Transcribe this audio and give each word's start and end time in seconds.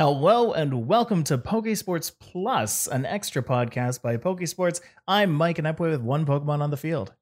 Hello 0.00 0.54
and 0.54 0.86
welcome 0.86 1.22
to 1.24 1.36
Pokesports 1.36 2.10
Plus, 2.18 2.86
an 2.86 3.04
extra 3.04 3.42
podcast 3.42 4.00
by 4.00 4.16
Pokesports. 4.16 4.80
I'm 5.06 5.30
Mike 5.30 5.58
and 5.58 5.68
I 5.68 5.72
play 5.72 5.90
with 5.90 6.00
one 6.00 6.24
Pokemon 6.24 6.62
on 6.62 6.70
the 6.70 6.78
field. 6.78 7.12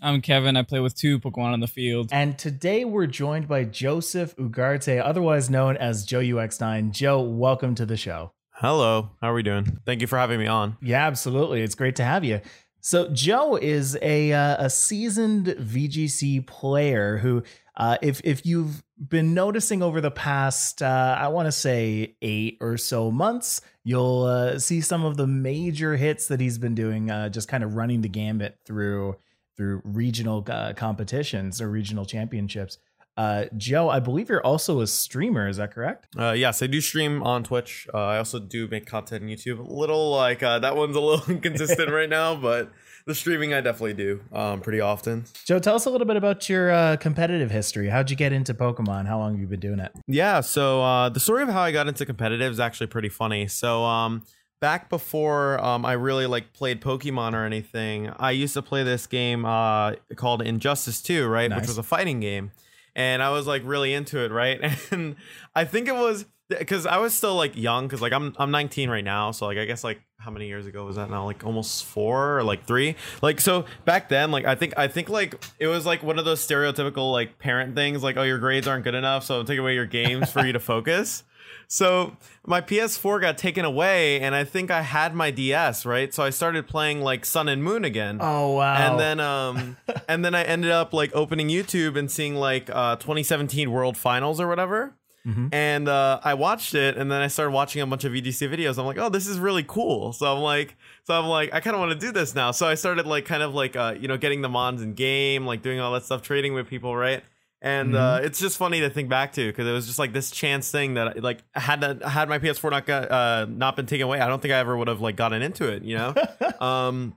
I'm 0.00 0.20
Kevin. 0.20 0.56
I 0.56 0.62
play 0.62 0.78
with 0.78 0.94
two 0.94 1.18
Pokemon 1.18 1.52
on 1.52 1.58
the 1.58 1.66
field. 1.66 2.10
And 2.12 2.38
today 2.38 2.84
we're 2.84 3.08
joined 3.08 3.48
by 3.48 3.64
Joseph 3.64 4.36
Ugarte, 4.36 5.02
otherwise 5.04 5.50
known 5.50 5.76
as 5.78 6.06
Joe 6.06 6.20
UX9. 6.20 6.92
Joe, 6.92 7.20
welcome 7.20 7.74
to 7.74 7.84
the 7.84 7.96
show. 7.96 8.30
Hello, 8.52 9.10
how 9.20 9.32
are 9.32 9.34
we 9.34 9.42
doing? 9.42 9.80
Thank 9.84 10.00
you 10.00 10.06
for 10.06 10.16
having 10.16 10.38
me 10.38 10.46
on. 10.46 10.76
Yeah, 10.80 11.04
absolutely. 11.08 11.62
It's 11.62 11.74
great 11.74 11.96
to 11.96 12.04
have 12.04 12.22
you. 12.22 12.40
So 12.80 13.08
Joe 13.08 13.56
is 13.56 13.98
a 14.00 14.32
uh, 14.32 14.66
a 14.66 14.70
seasoned 14.70 15.46
VGC 15.46 16.46
player 16.46 17.18
who, 17.18 17.42
uh, 17.78 17.96
if 18.02 18.20
if 18.24 18.44
you've 18.44 18.82
been 19.08 19.32
noticing 19.32 19.82
over 19.82 20.00
the 20.00 20.10
past, 20.10 20.82
uh, 20.82 21.16
I 21.18 21.28
want 21.28 21.46
to 21.46 21.52
say 21.52 22.16
eight 22.20 22.58
or 22.60 22.76
so 22.76 23.10
months, 23.12 23.60
you'll 23.84 24.24
uh, 24.24 24.58
see 24.58 24.80
some 24.80 25.04
of 25.04 25.16
the 25.16 25.28
major 25.28 25.96
hits 25.96 26.26
that 26.26 26.40
he's 26.40 26.58
been 26.58 26.74
doing, 26.74 27.08
uh, 27.10 27.28
just 27.28 27.48
kind 27.48 27.62
of 27.62 27.76
running 27.76 28.00
the 28.00 28.08
gambit 28.08 28.58
through 28.66 29.16
through 29.56 29.80
regional 29.84 30.44
uh, 30.50 30.72
competitions 30.72 31.60
or 31.60 31.70
regional 31.70 32.04
championships. 32.04 32.78
Uh, 33.16 33.46
Joe, 33.56 33.88
I 33.88 33.98
believe 33.98 34.28
you're 34.28 34.44
also 34.44 34.80
a 34.80 34.86
streamer. 34.86 35.48
Is 35.48 35.56
that 35.56 35.72
correct? 35.72 36.06
Uh, 36.16 36.32
yes, 36.32 36.62
I 36.62 36.68
do 36.68 36.80
stream 36.80 37.20
on 37.24 37.42
Twitch. 37.42 37.88
Uh, 37.92 37.98
I 37.98 38.18
also 38.18 38.38
do 38.38 38.68
make 38.68 38.86
content 38.86 39.24
on 39.24 39.28
YouTube. 39.28 39.58
A 39.58 39.72
little 39.72 40.12
like 40.12 40.42
uh, 40.42 40.60
that 40.60 40.76
one's 40.76 40.94
a 40.94 41.00
little 41.00 41.28
inconsistent 41.32 41.90
right 41.92 42.08
now, 42.08 42.36
but 42.36 42.70
the 43.08 43.14
streaming 43.14 43.54
I 43.54 43.62
definitely 43.62 43.94
do 43.94 44.20
um, 44.34 44.60
pretty 44.60 44.80
often. 44.80 45.24
Joe, 45.46 45.58
tell 45.58 45.74
us 45.74 45.86
a 45.86 45.90
little 45.90 46.06
bit 46.06 46.16
about 46.16 46.46
your 46.50 46.70
uh, 46.70 46.96
competitive 46.98 47.50
history. 47.50 47.88
How'd 47.88 48.10
you 48.10 48.16
get 48.16 48.34
into 48.34 48.52
Pokemon? 48.52 49.06
How 49.06 49.18
long 49.18 49.32
have 49.32 49.40
you 49.40 49.46
been 49.46 49.60
doing 49.60 49.80
it? 49.80 49.92
Yeah, 50.06 50.42
so 50.42 50.82
uh, 50.82 51.08
the 51.08 51.18
story 51.18 51.42
of 51.42 51.48
how 51.48 51.62
I 51.62 51.72
got 51.72 51.88
into 51.88 52.04
competitive 52.04 52.52
is 52.52 52.60
actually 52.60 52.88
pretty 52.88 53.08
funny. 53.08 53.48
So 53.48 53.82
um, 53.84 54.24
back 54.60 54.90
before 54.90 55.58
um, 55.64 55.86
I 55.86 55.94
really 55.94 56.26
like 56.26 56.52
played 56.52 56.82
Pokemon 56.82 57.32
or 57.32 57.46
anything, 57.46 58.10
I 58.18 58.32
used 58.32 58.52
to 58.52 58.62
play 58.62 58.82
this 58.82 59.06
game 59.06 59.46
uh, 59.46 59.92
called 60.16 60.42
Injustice 60.42 61.00
2, 61.00 61.26
right, 61.26 61.48
Nice. 61.48 61.60
which 61.62 61.68
was 61.68 61.78
a 61.78 61.82
fighting 61.82 62.20
game. 62.20 62.52
And 62.94 63.22
I 63.22 63.30
was 63.30 63.46
like 63.46 63.62
really 63.64 63.94
into 63.94 64.18
it, 64.22 64.30
right? 64.30 64.60
And 64.92 65.16
I 65.54 65.64
think 65.64 65.88
it 65.88 65.94
was 65.94 66.26
because 66.50 66.84
I 66.84 66.98
was 66.98 67.14
still 67.14 67.36
like 67.36 67.56
young, 67.56 67.86
because 67.86 68.02
like 68.02 68.12
I'm 68.12 68.34
I'm 68.38 68.50
19 68.50 68.90
right 68.90 69.04
now, 69.04 69.30
so 69.30 69.46
like 69.46 69.56
I 69.56 69.64
guess 69.64 69.82
like 69.82 70.00
how 70.18 70.32
many 70.32 70.48
years 70.48 70.66
ago 70.66 70.84
was 70.84 70.96
that 70.96 71.10
now? 71.10 71.24
Like 71.24 71.44
almost 71.44 71.84
four 71.84 72.38
or 72.38 72.42
like 72.42 72.64
three. 72.66 72.96
Like 73.22 73.40
so 73.40 73.64
back 73.84 74.08
then, 74.08 74.30
like 74.30 74.44
I 74.44 74.56
think 74.56 74.74
I 74.76 74.88
think 74.88 75.08
like 75.08 75.42
it 75.58 75.68
was 75.68 75.86
like 75.86 76.02
one 76.02 76.18
of 76.18 76.24
those 76.24 76.44
stereotypical 76.46 77.12
like 77.12 77.38
parent 77.38 77.74
things, 77.76 78.02
like 78.02 78.16
oh 78.16 78.24
your 78.24 78.38
grades 78.38 78.66
aren't 78.66 78.84
good 78.84 78.96
enough, 78.96 79.24
so 79.24 79.42
take 79.44 79.58
away 79.58 79.74
your 79.74 79.86
games 79.86 80.30
for 80.30 80.44
you 80.44 80.52
to 80.52 80.60
focus. 80.60 81.22
So 81.70 82.16
my 82.46 82.60
PS4 82.60 83.20
got 83.20 83.38
taken 83.38 83.64
away, 83.64 84.20
and 84.20 84.34
I 84.34 84.42
think 84.44 84.70
I 84.70 84.82
had 84.82 85.14
my 85.14 85.30
DS 85.30 85.86
right. 85.86 86.12
So 86.12 86.22
I 86.22 86.30
started 86.30 86.66
playing 86.66 87.00
like 87.00 87.24
Sun 87.24 87.48
and 87.48 87.62
Moon 87.62 87.84
again. 87.84 88.18
Oh 88.20 88.54
wow! 88.54 88.74
And 88.74 88.98
then 88.98 89.20
um 89.20 89.76
and 90.08 90.24
then 90.24 90.34
I 90.34 90.42
ended 90.42 90.72
up 90.72 90.92
like 90.92 91.14
opening 91.14 91.48
YouTube 91.48 91.96
and 91.96 92.10
seeing 92.10 92.34
like 92.34 92.68
uh 92.70 92.96
2017 92.96 93.70
World 93.70 93.96
Finals 93.96 94.40
or 94.40 94.48
whatever. 94.48 94.94
Mhm. 95.26 95.52
And 95.52 95.88
uh, 95.88 96.20
I 96.22 96.34
watched 96.34 96.74
it, 96.74 96.96
and 96.96 97.10
then 97.10 97.20
I 97.20 97.26
started 97.26 97.50
watching 97.52 97.82
a 97.82 97.86
bunch 97.86 98.04
of 98.04 98.12
VGC 98.12 98.48
videos. 98.48 98.78
I'm 98.78 98.86
like, 98.86 98.98
oh, 98.98 99.08
this 99.08 99.26
is 99.26 99.38
really 99.38 99.64
cool. 99.66 100.12
So 100.12 100.32
I'm 100.34 100.42
like, 100.42 100.76
so 101.04 101.18
I'm 101.18 101.26
like, 101.26 101.52
I 101.52 101.60
kind 101.60 101.74
of 101.74 101.80
want 101.80 101.92
to 101.92 102.06
do 102.06 102.12
this 102.12 102.34
now. 102.34 102.50
So 102.50 102.66
I 102.66 102.74
started 102.74 103.06
like 103.06 103.24
kind 103.26 103.42
of 103.42 103.54
like 103.54 103.76
uh, 103.76 103.94
you 103.98 104.08
know 104.08 104.16
getting 104.16 104.42
the 104.42 104.48
mons 104.48 104.82
in 104.82 104.94
game, 104.94 105.46
like 105.46 105.62
doing 105.62 105.80
all 105.80 105.92
that 105.92 106.04
stuff, 106.04 106.22
trading 106.22 106.54
with 106.54 106.66
people, 106.68 106.96
right? 106.96 107.22
And 107.60 107.96
uh, 107.96 108.20
it's 108.22 108.38
just 108.38 108.56
funny 108.56 108.80
to 108.80 108.90
think 108.90 109.08
back 109.08 109.32
to 109.32 109.44
because 109.44 109.66
it 109.66 109.72
was 109.72 109.86
just 109.88 109.98
like 109.98 110.12
this 110.12 110.30
chance 110.30 110.70
thing 110.70 110.94
that 110.94 111.20
like 111.22 111.42
had 111.54 111.80
that 111.80 112.04
had 112.04 112.28
my 112.28 112.38
PS4 112.38 112.70
not 112.70 112.86
got 112.86 113.10
uh, 113.10 113.46
not 113.48 113.74
been 113.74 113.86
taken 113.86 114.04
away, 114.04 114.20
I 114.20 114.28
don't 114.28 114.40
think 114.40 114.54
I 114.54 114.58
ever 114.58 114.76
would 114.76 114.86
have 114.86 115.00
like 115.00 115.16
gotten 115.16 115.42
into 115.42 115.66
it, 115.66 115.82
you 115.82 115.96
know. 115.96 116.14
um, 116.60 117.16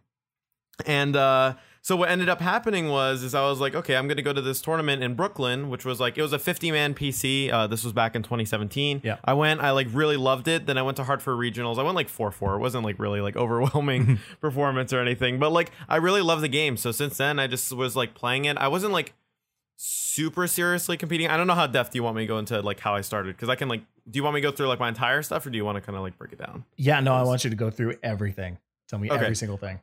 and 0.88 1.16
uh, 1.16 1.54
so 1.84 1.96
what 1.96 2.10
ended 2.10 2.30
up 2.30 2.40
happening 2.42 2.90
was 2.90 3.24
is 3.24 3.34
I 3.34 3.42
was 3.50 3.60
like, 3.60 3.74
okay, 3.76 3.96
I'm 3.96 4.08
gonna 4.08 4.22
go 4.22 4.34
to 4.34 4.42
this 4.42 4.62
tournament 4.62 5.02
in 5.04 5.16
Brooklyn, 5.16 5.70
which 5.70 5.84
was 5.84 6.00
like 6.00 6.18
it 6.18 6.22
was 6.22 6.32
a 6.34 6.38
50 6.40 6.72
man 6.72 6.94
PC. 6.94 7.52
Uh, 7.52 7.66
this 7.68 7.84
was 7.84 7.92
back 7.92 8.16
in 8.16 8.22
2017. 8.24 9.02
Yeah. 9.04 9.18
I 9.26 9.34
went, 9.34 9.62
I 9.62 9.72
like 9.72 9.88
really 9.92 10.18
loved 10.18 10.48
it. 10.48 10.68
Then 10.68 10.78
I 10.78 10.84
went 10.84 10.98
to 10.98 11.04
Hartford 11.04 11.38
Regionals. 11.38 11.80
I 11.80 11.84
went 11.84 11.96
like 11.96 12.08
four 12.10 12.32
four. 12.32 12.56
It 12.56 12.60
wasn't 12.60 12.84
like 12.86 13.00
really 13.00 13.20
like 13.22 13.36
overwhelming 13.44 14.20
performance 14.42 14.94
or 14.94 15.00
anything, 15.02 15.40
but 15.40 15.52
like 15.52 15.72
I 15.90 15.96
really 15.96 16.22
love 16.22 16.42
the 16.42 16.48
game. 16.48 16.78
So 16.78 16.92
since 16.92 17.18
then, 17.18 17.40
I 17.40 17.48
just 17.48 17.72
was 17.74 17.96
like 17.96 18.14
playing 18.14 18.46
it. 18.46 18.58
I 18.58 18.68
wasn't 18.68 18.94
like 18.94 19.14
super 19.78 20.46
seriously 20.46 20.98
competing. 20.98 21.28
I 21.28 21.38
don't 21.38 21.48
know 21.48 21.56
how 21.56 21.66
depth 21.66 21.92
do 21.92 21.98
you 21.98 22.04
want 22.04 22.16
me 22.16 22.24
to 22.24 22.28
go 22.28 22.38
into 22.38 22.62
like 22.62 22.80
how 22.80 22.94
I 22.94 23.02
started 23.02 23.36
because 23.36 23.50
I 23.50 23.56
can 23.56 23.68
like. 23.70 23.82
Do 24.10 24.18
you 24.18 24.24
want 24.24 24.36
me 24.36 24.42
to 24.42 24.48
go 24.48 24.52
through 24.56 24.68
like 24.68 24.80
my 24.80 24.90
entire 24.90 25.22
stuff 25.24 25.46
or 25.46 25.50
do 25.50 25.58
you 25.58 25.66
want 25.66 25.78
to 25.78 25.82
kind 25.82 25.96
of 25.96 26.02
like 26.04 26.18
break 26.18 26.32
it 26.34 26.40
down? 26.40 26.66
yeah, 26.78 27.00
no, 27.00 27.14
I 27.14 27.24
want 27.24 27.44
you 27.44 27.50
to 27.50 27.56
go 27.56 27.70
through 27.72 27.96
everything. 28.04 28.58
Tell 28.88 29.00
me 29.00 29.10
Okay. 29.12 29.24
every 29.24 29.36
single 29.36 29.58
thing. 29.58 29.80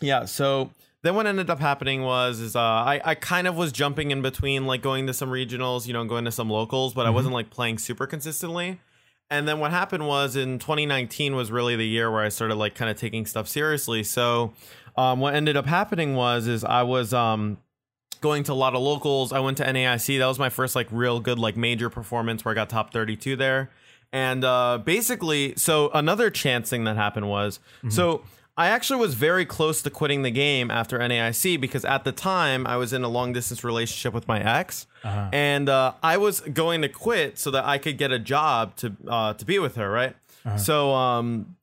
Yeah. 0.00 0.24
So 0.24 0.70
then 1.02 1.14
what 1.14 1.26
ended 1.26 1.48
up 1.50 1.60
happening 1.60 2.02
was 2.02 2.40
is 2.40 2.54
uh, 2.56 2.60
I 2.60 3.00
I 3.04 3.14
kind 3.14 3.46
of 3.46 3.56
was 3.56 3.72
jumping 3.72 4.10
in 4.10 4.20
between 4.22 4.66
like 4.66 4.82
going 4.82 5.06
to 5.06 5.14
some 5.14 5.30
regionals, 5.30 5.86
you 5.86 5.92
know, 5.92 6.04
going 6.04 6.24
to 6.26 6.32
some 6.32 6.50
locals, 6.50 6.92
but 6.94 7.06
I 7.06 7.10
Mhm. 7.10 7.14
wasn't 7.14 7.34
like 7.34 7.50
playing 7.50 7.78
super 7.78 8.06
consistently. 8.06 8.80
And 9.30 9.46
then 9.46 9.60
what 9.60 9.70
happened 9.70 10.06
was 10.08 10.34
in 10.36 10.58
2019 10.58 11.36
was 11.36 11.50
really 11.52 11.76
the 11.76 11.86
year 11.86 12.10
where 12.10 12.22
I 12.22 12.28
started 12.30 12.56
like 12.56 12.74
kind 12.74 12.90
of 12.90 12.96
taking 12.98 13.24
stuff 13.26 13.46
seriously. 13.48 14.02
So 14.02 14.52
um, 14.96 15.20
what 15.20 15.34
ended 15.34 15.56
up 15.56 15.66
happening 15.66 16.16
was 16.16 16.46
is 16.48 16.64
I 16.64 16.82
was 16.82 17.14
um 17.14 17.58
going 18.20 18.42
to 18.44 18.52
a 18.52 18.54
lot 18.54 18.74
of 18.74 18.82
locals. 18.82 19.32
I 19.32 19.38
went 19.40 19.56
to 19.58 19.64
NAIC. 19.64 20.18
That 20.18 20.26
was 20.26 20.38
my 20.38 20.50
first 20.50 20.74
like 20.76 20.88
real 20.90 21.20
good 21.20 21.38
like 21.38 21.56
major 21.56 21.88
performance 21.88 22.44
where 22.44 22.52
I 22.52 22.54
got 22.56 22.68
top 22.68 22.92
32 22.92 23.36
there. 23.36 23.70
And 24.12 24.44
uh 24.44 24.78
basically, 24.84 25.54
so 25.56 25.90
another 25.94 26.28
chance 26.30 26.68
thing 26.68 26.84
that 26.84 26.96
happened 26.96 27.28
was 27.30 27.60
so 27.88 28.22
I 28.56 28.68
actually 28.68 29.00
was 29.00 29.14
very 29.14 29.46
close 29.46 29.80
to 29.82 29.90
quitting 29.90 30.22
the 30.22 30.30
game 30.30 30.70
after 30.70 30.98
NAIC 30.98 31.58
because 31.60 31.84
at 31.84 32.04
the 32.04 32.12
time 32.12 32.66
I 32.66 32.76
was 32.76 32.92
in 32.92 33.02
a 33.04 33.08
long 33.08 33.32
distance 33.32 33.64
relationship 33.64 34.12
with 34.12 34.28
my 34.28 34.40
ex, 34.40 34.86
Uh-huh. 35.02 35.30
and 35.32 35.68
uh, 35.68 35.94
I 36.02 36.18
was 36.18 36.40
going 36.40 36.82
to 36.82 36.88
quit 36.88 37.38
so 37.38 37.50
that 37.52 37.64
I 37.64 37.78
could 37.78 37.96
get 37.96 38.12
a 38.12 38.18
job 38.18 38.76
to 38.76 38.92
uh, 39.08 39.32
to 39.34 39.44
be 39.46 39.58
with 39.58 39.76
her, 39.76 39.90
right? 39.90 40.14
So 40.58 40.92
um, 40.92 41.56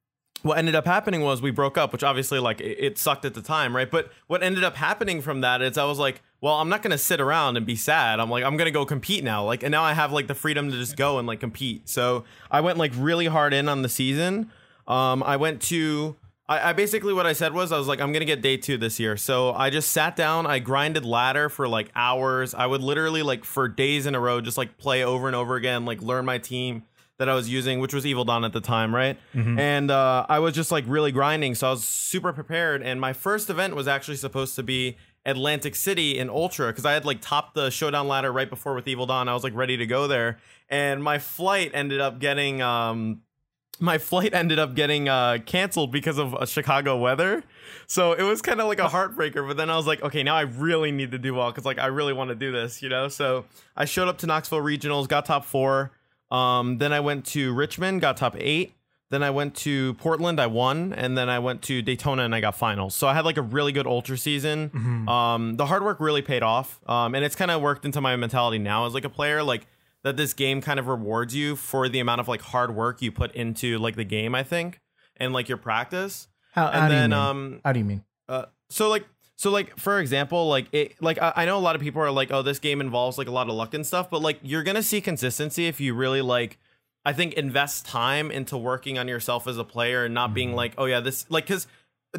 what 0.44 0.58
ended 0.60 0.76
up 0.76 0.86
happening 0.86 1.22
was 1.22 1.42
we 1.42 1.52
broke 1.52 1.78
up, 1.78 1.92
which 1.92 2.04
obviously 2.04 2.40
like 2.40 2.62
it, 2.62 2.78
it 2.80 2.98
sucked 2.98 3.26
at 3.26 3.34
the 3.34 3.42
time, 3.42 3.76
right? 3.76 3.90
But 3.90 4.12
what 4.28 4.42
ended 4.42 4.64
up 4.64 4.76
happening 4.76 5.22
from 5.22 5.42
that 5.42 5.62
is 5.62 5.78
I 5.78 5.86
was 5.86 6.00
like, 6.00 6.22
well, 6.42 6.56
I'm 6.56 6.70
not 6.70 6.82
gonna 6.84 6.98
sit 6.98 7.20
around 7.20 7.58
and 7.58 7.66
be 7.66 7.76
sad. 7.76 8.20
I'm 8.20 8.30
like, 8.30 8.44
I'm 8.44 8.56
gonna 8.58 8.72
go 8.72 8.86
compete 8.86 9.24
now. 9.24 9.44
Like, 9.44 9.62
and 9.64 9.72
now 9.72 9.84
I 9.84 9.94
have 9.94 10.12
like 10.12 10.28
the 10.28 10.36
freedom 10.36 10.72
to 10.72 10.78
just 10.78 10.96
go 10.96 11.18
and 11.20 11.28
like 11.28 11.40
compete. 11.42 11.90
So 11.90 12.24
I 12.50 12.62
went 12.62 12.78
like 12.78 12.92
really 12.96 13.26
hard 13.28 13.54
in 13.54 13.68
on 13.68 13.82
the 13.82 13.90
season. 13.90 14.52
Um, 14.88 15.22
I 15.24 15.36
went 15.38 15.62
to. 15.64 16.16
I, 16.50 16.70
I 16.70 16.74
basically 16.74 17.14
what 17.14 17.26
I 17.26 17.34
said 17.34 17.54
was 17.54 17.72
I 17.72 17.78
was 17.78 17.88
like 17.88 18.00
I'm 18.00 18.12
gonna 18.14 18.26
get 18.26 18.42
day 18.42 18.58
two 18.58 18.78
this 18.78 19.00
year. 19.00 19.18
So 19.18 19.54
I 19.54 19.70
just 19.70 19.92
sat 19.92 20.16
down. 20.16 20.46
I 20.46 20.60
grinded 20.60 21.06
ladder 21.06 21.50
for 21.50 21.68
like 21.68 21.90
hours. 21.96 22.54
I 22.54 22.66
would 22.66 22.82
literally 22.82 23.22
like 23.22 23.44
for 23.44 23.68
days 23.68 24.06
in 24.06 24.16
a 24.16 24.20
row 24.20 24.42
just 24.42 24.58
like 24.58 24.78
play 24.78 25.04
over 25.04 25.28
and 25.28 25.36
over 25.36 25.56
again, 25.56 25.86
like 25.86 26.02
learn 26.02 26.26
my 26.26 26.38
team 26.38 26.84
that 27.20 27.28
I 27.28 27.34
was 27.34 27.50
using, 27.50 27.80
which 27.80 27.94
was 27.96 28.06
Evil 28.06 28.26
Dawn 28.26 28.46
at 28.46 28.54
the 28.54 28.62
time, 28.62 28.94
right? 28.94 29.18
And 29.60 29.90
uh, 29.90 30.26
I 30.30 30.38
was 30.40 30.54
just 30.54 30.72
like 30.72 30.84
really 30.88 31.12
grinding, 31.12 31.56
so 31.56 31.68
I 31.68 31.72
was 31.72 31.84
super 31.84 32.32
prepared. 32.32 32.84
And 32.84 33.02
my 33.02 33.12
first 33.12 33.50
event 33.50 33.76
was 33.76 33.88
actually 33.88 34.18
supposed 34.18 34.56
to 34.56 34.62
be 34.62 34.98
Atlantic 35.26 35.76
City 35.76 36.20
in 36.20 36.30
Ultra 36.30 36.68
because 36.68 36.86
I 36.86 36.94
had 36.94 37.06
like 37.06 37.20
topped 37.22 37.56
the 37.56 37.72
Showdown 37.72 38.08
ladder 38.08 38.32
right 38.32 38.50
before 38.50 38.76
with 38.76 38.88
Evil 38.88 39.08
Dawn. 39.08 39.28
I 39.28 39.34
was 39.34 39.44
like 39.44 39.56
ready 39.56 39.78
to 39.78 39.88
go 39.88 40.08
there, 40.08 40.38
and 40.70 41.04
my 41.04 41.18
flight 41.18 41.72
ended 41.74 42.00
up 42.00 42.20
getting 42.20 42.62
um, 42.62 43.22
my 43.80 43.98
flight 43.98 44.34
ended 44.34 44.60
up 44.60 44.76
getting 44.76 45.08
uh, 45.08 45.38
canceled 45.46 45.92
because 45.92 46.18
of 46.18 46.34
uh, 46.34 46.46
Chicago 46.46 46.98
weather. 46.98 47.44
So 47.86 48.14
it 48.14 48.24
was 48.24 48.42
kind 48.42 48.60
of 48.60 48.68
like 48.68 48.80
a 48.80 48.88
heartbreaker. 48.88 49.48
But 49.48 49.58
then 49.58 49.70
I 49.70 49.78
was 49.78 49.88
like, 49.88 50.02
okay, 50.02 50.24
now 50.24 50.36
I 50.36 50.42
really 50.42 50.92
need 50.92 51.12
to 51.12 51.18
do 51.18 51.34
well 51.34 51.52
because 51.52 51.66
like 51.66 51.80
I 51.80 51.88
really 51.88 52.14
want 52.14 52.30
to 52.30 52.36
do 52.36 52.52
this, 52.52 52.82
you 52.82 52.90
know. 52.90 53.08
So 53.08 53.46
I 53.76 53.86
showed 53.86 54.08
up 54.08 54.18
to 54.20 54.28
Knoxville 54.28 54.62
Regionals, 54.62 55.08
got 55.08 55.26
top 55.26 55.46
four. 55.46 55.92
Um, 56.32 56.78
then 56.80 56.92
I 56.92 57.00
went 57.00 57.26
to 57.28 57.54
Richmond, 57.54 58.02
got 58.02 58.18
top 58.18 58.36
eight. 58.38 58.74
Then 59.10 59.24
I 59.24 59.30
went 59.30 59.56
to 59.58 59.94
Portland, 59.94 60.38
I 60.38 60.48
won, 60.48 60.92
and 60.92 61.18
then 61.18 61.30
I 61.30 61.40
went 61.40 61.62
to 61.64 61.82
Daytona 61.82 62.24
and 62.24 62.36
I 62.36 62.42
got 62.42 62.58
finals. 62.58 62.94
So 62.94 63.08
I 63.08 63.14
had 63.14 63.24
like 63.24 63.38
a 63.38 63.42
really 63.42 63.72
good 63.72 63.88
ultra 63.88 64.18
season. 64.18 64.70
Um, 65.08 65.56
the 65.56 65.66
hard 65.66 65.82
work 65.82 66.02
really 66.02 66.22
paid 66.22 66.44
off, 66.44 66.82
um, 66.90 67.16
and 67.16 67.24
it's 67.24 67.36
kind 67.36 67.50
of 67.50 67.62
worked 67.62 67.86
into 67.86 68.02
my 68.02 68.18
mentality 68.18 68.58
now 68.60 68.86
as 68.86 68.94
like 68.94 69.06
a 69.06 69.10
player, 69.10 69.42
like 69.44 69.66
that 70.08 70.18
this 70.18 70.34
game 70.34 70.62
kind 70.62 70.80
of 70.80 70.88
rewards 70.88 71.36
you 71.36 71.56
for 71.56 71.88
the 71.88 72.00
amount 72.00 72.20
of 72.22 72.28
like 72.28 72.42
hard 72.42 72.76
work 72.76 73.02
you 73.02 73.12
put 73.12 73.34
into 73.36 73.78
like 73.78 73.96
the 73.96 74.04
game. 74.04 74.34
I 74.36 74.44
think, 74.44 74.80
and 75.18 75.34
like 75.34 75.48
your 75.48 75.58
practice. 75.58 76.28
How, 76.54 76.68
And 76.68 76.76
how 76.82 76.88
do 76.88 76.94
you 76.94 77.00
then 77.02 77.10
mean? 77.12 77.20
um, 77.20 77.62
how 77.64 77.72
do 77.74 77.80
you 77.80 77.86
mean? 77.86 78.04
uh, 78.30 78.46
so 78.70 78.90
like 78.90 79.06
so 79.36 79.52
like 79.52 79.78
for 79.78 80.00
example 80.00 80.50
like 80.50 80.66
it 80.74 81.02
like 81.02 81.22
I, 81.22 81.32
I 81.36 81.46
know 81.46 81.58
a 81.58 81.60
lot 81.60 81.76
of 81.76 81.82
people 81.82 82.02
are 82.02 82.10
like 82.12 82.32
oh 82.32 82.42
this 82.42 82.58
game 82.60 82.82
involves 82.82 83.18
like 83.20 83.28
a 83.28 83.32
lot 83.32 83.48
of 83.48 83.54
luck 83.56 83.74
and 83.76 83.86
stuff 83.86 84.10
but 84.10 84.22
like 84.22 84.40
you're 84.42 84.64
gonna 84.64 84.82
see 84.82 85.00
consistency 85.00 85.68
if 85.68 85.80
you 85.80 85.94
really 85.94 86.22
like 86.22 86.58
i 87.06 87.14
think 87.14 87.34
invest 87.36 87.86
time 87.86 88.32
into 88.32 88.58
working 88.58 88.98
on 88.98 89.08
yourself 89.08 89.48
as 89.48 89.58
a 89.60 89.64
player 89.64 90.04
and 90.06 90.14
not 90.16 90.34
being 90.34 90.54
like 90.54 90.74
oh 90.80 90.86
yeah 90.86 91.00
this 91.00 91.30
like 91.30 91.46
because 91.46 91.68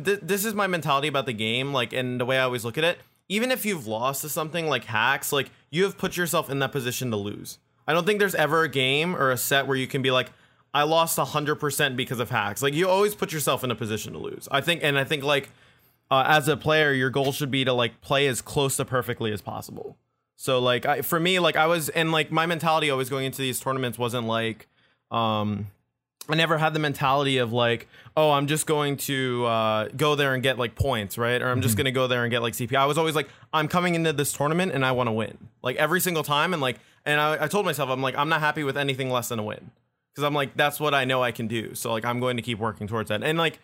th- 0.03 0.21
this 0.23 0.45
is 0.45 0.55
my 0.55 0.69
mentality 0.69 1.09
about 1.09 1.27
the 1.27 1.33
game 1.33 1.73
like 1.73 1.93
and 1.93 2.21
the 2.21 2.25
way 2.25 2.39
i 2.39 2.43
always 2.43 2.65
look 2.65 2.79
at 2.79 2.85
it 2.85 2.99
even 3.29 3.51
if 3.51 3.67
you've 3.67 3.87
lost 3.89 4.23
to 4.23 4.29
something 4.29 4.69
like 4.69 4.85
hacks 4.85 5.33
like 5.33 5.51
you 5.71 5.83
have 5.83 5.99
put 5.99 6.17
yourself 6.17 6.49
in 6.49 6.61
that 6.61 6.71
position 6.71 7.11
to 7.11 7.17
lose 7.17 7.59
i 7.89 7.93
don't 7.93 8.07
think 8.07 8.21
there's 8.21 8.37
ever 8.37 8.63
a 8.63 8.69
game 8.69 9.17
or 9.17 9.33
a 9.33 9.37
set 9.37 9.67
where 9.67 9.77
you 9.77 9.89
can 9.89 10.03
be 10.03 10.13
like 10.13 10.31
I 10.75 10.83
lost 10.83 11.19
100% 11.19 11.97
because 11.97 12.21
of 12.21 12.31
hacks. 12.31 12.63
Like 12.63 12.75
you 12.75 12.89
always 12.89 13.15
put 13.15 13.33
yourself 13.33 13.65
in 13.65 13.71
a 13.71 13.75
position 13.75 14.13
to 14.13 14.19
lose. 14.19 14.49
I 14.51 14.61
think 14.61 14.83
and 14.85 14.99
I 14.99 15.05
think 15.05 15.25
like 15.25 15.51
uh, 16.11 16.25
as 16.27 16.49
a 16.49 16.57
player 16.57 16.93
your 16.93 17.11
goal 17.11 17.33
should 17.33 17.51
be 17.51 17.65
to 17.65 17.73
like 17.73 18.01
play 18.01 18.27
as 18.27 18.41
close 18.41 18.77
to 18.77 18.85
perfectly 18.85 19.33
as 19.33 19.41
possible. 19.41 19.97
So 20.37 20.59
like 20.59 20.87
I, 20.87 21.03
for 21.03 21.19
me 21.19 21.39
like 21.39 21.57
I 21.57 21.67
was 21.67 21.89
and 21.89 22.13
like 22.13 22.31
my 22.31 22.47
mentality 22.47 22.91
always 22.91 23.09
going 23.09 23.25
into 23.25 23.43
these 23.43 23.61
tournaments 23.61 23.99
wasn't 23.99 24.27
like 24.27 24.69
um 25.11 25.67
I 26.31 26.35
never 26.35 26.59
had 26.59 26.75
the 26.75 26.79
mentality 26.79 27.39
of 27.39 27.55
like, 27.55 27.89
oh, 28.15 28.33
I'm 28.33 28.49
just 28.49 28.67
going 28.67 28.99
to 28.99 29.47
uh, 29.47 29.89
go 29.97 30.15
there 30.15 30.35
and 30.35 30.43
get 30.43 30.59
like 30.59 30.75
points, 30.75 31.17
right? 31.17 31.41
Or 31.41 31.49
I'm 31.49 31.63
just 31.63 31.75
going 31.75 31.87
to 31.87 31.91
go 31.91 32.07
there 32.07 32.23
and 32.23 32.31
get 32.31 32.43
like 32.43 32.53
CP. 32.53 32.77
I 32.77 32.85
was 32.85 32.99
always 32.99 33.15
like, 33.15 33.31
I'm 33.51 33.67
coming 33.67 33.95
into 33.95 34.13
this 34.13 34.35
tournament 34.35 34.73
and 34.73 34.85
I 34.85 34.93
want 34.93 35.07
to 35.07 35.13
win, 35.13 35.39
like 35.63 35.77
every 35.77 36.03
single 36.03 36.23
time. 36.23 36.53
And 36.53 36.61
like, 36.61 36.81
and 37.09 37.21
I, 37.21 37.45
I 37.45 37.49
told 37.49 37.65
myself, 37.65 37.89
I'm 37.91 38.03
like, 38.03 38.17
I'm 38.17 38.29
not 38.29 38.41
happy 38.41 38.63
with 38.63 38.77
anything 38.77 39.11
less 39.11 39.29
than 39.31 39.39
a 39.39 39.43
win, 39.43 39.71
because 40.13 40.25
I'm 40.25 40.35
like, 40.35 40.57
that's 40.57 40.79
what 40.79 40.95
I 40.95 41.05
know 41.05 41.23
I 41.23 41.33
can 41.33 41.49
do. 41.49 41.75
So 41.75 41.91
like, 41.93 42.05
I'm 42.05 42.21
going 42.21 42.37
to 42.37 42.43
keep 42.43 42.59
working 42.59 42.87
towards 42.87 43.09
that. 43.09 43.23
And 43.23 43.37
like, 43.39 43.59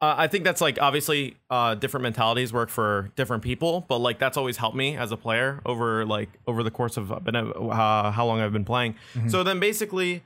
uh, 0.00 0.14
I 0.18 0.26
think 0.26 0.44
that's 0.44 0.60
like 0.60 0.76
obviously 0.80 1.36
uh, 1.48 1.74
different 1.76 2.02
mentalities 2.02 2.52
work 2.52 2.68
for 2.68 3.10
different 3.16 3.42
people, 3.42 3.84
but 3.88 3.98
like 3.98 4.18
that's 4.18 4.36
always 4.36 4.58
helped 4.58 4.76
me 4.76 4.96
as 4.96 5.12
a 5.12 5.16
player 5.16 5.62
over 5.64 6.04
like 6.04 6.28
over 6.46 6.62
the 6.62 6.70
course 6.70 6.98
of 6.98 7.24
been, 7.24 7.36
uh, 7.36 8.10
how 8.10 8.26
long 8.26 8.40
I've 8.40 8.52
been 8.52 8.66
playing. 8.66 8.96
So 9.28 9.42
then 9.42 9.60
basically 9.60 10.22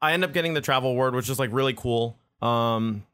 I 0.00 0.12
end 0.12 0.24
up 0.24 0.32
getting 0.32 0.54
the 0.54 0.62
travel 0.62 0.90
award, 0.90 1.14
which 1.14 1.28
is 1.28 1.38
like 1.38 1.50
really 1.52 1.74
cool. 1.74 2.16
Um, 2.40 3.04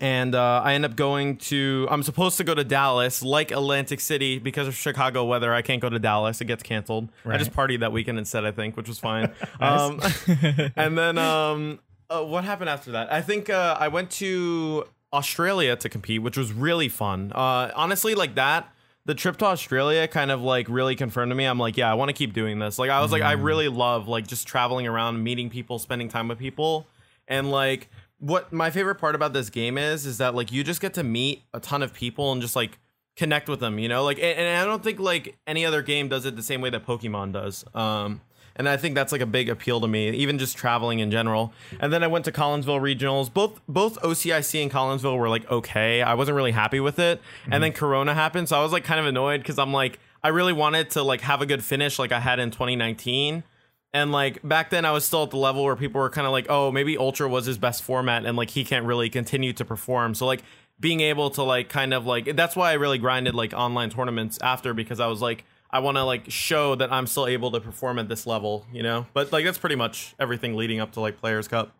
and 0.00 0.34
uh, 0.34 0.62
I 0.64 0.74
end 0.74 0.84
up 0.84 0.96
going 0.96 1.36
to. 1.38 1.88
I'm 1.90 2.02
supposed 2.02 2.36
to 2.38 2.44
go 2.44 2.54
to 2.54 2.64
Dallas, 2.64 3.22
like 3.22 3.50
Atlantic 3.50 4.00
City, 4.00 4.38
because 4.38 4.68
of 4.68 4.76
Chicago 4.76 5.24
weather. 5.24 5.52
I 5.52 5.62
can't 5.62 5.80
go 5.80 5.88
to 5.88 5.98
Dallas; 5.98 6.40
it 6.40 6.44
gets 6.44 6.62
canceled. 6.62 7.08
I 7.24 7.38
just 7.38 7.52
partied 7.52 7.80
that 7.80 7.92
weekend 7.92 8.18
instead, 8.18 8.44
I 8.44 8.52
think, 8.52 8.76
which 8.76 8.88
was 8.88 8.98
fine. 8.98 9.32
um, 9.60 10.00
and 10.76 10.96
then 10.96 11.18
um, 11.18 11.80
uh, 12.08 12.22
what 12.22 12.44
happened 12.44 12.70
after 12.70 12.92
that? 12.92 13.12
I 13.12 13.22
think 13.22 13.50
uh, 13.50 13.76
I 13.78 13.88
went 13.88 14.10
to 14.12 14.86
Australia 15.12 15.76
to 15.76 15.88
compete, 15.88 16.22
which 16.22 16.36
was 16.36 16.52
really 16.52 16.88
fun. 16.88 17.32
Uh, 17.34 17.70
honestly, 17.74 18.14
like 18.14 18.34
that 18.36 18.72
the 19.06 19.14
trip 19.14 19.38
to 19.38 19.46
Australia 19.46 20.06
kind 20.06 20.30
of 20.30 20.42
like 20.42 20.68
really 20.68 20.94
confirmed 20.94 21.30
to 21.30 21.34
me. 21.34 21.44
I'm 21.44 21.58
like, 21.58 21.76
yeah, 21.76 21.90
I 21.90 21.94
want 21.94 22.10
to 22.10 22.12
keep 22.12 22.32
doing 22.32 22.58
this. 22.58 22.78
Like, 22.78 22.90
I 22.90 23.00
was 23.00 23.10
like, 23.10 23.22
I 23.22 23.32
really 23.32 23.68
love 23.68 24.08
like 24.08 24.26
just 24.26 24.46
traveling 24.46 24.86
around, 24.86 25.22
meeting 25.22 25.50
people, 25.50 25.78
spending 25.78 26.08
time 26.08 26.28
with 26.28 26.38
people, 26.38 26.86
and 27.26 27.50
like 27.50 27.88
what 28.20 28.52
my 28.52 28.70
favorite 28.70 28.96
part 28.96 29.14
about 29.14 29.32
this 29.32 29.50
game 29.50 29.76
is 29.76 30.06
is 30.06 30.18
that 30.18 30.34
like 30.34 30.52
you 30.52 30.62
just 30.62 30.80
get 30.80 30.94
to 30.94 31.02
meet 31.02 31.42
a 31.52 31.60
ton 31.60 31.82
of 31.82 31.92
people 31.92 32.30
and 32.32 32.40
just 32.40 32.54
like 32.54 32.78
connect 33.16 33.48
with 33.48 33.60
them. 33.60 33.78
You 33.78 33.88
know, 33.88 34.04
like 34.04 34.18
and, 34.18 34.38
and 34.38 34.58
I 34.58 34.64
don't 34.64 34.84
think 34.84 35.00
like 35.00 35.36
any 35.46 35.66
other 35.66 35.82
game 35.82 36.08
does 36.08 36.26
it 36.26 36.36
the 36.36 36.42
same 36.42 36.60
way 36.60 36.70
that 36.70 36.86
Pokemon 36.86 37.32
does. 37.32 37.64
Um, 37.74 38.20
and 38.56 38.68
I 38.68 38.76
think 38.76 38.94
that's 38.94 39.10
like 39.10 39.22
a 39.22 39.26
big 39.26 39.48
appeal 39.48 39.80
to 39.80 39.88
me, 39.88 40.10
even 40.10 40.38
just 40.38 40.56
traveling 40.56 40.98
in 40.98 41.10
general. 41.10 41.52
And 41.80 41.92
then 41.92 42.02
I 42.02 42.08
went 42.08 42.26
to 42.26 42.32
Collinsville 42.32 42.80
regionals. 42.80 43.32
Both 43.32 43.60
both 43.66 43.98
OCIC 44.02 44.62
and 44.62 44.70
Collinsville 44.70 45.18
were 45.18 45.30
like 45.30 45.50
okay. 45.50 46.02
I 46.02 46.14
wasn't 46.14 46.36
really 46.36 46.52
happy 46.52 46.80
with 46.80 46.98
it. 46.98 47.20
Mm-hmm. 47.20 47.52
And 47.54 47.64
then 47.64 47.72
Corona 47.72 48.14
happened, 48.14 48.48
so 48.48 48.58
I 48.58 48.62
was 48.62 48.72
like 48.72 48.84
kind 48.84 49.00
of 49.00 49.06
annoyed 49.06 49.40
because 49.40 49.58
I'm 49.58 49.72
like 49.72 49.98
I 50.22 50.28
really 50.28 50.52
wanted 50.52 50.90
to 50.90 51.02
like 51.02 51.22
have 51.22 51.40
a 51.40 51.46
good 51.46 51.64
finish 51.64 51.98
like 51.98 52.12
I 52.12 52.20
had 52.20 52.38
in 52.38 52.50
2019. 52.50 53.44
And 53.92 54.12
like 54.12 54.46
back 54.46 54.70
then, 54.70 54.84
I 54.84 54.92
was 54.92 55.04
still 55.04 55.24
at 55.24 55.30
the 55.30 55.36
level 55.36 55.64
where 55.64 55.76
people 55.76 56.00
were 56.00 56.10
kind 56.10 56.26
of 56.26 56.32
like, 56.32 56.46
oh, 56.48 56.70
maybe 56.70 56.96
Ultra 56.96 57.28
was 57.28 57.46
his 57.46 57.58
best 57.58 57.82
format, 57.82 58.24
and 58.24 58.36
like 58.36 58.50
he 58.50 58.64
can't 58.64 58.86
really 58.86 59.10
continue 59.10 59.52
to 59.54 59.64
perform. 59.64 60.14
So 60.14 60.26
like 60.26 60.42
being 60.78 61.00
able 61.00 61.30
to 61.30 61.42
like 61.42 61.68
kind 61.68 61.92
of 61.92 62.06
like 62.06 62.36
that's 62.36 62.56
why 62.56 62.70
I 62.70 62.74
really 62.74 62.98
grinded 62.98 63.34
like 63.34 63.52
online 63.52 63.90
tournaments 63.90 64.38
after 64.42 64.72
because 64.72 65.00
I 65.00 65.08
was 65.08 65.20
like 65.20 65.44
I 65.70 65.80
want 65.80 65.96
to 65.96 66.04
like 66.04 66.30
show 66.30 66.74
that 66.74 66.92
I'm 66.92 67.06
still 67.06 67.26
able 67.26 67.50
to 67.52 67.60
perform 67.60 67.98
at 67.98 68.08
this 68.08 68.26
level, 68.26 68.66
you 68.72 68.82
know. 68.82 69.06
But 69.12 69.32
like 69.32 69.44
that's 69.44 69.58
pretty 69.58 69.76
much 69.76 70.14
everything 70.18 70.56
leading 70.56 70.80
up 70.80 70.92
to 70.92 71.00
like 71.00 71.18
Players 71.18 71.48
Cup. 71.48 71.72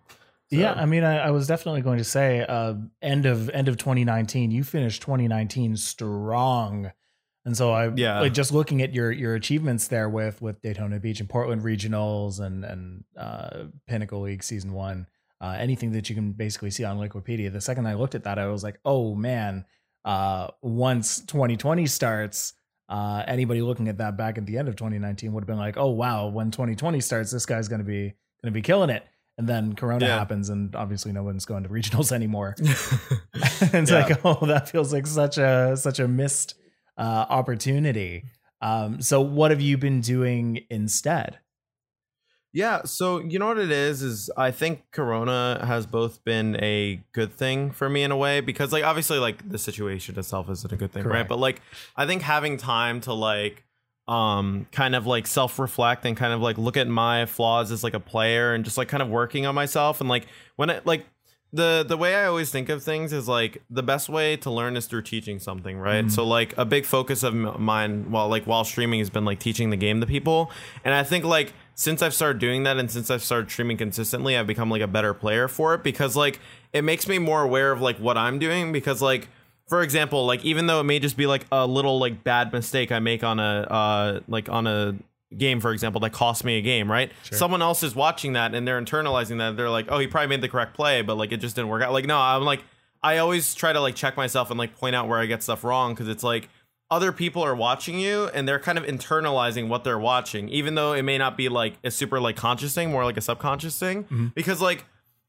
So. 0.52 0.56
Yeah, 0.56 0.72
I 0.72 0.84
mean, 0.84 1.04
I, 1.04 1.18
I, 1.18 1.30
was 1.30 1.46
definitely 1.46 1.80
going 1.80 1.98
to 1.98 2.04
say, 2.04 2.40
uh, 2.40 2.74
end 3.00 3.24
of 3.24 3.48
end 3.50 3.68
of 3.68 3.76
2019, 3.76 4.50
you 4.50 4.64
finished 4.64 5.00
2019 5.00 5.76
strong, 5.76 6.90
and 7.44 7.56
so 7.56 7.72
I 7.72 7.90
yeah, 7.94 8.20
like 8.20 8.34
just 8.34 8.52
looking 8.52 8.82
at 8.82 8.94
your 8.94 9.10
your 9.10 9.34
achievements 9.34 9.88
there 9.88 10.08
with 10.08 10.40
with 10.42 10.60
Daytona 10.62 11.00
Beach 11.00 11.20
and 11.20 11.28
Portland 11.28 11.62
regionals 11.62 12.40
and 12.40 12.64
and 12.64 13.04
uh, 13.16 13.64
Pinnacle 13.86 14.22
League 14.22 14.42
season 14.42 14.72
one, 14.72 15.06
uh, 15.40 15.56
anything 15.58 15.92
that 15.92 16.08
you 16.08 16.14
can 16.14 16.32
basically 16.32 16.70
see 16.70 16.84
on 16.84 16.98
Wikipedia. 16.98 17.52
The 17.52 17.60
second 17.60 17.86
I 17.86 17.94
looked 17.94 18.14
at 18.14 18.24
that, 18.24 18.38
I 18.38 18.46
was 18.48 18.62
like, 18.62 18.78
oh 18.84 19.14
man, 19.14 19.64
uh, 20.04 20.48
once 20.62 21.20
2020 21.20 21.86
starts 21.86 22.54
uh, 22.90 23.22
anybody 23.28 23.62
looking 23.62 23.88
at 23.88 23.98
that 23.98 24.16
back 24.16 24.36
at 24.36 24.46
the 24.46 24.58
end 24.58 24.68
of 24.68 24.74
2019 24.74 25.32
would 25.32 25.42
have 25.42 25.46
been 25.46 25.56
like, 25.56 25.76
"Oh 25.76 25.90
wow, 25.90 26.26
when 26.26 26.50
2020 26.50 27.00
starts, 27.00 27.30
this 27.30 27.46
guy's 27.46 27.68
going 27.68 27.78
to 27.78 27.84
be 27.84 28.14
to 28.44 28.50
be 28.50 28.62
killing 28.62 28.90
it." 28.90 29.06
And 29.38 29.48
then 29.48 29.74
Corona 29.74 30.06
yeah. 30.06 30.18
happens, 30.18 30.50
and 30.50 30.74
obviously 30.74 31.12
no 31.12 31.22
one's 31.22 31.44
going 31.44 31.62
to 31.62 31.68
regionals 31.68 32.10
anymore. 32.12 32.56
it's 32.58 33.90
yeah. 33.90 34.04
like, 34.06 34.24
oh, 34.24 34.44
that 34.46 34.68
feels 34.68 34.92
like 34.92 35.06
such 35.06 35.38
a 35.38 35.76
such 35.76 36.00
a 36.00 36.08
missed 36.08 36.56
uh, 37.00 37.26
opportunity. 37.28 38.24
Um, 38.60 39.00
so, 39.00 39.20
what 39.20 39.50
have 39.50 39.60
you 39.60 39.78
been 39.78 40.00
doing 40.00 40.66
instead? 40.70 41.38
Yeah, 42.52 42.82
so 42.82 43.20
you 43.20 43.38
know 43.38 43.46
what 43.46 43.58
it 43.58 43.70
is 43.70 44.02
is 44.02 44.28
I 44.36 44.50
think 44.50 44.82
Corona 44.90 45.64
has 45.64 45.86
both 45.86 46.24
been 46.24 46.56
a 46.60 47.00
good 47.12 47.32
thing 47.32 47.70
for 47.70 47.88
me 47.88 48.02
in 48.02 48.10
a 48.10 48.16
way 48.16 48.40
because 48.40 48.72
like 48.72 48.82
obviously 48.82 49.18
like 49.18 49.48
the 49.48 49.58
situation 49.58 50.18
itself 50.18 50.50
isn't 50.50 50.72
a 50.72 50.76
good 50.76 50.90
thing, 50.90 51.04
Correct. 51.04 51.14
right? 51.14 51.28
But 51.28 51.38
like 51.38 51.62
I 51.96 52.06
think 52.06 52.22
having 52.22 52.56
time 52.56 53.00
to 53.02 53.12
like 53.12 53.64
um 54.08 54.66
kind 54.72 54.96
of 54.96 55.06
like 55.06 55.28
self-reflect 55.28 56.04
and 56.04 56.16
kind 56.16 56.32
of 56.32 56.40
like 56.40 56.58
look 56.58 56.76
at 56.76 56.88
my 56.88 57.26
flaws 57.26 57.70
as 57.70 57.84
like 57.84 57.94
a 57.94 58.00
player 58.00 58.52
and 58.52 58.64
just 58.64 58.76
like 58.76 58.88
kind 58.88 59.02
of 59.02 59.08
working 59.08 59.46
on 59.46 59.54
myself 59.54 60.00
and 60.00 60.10
like 60.10 60.26
when 60.56 60.70
it 60.70 60.84
like 60.84 61.06
the 61.52 61.84
the 61.86 61.96
way 61.96 62.14
I 62.14 62.26
always 62.26 62.50
think 62.50 62.68
of 62.68 62.82
things 62.82 63.12
is 63.12 63.26
like 63.26 63.62
the 63.68 63.82
best 63.82 64.08
way 64.08 64.36
to 64.36 64.50
learn 64.50 64.76
is 64.76 64.86
through 64.86 65.02
teaching 65.02 65.38
something, 65.40 65.78
right? 65.78 66.04
Mm-hmm. 66.04 66.10
So 66.10 66.24
like 66.24 66.56
a 66.56 66.64
big 66.64 66.86
focus 66.86 67.22
of 67.22 67.34
mine 67.34 68.10
while 68.10 68.28
like 68.28 68.44
while 68.44 68.64
streaming 68.64 69.00
has 69.00 69.10
been 69.10 69.24
like 69.24 69.40
teaching 69.40 69.70
the 69.70 69.76
game 69.76 70.00
to 70.00 70.06
people, 70.06 70.50
and 70.84 70.94
I 70.94 71.02
think 71.02 71.24
like 71.24 71.52
since 71.74 72.02
I've 72.02 72.14
started 72.14 72.38
doing 72.38 72.62
that 72.64 72.76
and 72.76 72.90
since 72.90 73.10
I've 73.10 73.24
started 73.24 73.50
streaming 73.50 73.78
consistently, 73.78 74.36
I've 74.36 74.46
become 74.46 74.70
like 74.70 74.82
a 74.82 74.86
better 74.86 75.12
player 75.12 75.48
for 75.48 75.74
it 75.74 75.82
because 75.82 76.14
like 76.14 76.38
it 76.72 76.82
makes 76.82 77.08
me 77.08 77.18
more 77.18 77.42
aware 77.42 77.72
of 77.72 77.80
like 77.80 77.96
what 77.96 78.16
I'm 78.16 78.38
doing 78.38 78.70
because 78.70 79.02
like 79.02 79.28
for 79.66 79.82
example, 79.82 80.26
like 80.26 80.44
even 80.44 80.66
though 80.66 80.80
it 80.80 80.84
may 80.84 80.98
just 80.98 81.16
be 81.16 81.26
like 81.26 81.46
a 81.50 81.66
little 81.66 81.98
like 81.98 82.22
bad 82.22 82.52
mistake 82.52 82.92
I 82.92 82.98
make 82.98 83.24
on 83.24 83.40
a 83.40 83.66
uh 83.70 84.20
like 84.28 84.48
on 84.48 84.66
a 84.66 84.94
game 85.36 85.60
for 85.60 85.72
example 85.72 86.00
that 86.00 86.12
cost 86.12 86.44
me 86.44 86.58
a 86.58 86.62
game, 86.62 86.90
right? 86.90 87.10
Sure. 87.24 87.38
Someone 87.38 87.62
else 87.62 87.82
is 87.82 87.94
watching 87.94 88.32
that 88.34 88.54
and 88.54 88.66
they're 88.66 88.80
internalizing 88.80 89.38
that. 89.38 89.56
They're 89.56 89.70
like, 89.70 89.86
"Oh, 89.88 89.98
he 89.98 90.06
probably 90.06 90.28
made 90.28 90.40
the 90.40 90.48
correct 90.48 90.74
play, 90.74 91.02
but 91.02 91.16
like 91.16 91.32
it 91.32 91.38
just 91.38 91.56
didn't 91.56 91.68
work 91.68 91.82
out." 91.82 91.92
Like 91.92 92.06
no, 92.06 92.18
I'm 92.18 92.44
like 92.44 92.62
I 93.02 93.18
always 93.18 93.54
try 93.54 93.72
to 93.72 93.80
like 93.80 93.94
check 93.94 94.16
myself 94.16 94.50
and 94.50 94.58
like 94.58 94.76
point 94.76 94.94
out 94.94 95.08
where 95.08 95.18
I 95.18 95.26
get 95.26 95.42
stuff 95.42 95.64
wrong 95.64 95.94
because 95.94 96.08
it's 96.08 96.22
like 96.22 96.48
other 96.90 97.12
people 97.12 97.42
are 97.42 97.54
watching 97.54 97.98
you 97.98 98.28
and 98.34 98.48
they're 98.48 98.58
kind 98.58 98.76
of 98.76 98.84
internalizing 98.84 99.68
what 99.68 99.84
they're 99.84 99.98
watching, 99.98 100.48
even 100.48 100.74
though 100.74 100.92
it 100.92 101.02
may 101.02 101.16
not 101.16 101.36
be 101.36 101.48
like 101.48 101.74
a 101.84 101.90
super 101.90 102.20
like 102.20 102.36
conscious 102.36 102.74
thing, 102.74 102.90
more 102.90 103.04
like 103.04 103.16
a 103.16 103.20
subconscious 103.20 103.78
thing. 103.78 104.04
Mm-hmm. 104.04 104.26
Because 104.34 104.60
like 104.60 104.84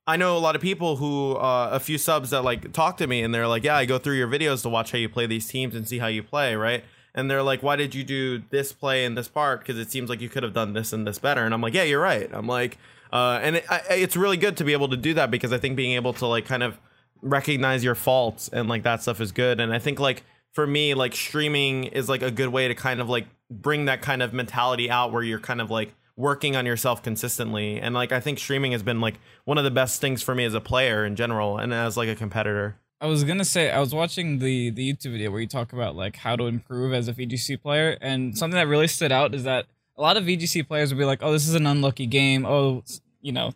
I 0.07 0.17
know 0.17 0.35
a 0.35 0.39
lot 0.39 0.55
of 0.55 0.61
people 0.61 0.95
who 0.95 1.35
uh, 1.35 1.69
a 1.71 1.79
few 1.79 1.97
subs 1.97 2.31
that 2.31 2.41
like 2.41 2.73
talk 2.73 2.97
to 2.97 3.07
me 3.07 3.21
and 3.21 3.33
they're 3.33 3.47
like, 3.47 3.63
yeah, 3.63 3.77
I 3.77 3.85
go 3.85 3.99
through 3.99 4.15
your 4.15 4.27
videos 4.27 4.63
to 4.63 4.69
watch 4.69 4.91
how 4.91 4.97
you 4.97 5.07
play 5.07 5.27
these 5.27 5.47
teams 5.47 5.75
and 5.75 5.87
see 5.87 5.99
how 5.99 6.07
you 6.07 6.23
play, 6.23 6.55
right? 6.55 6.83
And 7.13 7.29
they're 7.29 7.43
like, 7.43 7.61
why 7.61 7.75
did 7.75 7.93
you 7.93 8.03
do 8.03 8.41
this 8.49 8.71
play 8.71 9.03
in 9.03 9.15
this 9.15 9.27
part? 9.27 9.59
Because 9.59 9.77
it 9.77 9.91
seems 9.91 10.09
like 10.09 10.21
you 10.21 10.29
could 10.29 10.43
have 10.43 10.53
done 10.53 10.73
this 10.73 10.93
and 10.93 11.05
this 11.05 11.19
better. 11.19 11.43
And 11.43 11.53
I'm 11.53 11.61
like, 11.61 11.73
yeah, 11.73 11.83
you're 11.83 12.01
right. 12.01 12.29
I'm 12.31 12.47
like, 12.47 12.77
uh, 13.11 13.39
and 13.41 13.57
it, 13.57 13.65
I, 13.69 13.81
it's 13.89 14.15
really 14.15 14.37
good 14.37 14.57
to 14.57 14.63
be 14.63 14.73
able 14.73 14.87
to 14.89 14.97
do 14.97 15.13
that 15.15 15.29
because 15.29 15.51
I 15.51 15.57
think 15.57 15.75
being 15.75 15.93
able 15.93 16.13
to 16.13 16.25
like 16.25 16.45
kind 16.45 16.63
of 16.63 16.79
recognize 17.21 17.83
your 17.83 17.95
faults 17.95 18.49
and 18.51 18.69
like 18.69 18.83
that 18.83 19.01
stuff 19.01 19.19
is 19.19 19.31
good. 19.31 19.59
And 19.59 19.73
I 19.73 19.79
think 19.79 19.99
like 19.99 20.23
for 20.53 20.65
me, 20.65 20.93
like 20.93 21.13
streaming 21.13 21.85
is 21.85 22.09
like 22.09 22.21
a 22.21 22.31
good 22.31 22.49
way 22.49 22.67
to 22.67 22.75
kind 22.75 23.01
of 23.01 23.09
like 23.09 23.27
bring 23.49 23.85
that 23.85 24.01
kind 24.01 24.21
of 24.21 24.33
mentality 24.33 24.89
out 24.89 25.11
where 25.11 25.23
you're 25.23 25.39
kind 25.39 25.61
of 25.61 25.69
like 25.69 25.93
working 26.15 26.55
on 26.55 26.65
yourself 26.65 27.03
consistently. 27.03 27.79
And 27.79 27.93
like 27.93 28.11
I 28.11 28.19
think 28.19 28.39
streaming 28.39 28.71
has 28.71 28.83
been 28.83 29.01
like 29.01 29.19
one 29.45 29.57
of 29.57 29.63
the 29.63 29.71
best 29.71 29.99
things 30.01 30.21
for 30.21 30.35
me 30.35 30.45
as 30.45 30.53
a 30.53 30.61
player 30.61 31.05
in 31.05 31.15
general 31.15 31.57
and 31.57 31.73
as 31.73 31.97
like 31.97 32.09
a 32.09 32.15
competitor. 32.15 32.77
I 33.01 33.07
was 33.07 33.23
gonna 33.23 33.43
say 33.43 33.71
I 33.71 33.79
was 33.79 33.95
watching 33.95 34.37
the 34.37 34.69
the 34.69 34.93
YouTube 34.93 35.13
video 35.13 35.31
where 35.31 35.41
you 35.41 35.47
talk 35.47 35.73
about 35.73 35.95
like 35.95 36.15
how 36.17 36.35
to 36.35 36.45
improve 36.45 36.93
as 36.93 37.07
a 37.07 37.13
VGC 37.13 37.59
player, 37.59 37.97
and 37.99 38.37
something 38.37 38.55
that 38.55 38.67
really 38.67 38.87
stood 38.87 39.11
out 39.11 39.33
is 39.33 39.43
that 39.43 39.65
a 39.97 40.01
lot 40.01 40.17
of 40.17 40.25
VGC 40.25 40.67
players 40.67 40.93
would 40.93 40.99
be 40.99 41.05
like, 41.05 41.23
"Oh, 41.23 41.31
this 41.31 41.47
is 41.47 41.55
an 41.55 41.65
unlucky 41.65 42.05
game. 42.05 42.45
Oh, 42.45 42.83
you 43.19 43.31
know, 43.31 43.53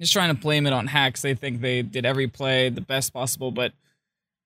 just 0.00 0.14
trying 0.14 0.34
to 0.34 0.40
blame 0.40 0.66
it 0.66 0.72
on 0.72 0.86
hacks. 0.86 1.20
They 1.20 1.34
think 1.34 1.60
they 1.60 1.82
did 1.82 2.06
every 2.06 2.26
play 2.26 2.70
the 2.70 2.80
best 2.80 3.12
possible, 3.12 3.50
but 3.50 3.74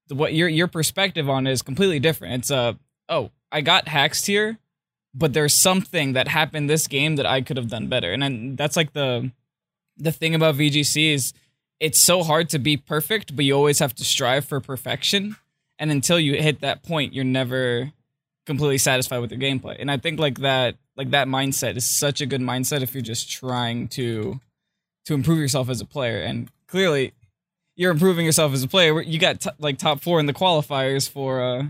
what 0.09 0.35
your 0.35 0.49
your 0.49 0.67
perspective 0.67 1.31
on 1.31 1.47
it 1.47 1.53
is 1.53 1.63
completely 1.63 2.01
different. 2.01 2.35
It's 2.35 2.51
a 2.51 2.57
uh, 2.57 2.73
oh, 3.09 3.31
I 3.53 3.61
got 3.61 3.87
hacks 3.87 4.27
here, 4.27 4.59
but 5.15 5.33
there's 5.33 5.55
something 5.55 6.15
that 6.15 6.27
happened 6.27 6.69
this 6.69 6.89
game 6.89 7.15
that 7.17 7.27
I 7.27 7.41
could 7.41 7.57
have 7.57 7.69
done 7.69 7.87
better. 7.87 8.13
And 8.13 8.21
then 8.21 8.57
that's 8.57 8.77
like 8.77 8.95
the 8.95 9.31
the 9.97 10.11
thing 10.11 10.35
about 10.35 10.57
VGC 10.57 11.15
is 11.15 11.35
it's 11.81 11.99
so 11.99 12.23
hard 12.23 12.51
to 12.51 12.59
be 12.59 12.77
perfect, 12.77 13.35
but 13.35 13.45
you 13.45 13.55
always 13.55 13.79
have 13.79 13.95
to 13.97 14.05
strive 14.05 14.45
for 14.45 14.61
perfection. 14.61 15.37
And 15.79 15.91
until 15.91 16.21
you 16.21 16.35
hit 16.35 16.61
that 16.61 16.83
point, 16.83 17.15
you're 17.15 17.25
never 17.25 17.91
completely 18.47 18.79
satisfied 18.79 19.19
with 19.19 19.31
your 19.33 19.41
gameplay. 19.41 19.77
And 19.79 19.91
I 19.91 19.97
think 19.97 20.21
like 20.21 20.41
that 20.41 20.77
like 20.97 21.11
that 21.11 21.27
mindset 21.27 21.77
is 21.77 21.89
such 21.89 22.21
a 22.21 22.27
good 22.27 22.43
mindset 22.43 22.83
if 22.83 22.95
you're 22.95 23.03
just 23.03 23.31
trying 23.31 23.89
to 23.89 24.41
to 25.07 25.15
improve 25.15 25.39
yourself 25.39 25.71
as 25.71 25.81
a 25.81 25.87
player. 25.87 26.21
And 26.21 26.51
clearly, 26.67 27.13
you're 27.77 27.91
improving 27.91 28.27
yourself 28.27 28.53
as 28.53 28.63
a 28.63 28.69
player. 28.69 29.01
You 29.01 29.19
got 29.19 29.41
t- 29.41 29.51
like 29.59 29.79
top 29.79 30.03
four 30.03 30.21
in 30.21 30.27
the 30.27 30.35
qualifiers 30.35 31.09
for 31.09 31.41
uh 31.41 31.63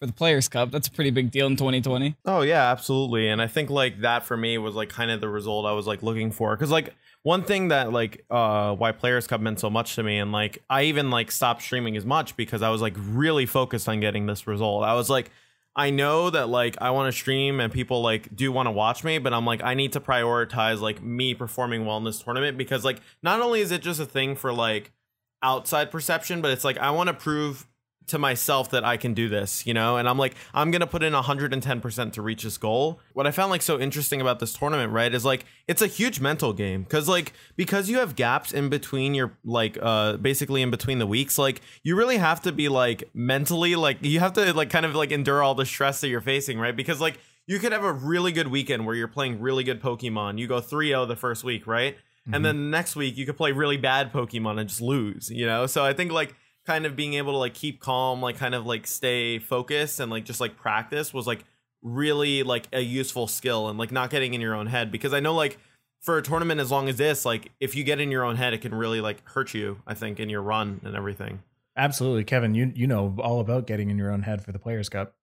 for 0.00 0.06
the 0.06 0.12
Players 0.12 0.48
Cup. 0.48 0.72
That's 0.72 0.88
a 0.88 0.90
pretty 0.90 1.10
big 1.10 1.30
deal 1.30 1.46
in 1.46 1.54
2020. 1.54 2.16
Oh 2.24 2.40
yeah, 2.40 2.72
absolutely. 2.72 3.28
And 3.28 3.40
I 3.40 3.46
think 3.46 3.70
like 3.70 4.00
that 4.00 4.24
for 4.24 4.36
me 4.36 4.58
was 4.58 4.74
like 4.74 4.88
kind 4.88 5.12
of 5.12 5.20
the 5.20 5.28
result 5.28 5.64
I 5.64 5.72
was 5.72 5.86
like 5.86 6.02
looking 6.02 6.32
for 6.32 6.56
cuz 6.56 6.70
like 6.72 6.92
one 7.24 7.42
thing 7.42 7.68
that 7.68 7.90
like 7.90 8.24
uh 8.30 8.74
why 8.76 8.92
Players 8.92 9.26
Cup 9.26 9.40
meant 9.40 9.58
so 9.58 9.68
much 9.68 9.96
to 9.96 10.02
me 10.02 10.18
and 10.18 10.30
like 10.30 10.62
I 10.70 10.84
even 10.84 11.10
like 11.10 11.32
stopped 11.32 11.62
streaming 11.62 11.96
as 11.96 12.04
much 12.04 12.36
because 12.36 12.62
I 12.62 12.68
was 12.68 12.80
like 12.80 12.94
really 12.96 13.46
focused 13.46 13.88
on 13.88 13.98
getting 13.98 14.26
this 14.26 14.46
result. 14.46 14.84
I 14.84 14.94
was 14.94 15.10
like 15.10 15.30
I 15.74 15.90
know 15.90 16.30
that 16.30 16.48
like 16.48 16.76
I 16.80 16.90
want 16.90 17.12
to 17.12 17.18
stream 17.18 17.60
and 17.60 17.72
people 17.72 18.02
like 18.02 18.36
do 18.36 18.52
want 18.52 18.66
to 18.66 18.70
watch 18.70 19.02
me, 19.02 19.18
but 19.18 19.32
I'm 19.32 19.46
like 19.46 19.62
I 19.64 19.74
need 19.74 19.92
to 19.94 20.00
prioritize 20.00 20.80
like 20.80 21.02
me 21.02 21.34
performing 21.34 21.86
well 21.86 21.96
in 21.96 22.04
this 22.04 22.20
tournament 22.20 22.58
because 22.58 22.84
like 22.84 23.00
not 23.22 23.40
only 23.40 23.60
is 23.60 23.72
it 23.72 23.80
just 23.80 23.98
a 23.98 24.06
thing 24.06 24.36
for 24.36 24.52
like 24.52 24.92
outside 25.42 25.90
perception, 25.90 26.42
but 26.42 26.50
it's 26.50 26.64
like 26.64 26.76
I 26.78 26.90
want 26.90 27.08
to 27.08 27.14
prove 27.14 27.66
to 28.06 28.18
myself 28.18 28.70
that 28.70 28.84
I 28.84 28.96
can 28.96 29.14
do 29.14 29.28
this, 29.28 29.66
you 29.66 29.74
know? 29.74 29.96
And 29.96 30.08
I'm 30.08 30.18
like, 30.18 30.34
I'm 30.52 30.70
going 30.70 30.80
to 30.80 30.86
put 30.86 31.02
in 31.02 31.12
110% 31.12 32.12
to 32.12 32.22
reach 32.22 32.42
this 32.42 32.58
goal. 32.58 33.00
What 33.12 33.26
I 33.26 33.30
found 33.30 33.50
like 33.50 33.62
so 33.62 33.78
interesting 33.78 34.20
about 34.20 34.40
this 34.40 34.52
tournament, 34.52 34.92
right, 34.92 35.12
is 35.12 35.24
like 35.24 35.46
it's 35.66 35.82
a 35.82 35.86
huge 35.86 36.20
mental 36.20 36.52
game 36.52 36.84
cuz 36.84 37.08
like 37.08 37.32
because 37.56 37.88
you 37.88 37.98
have 37.98 38.16
gaps 38.16 38.52
in 38.52 38.68
between 38.68 39.14
your 39.14 39.38
like 39.44 39.78
uh 39.80 40.16
basically 40.16 40.62
in 40.62 40.70
between 40.70 40.98
the 40.98 41.06
weeks, 41.06 41.38
like 41.38 41.60
you 41.82 41.96
really 41.96 42.18
have 42.18 42.42
to 42.42 42.52
be 42.52 42.68
like 42.68 43.08
mentally 43.14 43.76
like 43.76 43.98
you 44.02 44.20
have 44.20 44.32
to 44.34 44.52
like 44.52 44.70
kind 44.70 44.86
of 44.86 44.94
like 44.94 45.10
endure 45.10 45.42
all 45.42 45.54
the 45.54 45.66
stress 45.66 46.00
that 46.00 46.08
you're 46.08 46.20
facing, 46.20 46.58
right? 46.58 46.76
Because 46.76 47.00
like 47.00 47.18
you 47.46 47.58
could 47.58 47.72
have 47.72 47.84
a 47.84 47.92
really 47.92 48.32
good 48.32 48.48
weekend 48.48 48.86
where 48.86 48.94
you're 48.94 49.08
playing 49.08 49.40
really 49.40 49.64
good 49.64 49.80
Pokemon. 49.82 50.38
You 50.38 50.46
go 50.46 50.60
3-0 50.60 51.08
the 51.08 51.16
first 51.16 51.44
week, 51.44 51.66
right? 51.66 51.96
Mm-hmm. 51.96 52.34
And 52.34 52.44
then 52.44 52.56
the 52.56 52.70
next 52.70 52.96
week 52.96 53.16
you 53.16 53.26
could 53.26 53.36
play 53.36 53.52
really 53.52 53.76
bad 53.76 54.12
Pokemon 54.12 54.58
and 54.58 54.68
just 54.68 54.80
lose, 54.80 55.30
you 55.30 55.46
know? 55.46 55.66
So 55.66 55.84
I 55.84 55.92
think 55.92 56.10
like 56.10 56.34
kind 56.66 56.86
of 56.86 56.96
being 56.96 57.14
able 57.14 57.32
to 57.32 57.38
like 57.38 57.54
keep 57.54 57.80
calm, 57.80 58.22
like 58.22 58.36
kind 58.36 58.54
of 58.54 58.66
like 58.66 58.86
stay 58.86 59.38
focused 59.38 60.00
and 60.00 60.10
like 60.10 60.24
just 60.24 60.40
like 60.40 60.56
practice 60.56 61.12
was 61.12 61.26
like 61.26 61.44
really 61.82 62.42
like 62.42 62.66
a 62.72 62.80
useful 62.80 63.26
skill 63.26 63.68
and 63.68 63.78
like 63.78 63.92
not 63.92 64.10
getting 64.10 64.34
in 64.34 64.40
your 64.40 64.54
own 64.54 64.66
head 64.66 64.90
because 64.90 65.12
I 65.12 65.20
know 65.20 65.34
like 65.34 65.58
for 66.00 66.18
a 66.18 66.22
tournament 66.22 66.60
as 66.60 66.70
long 66.70 66.88
as 66.88 66.96
this, 66.96 67.24
like 67.24 67.50
if 67.60 67.74
you 67.74 67.84
get 67.84 68.00
in 68.00 68.10
your 68.10 68.24
own 68.24 68.36
head, 68.36 68.52
it 68.52 68.58
can 68.58 68.74
really 68.74 69.00
like 69.00 69.26
hurt 69.28 69.54
you. 69.54 69.80
I 69.86 69.94
think 69.94 70.20
in 70.20 70.28
your 70.28 70.42
run 70.42 70.80
and 70.84 70.96
everything. 70.96 71.42
Absolutely, 71.76 72.24
Kevin. 72.24 72.54
You 72.54 72.72
you 72.74 72.86
know 72.86 73.14
all 73.18 73.40
about 73.40 73.66
getting 73.66 73.90
in 73.90 73.98
your 73.98 74.12
own 74.12 74.22
head 74.22 74.44
for 74.44 74.52
the 74.52 74.58
Players 74.58 74.88
Cup. 74.88 75.14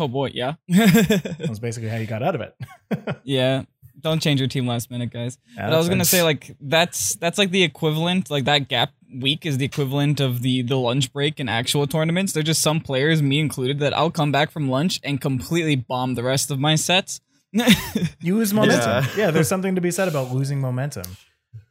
Oh 0.00 0.08
boy, 0.08 0.30
yeah. 0.34 0.54
that 0.68 1.46
was 1.48 1.60
basically 1.60 1.88
how 1.88 1.96
you 1.96 2.06
got 2.06 2.22
out 2.22 2.34
of 2.34 2.40
it. 2.40 3.20
yeah, 3.24 3.62
don't 4.00 4.20
change 4.20 4.40
your 4.40 4.48
team 4.48 4.66
last 4.66 4.90
minute, 4.90 5.10
guys. 5.10 5.38
Yeah, 5.56 5.66
but 5.66 5.74
I 5.74 5.78
was 5.78 5.88
gonna 5.88 6.04
say 6.04 6.22
like 6.22 6.56
that's 6.60 7.14
that's 7.16 7.38
like 7.38 7.50
the 7.50 7.62
equivalent, 7.62 8.30
like 8.30 8.44
that 8.44 8.68
gap 8.68 8.92
week 9.14 9.46
is 9.46 9.58
the 9.58 9.64
equivalent 9.64 10.20
of 10.20 10.42
the 10.42 10.62
the 10.62 10.76
lunch 10.76 11.12
break 11.12 11.40
in 11.40 11.48
actual 11.48 11.86
tournaments. 11.86 12.32
There's 12.32 12.46
just 12.46 12.62
some 12.62 12.80
players, 12.80 13.22
me 13.22 13.40
included, 13.40 13.78
that 13.80 13.96
I'll 13.96 14.10
come 14.10 14.32
back 14.32 14.50
from 14.50 14.68
lunch 14.68 15.00
and 15.02 15.20
completely 15.20 15.76
bomb 15.76 16.14
the 16.14 16.22
rest 16.22 16.50
of 16.50 16.58
my 16.58 16.74
sets. 16.74 17.20
you 18.20 18.36
lose 18.36 18.52
momentum. 18.52 19.04
Yeah. 19.04 19.06
yeah, 19.16 19.30
there's 19.30 19.48
something 19.48 19.74
to 19.76 19.80
be 19.80 19.90
said 19.90 20.08
about 20.08 20.30
losing 20.32 20.60
momentum. 20.60 21.16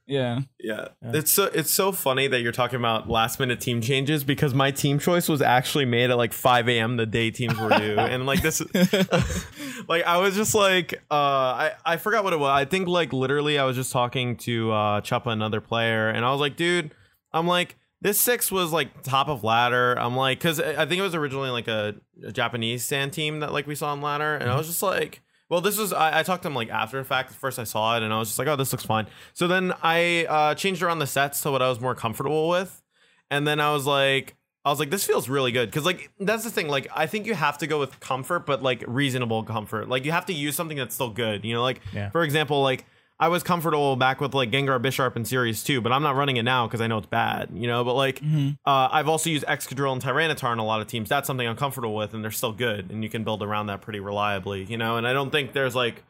Yeah. 0.07 0.41
yeah. 0.59 0.89
Yeah. 1.01 1.11
It's 1.13 1.31
so 1.31 1.45
it's 1.45 1.71
so 1.71 1.91
funny 1.91 2.27
that 2.27 2.41
you're 2.41 2.51
talking 2.51 2.77
about 2.77 3.09
last 3.09 3.39
minute 3.39 3.59
team 3.59 3.81
changes 3.81 4.23
because 4.23 4.53
my 4.53 4.71
team 4.71 4.99
choice 4.99 5.27
was 5.27 5.41
actually 5.41 5.85
made 5.85 6.11
at 6.11 6.17
like 6.17 6.33
5 6.33 6.69
a.m. 6.69 6.97
the 6.97 7.05
day 7.05 7.31
teams 7.31 7.57
were 7.57 7.69
due. 7.69 7.97
and 7.97 8.25
like 8.25 8.41
this 8.41 8.61
like 9.87 10.03
I 10.03 10.17
was 10.17 10.35
just 10.35 10.53
like 10.53 10.93
uh 11.09 11.15
I, 11.15 11.71
I 11.85 11.97
forgot 11.97 12.23
what 12.23 12.33
it 12.33 12.39
was. 12.39 12.49
I 12.49 12.65
think 12.65 12.87
like 12.87 13.13
literally 13.13 13.57
I 13.57 13.65
was 13.65 13.75
just 13.75 13.91
talking 13.91 14.37
to 14.37 14.71
uh 14.71 15.01
Chuppa, 15.01 15.27
another 15.27 15.61
player, 15.61 16.09
and 16.09 16.23
I 16.23 16.31
was 16.31 16.39
like, 16.39 16.55
dude, 16.55 16.91
I'm 17.33 17.47
like, 17.47 17.75
this 18.01 18.19
six 18.19 18.51
was 18.51 18.71
like 18.71 19.01
top 19.01 19.27
of 19.27 19.43
ladder. 19.43 19.97
I'm 19.97 20.15
like, 20.15 20.37
because 20.37 20.59
I 20.59 20.85
think 20.85 20.99
it 20.99 21.03
was 21.03 21.15
originally 21.15 21.49
like 21.49 21.67
a, 21.67 21.95
a, 22.23 22.31
Japanese 22.31 22.85
sand 22.85 23.13
team 23.13 23.39
that 23.39 23.51
like 23.51 23.65
we 23.65 23.73
saw 23.73 23.91
on 23.91 24.01
ladder, 24.01 24.35
and 24.35 24.43
I 24.43 24.47
mm-hmm. 24.49 24.57
was 24.59 24.67
just 24.67 24.83
like, 24.83 25.21
well, 25.49 25.61
this 25.61 25.77
was 25.77 25.93
I, 25.93 26.19
I, 26.19 26.23
talked 26.23 26.43
to 26.43 26.47
him 26.47 26.55
like 26.55 26.69
after 26.69 26.97
the 26.97 27.03
fact. 27.03 27.31
First, 27.31 27.59
I 27.59 27.63
saw 27.63 27.97
it, 27.97 28.03
and 28.03 28.13
I 28.13 28.19
was 28.19 28.29
just 28.29 28.39
like, 28.39 28.47
oh, 28.47 28.55
this 28.55 28.71
looks 28.71 28.85
fine. 28.85 29.07
So 29.33 29.47
then 29.47 29.73
I 29.83 30.25
uh, 30.25 30.55
changed 30.55 30.81
around 30.81 30.99
the 30.99 31.07
sets 31.07 31.41
to 31.41 31.51
what 31.51 31.61
I 31.61 31.69
was 31.69 31.79
more 31.79 31.95
comfortable 31.95 32.49
with, 32.49 32.81
and 33.29 33.47
then 33.47 33.59
I 33.59 33.73
was 33.73 33.85
like. 33.85 34.35
I 34.63 34.69
was 34.69 34.79
like, 34.79 34.89
this 34.89 35.05
feels 35.05 35.29
really 35.29 35.51
good 35.51 35.69
because, 35.69 35.85
like, 35.85 36.09
that's 36.19 36.43
the 36.43 36.49
thing. 36.49 36.67
Like, 36.67 36.87
I 36.91 37.05
think 37.05 37.27
you 37.27 37.35
have 37.35 37.59
to 37.59 37.67
go 37.67 37.79
with 37.79 37.99
comfort, 37.99 38.47
but 38.47 38.63
like 38.63 38.83
reasonable 38.87 39.43
comfort. 39.43 39.89
Like, 39.89 40.05
you 40.05 40.11
have 40.11 40.25
to 40.25 40.33
use 40.33 40.55
something 40.55 40.75
that's 40.75 40.95
still 40.95 41.11
good. 41.11 41.45
You 41.45 41.53
know, 41.53 41.61
like 41.61 41.81
yeah. 41.93 42.09
for 42.09 42.23
example, 42.23 42.63
like 42.63 42.83
I 43.17 43.29
was 43.29 43.43
comfortable 43.43 43.95
back 43.95 44.19
with 44.19 44.33
like 44.33 44.51
Gengar 44.51 44.81
Bisharp 44.81 45.15
in 45.15 45.23
Series 45.23 45.63
2, 45.63 45.79
but 45.79 45.93
I'm 45.93 46.03
not 46.03 46.15
running 46.15 46.35
it 46.35 46.43
now 46.43 46.67
because 46.67 46.81
I 46.81 46.87
know 46.87 46.97
it's 46.97 47.07
bad, 47.07 47.49
you 47.53 47.65
know? 47.65 47.83
But 47.85 47.93
like, 47.93 48.19
mm-hmm. 48.19 48.49
uh, 48.65 48.89
I've 48.91 49.07
also 49.07 49.29
used 49.29 49.45
Excadrill 49.45 49.93
and 49.93 50.01
Tyranitar 50.01 50.51
in 50.51 50.59
a 50.59 50.65
lot 50.65 50.81
of 50.81 50.87
teams. 50.87 51.07
That's 51.07 51.25
something 51.25 51.47
I'm 51.47 51.55
comfortable 51.55 51.95
with, 51.95 52.13
and 52.13 52.23
they're 52.23 52.31
still 52.31 52.51
good, 52.51 52.91
and 52.91 53.03
you 53.03 53.09
can 53.09 53.23
build 53.23 53.41
around 53.41 53.67
that 53.67 53.81
pretty 53.81 54.01
reliably, 54.01 54.65
you 54.65 54.77
know? 54.77 54.97
And 54.97 55.07
I 55.07 55.13
don't 55.13 55.31
think 55.31 55.53
there's 55.53 55.75
like, 55.75 56.03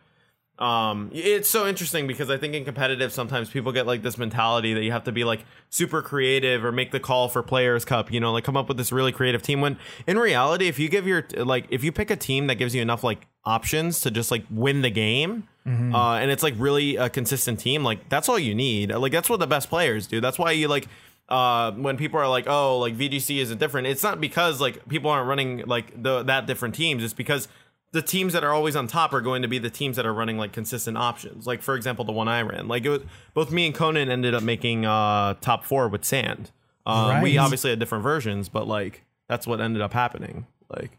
um, 0.57 1.11
it's 1.13 1.49
so 1.49 1.67
interesting 1.67 2.07
because 2.07 2.29
I 2.29 2.37
think 2.37 2.53
in 2.53 2.63
competitive, 2.63 3.11
sometimes 3.11 3.49
people 3.49 3.71
get 3.71 3.85
like 3.85 4.03
this 4.03 4.17
mentality 4.17 4.73
that 4.73 4.83
you 4.83 4.91
have 4.91 5.03
to 5.03 5.11
be 5.11 5.23
like 5.23 5.45
super 5.69 6.01
creative 6.01 6.63
or 6.63 6.71
make 6.71 6.91
the 6.91 6.99
call 6.99 7.27
for 7.27 7.43
Players 7.43 7.83
Cup, 7.83 8.11
you 8.11 8.19
know, 8.19 8.31
like 8.31 8.43
come 8.43 8.55
up 8.55 8.67
with 8.67 8.77
this 8.77 8.91
really 8.91 9.11
creative 9.11 9.41
team. 9.41 9.59
When 9.59 9.77
in 10.07 10.17
reality, 10.17 10.67
if 10.67 10.79
you 10.79 10.87
give 10.87 11.05
your, 11.05 11.25
like, 11.35 11.65
if 11.69 11.83
you 11.83 11.91
pick 11.91 12.09
a 12.09 12.15
team 12.15 12.47
that 12.47 12.55
gives 12.55 12.73
you 12.73 12.81
enough 12.81 13.03
like 13.03 13.27
options 13.43 13.99
to 14.01 14.11
just 14.11 14.31
like 14.31 14.45
win 14.49 14.81
the 14.81 14.89
game, 14.89 15.47
Mm-hmm. 15.67 15.95
Uh, 15.95 16.17
and 16.17 16.29
it's 16.29 16.43
like 16.43 16.53
really 16.57 16.95
a 16.95 17.09
consistent 17.09 17.59
team. 17.59 17.83
Like 17.83 18.07
that's 18.09 18.29
all 18.29 18.37
you 18.37 18.53
need. 18.53 18.91
Like 18.91 19.11
that's 19.11 19.29
what 19.29 19.39
the 19.39 19.47
best 19.47 19.69
players 19.69 20.05
do. 20.05 20.21
That's 20.21 20.37
why 20.37 20.51
you 20.51 20.67
like 20.67 20.87
uh, 21.27 21.71
when 21.71 21.97
people 21.97 22.19
are 22.19 22.27
like, 22.27 22.47
oh, 22.47 22.77
like 22.77 22.95
VGC 22.95 23.37
isn't 23.39 23.57
different. 23.57 23.87
It's 23.87 24.03
not 24.03 24.21
because 24.21 24.61
like 24.61 24.87
people 24.87 25.09
aren't 25.09 25.27
running 25.27 25.63
like 25.65 26.01
the 26.01 26.23
that 26.23 26.45
different 26.45 26.75
teams. 26.75 27.03
It's 27.03 27.13
because 27.13 27.47
the 27.95 28.01
teams 28.01 28.33
that 28.33 28.43
are 28.43 28.51
always 28.51 28.75
on 28.75 28.87
top 28.87 29.13
are 29.13 29.21
going 29.21 29.41
to 29.41 29.47
be 29.47 29.57
the 29.57 29.69
teams 29.69 29.95
that 29.95 30.05
are 30.05 30.13
running 30.13 30.37
like 30.37 30.51
consistent 30.51 30.97
options. 30.97 31.47
Like 31.47 31.61
for 31.61 31.75
example, 31.75 32.03
the 32.03 32.11
one 32.11 32.27
I 32.27 32.41
ran. 32.41 32.67
Like 32.67 32.83
it 32.83 32.89
was 32.89 33.01
both 33.33 33.51
me 33.51 33.65
and 33.67 33.73
Conan 33.73 34.09
ended 34.09 34.33
up 34.33 34.43
making 34.43 34.85
uh, 34.85 35.35
top 35.35 35.63
four 35.63 35.87
with 35.87 36.03
Sand. 36.03 36.51
Um, 36.85 37.09
right. 37.09 37.23
We 37.23 37.37
obviously 37.37 37.69
had 37.69 37.79
different 37.79 38.03
versions, 38.03 38.49
but 38.49 38.67
like 38.67 39.05
that's 39.29 39.47
what 39.47 39.61
ended 39.61 39.81
up 39.81 39.93
happening. 39.93 40.45
Like 40.69 40.91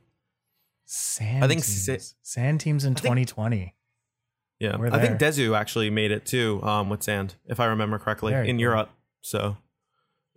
Sand. 0.87 1.45
I 1.45 1.49
think 1.49 1.63
teams. 1.63 2.15
Sand 2.23 2.61
teams 2.63 2.87
in 2.87 2.95
2020. 2.95 3.75
Yeah, 4.59 4.79
I 4.91 4.99
think 4.99 5.21
Dezu 5.21 5.55
actually 5.55 5.91
made 5.91 6.11
it 6.11 6.25
too 6.25 6.63
um, 6.63 6.89
with 6.89 7.03
sand, 7.03 7.35
if 7.45 7.61
I 7.61 7.67
remember 7.67 7.99
correctly, 7.99 8.33
Very 8.33 8.49
in 8.49 8.57
cool. 8.57 8.63
Europe. 8.63 8.91
So, 9.21 9.59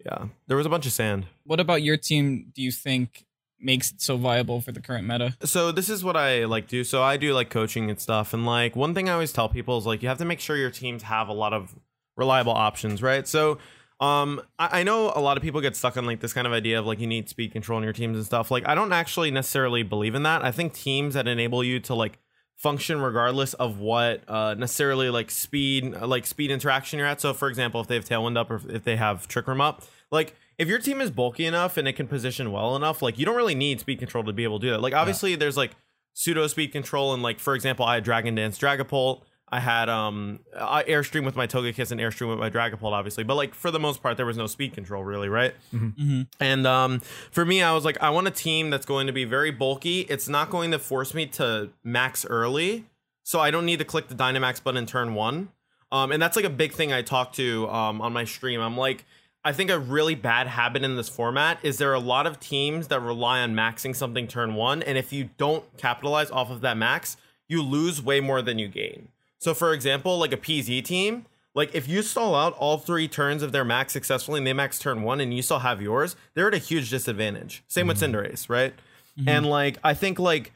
yeah, 0.05 0.25
there 0.47 0.57
was 0.57 0.65
a 0.65 0.69
bunch 0.69 0.85
of 0.85 0.91
sand. 0.91 1.27
What 1.45 1.61
about 1.61 1.83
your 1.83 1.95
team? 1.95 2.51
Do 2.53 2.61
you 2.61 2.73
think 2.73 3.25
makes 3.61 3.91
it 3.91 4.01
so 4.01 4.17
viable 4.17 4.61
for 4.61 4.71
the 4.71 4.81
current 4.81 5.07
meta? 5.07 5.35
So 5.43 5.71
this 5.71 5.89
is 5.89 6.03
what 6.03 6.15
I 6.15 6.45
like 6.45 6.67
do. 6.67 6.83
So 6.83 7.03
I 7.03 7.17
do 7.17 7.33
like 7.33 7.49
coaching 7.49 7.89
and 7.89 7.99
stuff, 7.99 8.33
and 8.33 8.45
like 8.45 8.75
one 8.75 8.93
thing 8.93 9.09
I 9.09 9.13
always 9.13 9.31
tell 9.31 9.49
people 9.49 9.77
is 9.77 9.85
like 9.85 10.01
you 10.01 10.09
have 10.09 10.17
to 10.19 10.25
make 10.25 10.39
sure 10.39 10.55
your 10.57 10.71
teams 10.71 11.03
have 11.03 11.27
a 11.27 11.33
lot 11.33 11.53
of 11.53 11.75
reliable 12.15 12.51
options, 12.51 13.01
right? 13.01 13.27
So 13.27 13.57
um, 13.99 14.41
I, 14.57 14.79
I, 14.79 14.83
know 14.83 15.11
a 15.13 15.19
lot 15.19 15.35
of 15.35 15.43
people 15.43 15.59
get 15.59 15.75
stuck 15.75 15.97
on 15.97 16.05
like 16.05 16.21
this 16.21 16.31
kind 16.31 16.47
of 16.47 16.53
idea 16.53 16.79
of 16.79 16.85
like 16.85 16.99
you 16.99 17.07
need 17.07 17.27
speed 17.27 17.51
control 17.51 17.77
in 17.77 17.83
your 17.83 17.91
teams 17.91 18.15
and 18.15 18.25
stuff. 18.25 18.49
Like 18.49 18.65
I 18.65 18.73
don't 18.73 18.93
actually 18.93 19.29
necessarily 19.29 19.83
believe 19.83 20.15
in 20.15 20.23
that. 20.23 20.43
I 20.43 20.51
think 20.51 20.73
teams 20.73 21.15
that 21.15 21.27
enable 21.27 21.65
you 21.65 21.81
to 21.81 21.95
like 21.95 22.19
function 22.55 23.01
regardless 23.01 23.53
of 23.55 23.79
what 23.79 24.21
uh, 24.29 24.53
necessarily 24.53 25.09
like 25.09 25.31
speed 25.31 25.95
like 26.01 26.25
speed 26.25 26.49
interaction 26.49 26.99
you're 26.99 27.07
at. 27.07 27.19
So 27.19 27.33
for 27.33 27.49
example, 27.49 27.81
if 27.81 27.87
they 27.87 27.95
have 27.95 28.05
Tailwind 28.05 28.37
up 28.37 28.49
or 28.49 28.61
if 28.69 28.83
they 28.83 28.95
have 28.95 29.27
Trick 29.27 29.47
Room 29.47 29.59
up, 29.59 29.83
like 30.11 30.33
if 30.59 30.67
your 30.67 30.77
team 30.77 30.99
is 30.99 31.09
bulky 31.09 31.45
enough 31.45 31.77
and 31.77 31.87
it 31.87 31.93
can 31.93 32.05
position 32.05 32.51
well 32.51 32.75
enough, 32.75 33.01
like 33.01 33.17
you 33.17 33.25
don't 33.25 33.37
really 33.37 33.55
need 33.55 33.79
speed 33.79 33.97
control 33.97 34.23
to 34.25 34.33
be 34.33 34.43
able 34.43 34.59
to 34.59 34.67
do 34.67 34.71
that. 34.71 34.81
Like 34.81 34.93
obviously 34.93 35.31
yeah. 35.31 35.37
there's 35.37 35.57
like 35.57 35.71
pseudo 36.13 36.45
speed 36.47 36.73
control 36.73 37.13
and 37.13 37.23
like 37.23 37.39
for 37.39 37.55
example, 37.55 37.85
I 37.85 37.95
had 37.95 38.03
Dragon 38.03 38.35
Dance 38.35 38.59
Dragapult. 38.59 39.21
I 39.51 39.61
had 39.61 39.89
um 39.89 40.41
I 40.55 40.83
airstream 40.83 41.25
with 41.25 41.37
my 41.37 41.47
Togekiss 41.47 41.91
and 41.91 41.99
airstream 41.99 42.29
with 42.29 42.39
my 42.39 42.49
Dragapult, 42.49 42.91
obviously, 42.91 43.23
but 43.23 43.35
like 43.35 43.55
for 43.55 43.71
the 43.71 43.79
most 43.79 44.03
part, 44.03 44.17
there 44.17 44.25
was 44.25 44.37
no 44.37 44.47
speed 44.47 44.73
control 44.73 45.03
really, 45.03 45.29
right? 45.29 45.55
Mm-hmm. 45.73 46.01
Mm-hmm. 46.01 46.21
And 46.41 46.67
um 46.67 46.99
for 47.31 47.45
me, 47.45 47.63
I 47.63 47.73
was 47.73 47.85
like, 47.85 47.97
I 48.01 48.09
want 48.09 48.27
a 48.27 48.31
team 48.31 48.69
that's 48.69 48.85
going 48.85 49.07
to 49.07 49.13
be 49.13 49.23
very 49.23 49.51
bulky. 49.51 50.01
It's 50.01 50.27
not 50.27 50.49
going 50.49 50.71
to 50.71 50.77
force 50.77 51.13
me 51.13 51.25
to 51.27 51.69
max 51.85 52.25
early, 52.25 52.85
so 53.23 53.39
I 53.39 53.49
don't 53.49 53.65
need 53.65 53.79
to 53.79 53.85
click 53.85 54.09
the 54.09 54.15
Dynamax 54.15 54.61
button 54.61 54.77
in 54.77 54.85
turn 54.85 55.15
one. 55.15 55.49
Um, 55.91 56.11
and 56.11 56.21
that's 56.21 56.35
like 56.35 56.45
a 56.45 56.51
big 56.51 56.73
thing 56.73 56.91
I 56.91 57.01
talk 57.01 57.31
to 57.33 57.69
um 57.69 58.01
on 58.01 58.11
my 58.11 58.25
stream. 58.25 58.59
I'm 58.59 58.75
like. 58.77 59.05
I 59.49 59.51
think 59.51 59.71
a 59.71 59.79
really 59.79 60.13
bad 60.13 60.45
habit 60.45 60.83
in 60.83 60.95
this 60.95 61.09
format 61.09 61.57
is 61.63 61.79
there 61.79 61.89
are 61.89 61.95
a 61.95 61.99
lot 61.99 62.27
of 62.27 62.39
teams 62.39 62.89
that 62.89 63.01
rely 63.01 63.39
on 63.39 63.55
maxing 63.55 63.95
something 63.95 64.27
turn 64.27 64.53
one, 64.53 64.83
and 64.83 64.95
if 64.95 65.11
you 65.11 65.31
don't 65.37 65.65
capitalize 65.75 66.29
off 66.29 66.51
of 66.51 66.61
that 66.61 66.77
max, 66.77 67.17
you 67.47 67.63
lose 67.63 67.99
way 67.99 68.19
more 68.19 68.43
than 68.43 68.59
you 68.59 68.67
gain. 68.67 69.07
So 69.39 69.55
for 69.55 69.73
example, 69.73 70.19
like 70.19 70.31
a 70.31 70.37
PZ 70.37 70.85
team, 70.85 71.25
like 71.55 71.73
if 71.73 71.87
you 71.87 72.03
stall 72.03 72.35
out 72.35 72.53
all 72.59 72.77
three 72.77 73.07
turns 73.07 73.41
of 73.41 73.51
their 73.51 73.65
max 73.65 73.91
successfully 73.91 74.37
and 74.37 74.45
they 74.45 74.53
max 74.53 74.77
turn 74.77 75.01
one 75.01 75.19
and 75.19 75.33
you 75.33 75.41
still 75.41 75.57
have 75.57 75.81
yours, 75.81 76.15
they're 76.35 76.49
at 76.49 76.53
a 76.53 76.59
huge 76.59 76.91
disadvantage. 76.91 77.63
Same 77.67 77.87
mm-hmm. 77.87 77.87
with 77.87 77.99
Cinderace, 77.99 78.49
right? 78.49 78.75
Mm-hmm. 79.17 79.29
And 79.29 79.45
like 79.47 79.79
I 79.83 79.95
think 79.95 80.19
like 80.19 80.53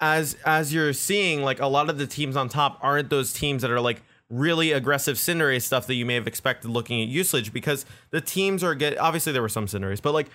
as 0.00 0.36
as 0.44 0.74
you're 0.74 0.92
seeing, 0.92 1.40
like 1.40 1.60
a 1.60 1.66
lot 1.66 1.88
of 1.88 1.96
the 1.96 2.06
teams 2.06 2.36
on 2.36 2.50
top 2.50 2.78
aren't 2.82 3.08
those 3.08 3.32
teams 3.32 3.62
that 3.62 3.70
are 3.70 3.80
like 3.80 4.02
really 4.30 4.72
aggressive 4.72 5.16
Cinderace 5.16 5.62
stuff 5.62 5.86
that 5.86 5.94
you 5.94 6.04
may 6.04 6.14
have 6.14 6.26
expected 6.26 6.68
looking 6.70 7.00
at 7.00 7.08
usage 7.08 7.52
because 7.52 7.86
the 8.10 8.20
teams 8.20 8.62
are 8.62 8.74
get 8.74 8.98
obviously 8.98 9.32
there 9.32 9.42
were 9.42 9.48
some 9.48 9.66
Cinderace, 9.66 10.02
but 10.02 10.12
like 10.12 10.28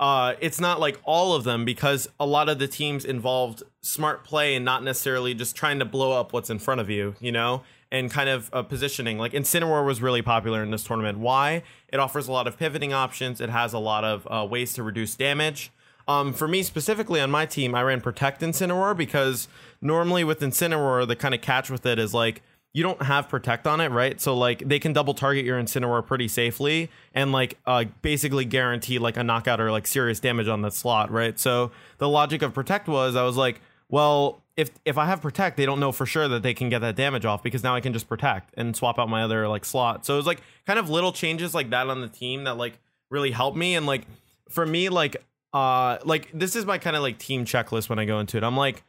uh, 0.00 0.34
it's 0.40 0.58
not 0.58 0.80
like 0.80 0.98
all 1.04 1.34
of 1.34 1.44
them 1.44 1.66
because 1.66 2.08
a 2.18 2.24
lot 2.24 2.48
of 2.48 2.58
the 2.58 2.66
teams 2.66 3.04
involved 3.04 3.62
smart 3.82 4.24
play 4.24 4.54
and 4.54 4.64
not 4.64 4.82
necessarily 4.82 5.34
just 5.34 5.54
trying 5.54 5.78
to 5.78 5.84
blow 5.84 6.18
up 6.18 6.32
what's 6.32 6.48
in 6.48 6.58
front 6.58 6.80
of 6.80 6.88
you, 6.88 7.14
you 7.20 7.30
know, 7.30 7.62
and 7.92 8.10
kind 8.10 8.30
of 8.30 8.48
uh, 8.54 8.62
positioning. 8.62 9.18
Like 9.18 9.32
Incineroar 9.32 9.84
was 9.84 10.00
really 10.00 10.22
popular 10.22 10.62
in 10.62 10.70
this 10.70 10.84
tournament. 10.84 11.18
Why? 11.18 11.62
It 11.88 12.00
offers 12.00 12.28
a 12.28 12.32
lot 12.32 12.46
of 12.46 12.56
pivoting 12.56 12.94
options. 12.94 13.42
It 13.42 13.50
has 13.50 13.74
a 13.74 13.78
lot 13.78 14.04
of 14.04 14.26
uh, 14.30 14.46
ways 14.46 14.72
to 14.74 14.82
reduce 14.82 15.16
damage. 15.16 15.70
Um, 16.08 16.32
for 16.32 16.48
me 16.48 16.62
specifically 16.62 17.20
on 17.20 17.30
my 17.30 17.44
team, 17.44 17.74
I 17.74 17.82
ran 17.82 18.00
Protect 18.00 18.40
Incineroar 18.40 18.96
because 18.96 19.48
normally 19.82 20.24
with 20.24 20.40
Incineroar, 20.40 21.06
the 21.06 21.14
kind 21.14 21.34
of 21.34 21.42
catch 21.42 21.68
with 21.68 21.84
it 21.84 21.98
is 21.98 22.14
like 22.14 22.42
you 22.72 22.82
don't 22.84 23.02
have 23.02 23.28
protect 23.28 23.66
on 23.66 23.80
it, 23.80 23.90
right? 23.90 24.20
So 24.20 24.36
like 24.36 24.60
they 24.66 24.78
can 24.78 24.92
double 24.92 25.14
target 25.14 25.44
your 25.44 25.60
Incineroar 25.60 26.06
pretty 26.06 26.28
safely 26.28 26.88
and 27.14 27.32
like 27.32 27.58
uh, 27.66 27.84
basically 28.02 28.44
guarantee 28.44 28.98
like 28.98 29.16
a 29.16 29.24
knockout 29.24 29.60
or 29.60 29.72
like 29.72 29.86
serious 29.86 30.20
damage 30.20 30.46
on 30.46 30.62
the 30.62 30.70
slot, 30.70 31.10
right? 31.10 31.38
So 31.38 31.72
the 31.98 32.08
logic 32.08 32.42
of 32.42 32.54
protect 32.54 32.86
was 32.86 33.16
I 33.16 33.24
was 33.24 33.36
like, 33.36 33.60
well, 33.88 34.40
if 34.56 34.70
if 34.84 34.98
I 34.98 35.06
have 35.06 35.20
protect, 35.20 35.56
they 35.56 35.66
don't 35.66 35.80
know 35.80 35.90
for 35.90 36.06
sure 36.06 36.28
that 36.28 36.42
they 36.42 36.54
can 36.54 36.68
get 36.68 36.80
that 36.80 36.94
damage 36.94 37.24
off 37.24 37.42
because 37.42 37.64
now 37.64 37.74
I 37.74 37.80
can 37.80 37.92
just 37.92 38.08
protect 38.08 38.54
and 38.56 38.76
swap 38.76 38.98
out 39.00 39.08
my 39.08 39.22
other 39.22 39.48
like 39.48 39.64
slot. 39.64 40.06
So 40.06 40.14
it 40.14 40.18
was 40.18 40.26
like 40.26 40.42
kind 40.66 40.78
of 40.78 40.88
little 40.88 41.12
changes 41.12 41.54
like 41.54 41.70
that 41.70 41.88
on 41.88 42.00
the 42.00 42.08
team 42.08 42.44
that 42.44 42.56
like 42.56 42.78
really 43.10 43.32
helped 43.32 43.56
me 43.56 43.74
and 43.74 43.86
like 43.86 44.06
for 44.48 44.64
me 44.64 44.88
like 44.88 45.16
uh 45.52 45.98
like 46.04 46.30
this 46.32 46.54
is 46.54 46.64
my 46.64 46.78
kind 46.78 46.94
of 46.94 47.02
like 47.02 47.18
team 47.18 47.44
checklist 47.44 47.88
when 47.88 47.98
I 47.98 48.04
go 48.04 48.20
into 48.20 48.36
it. 48.36 48.44
I'm 48.44 48.56
like 48.56 48.84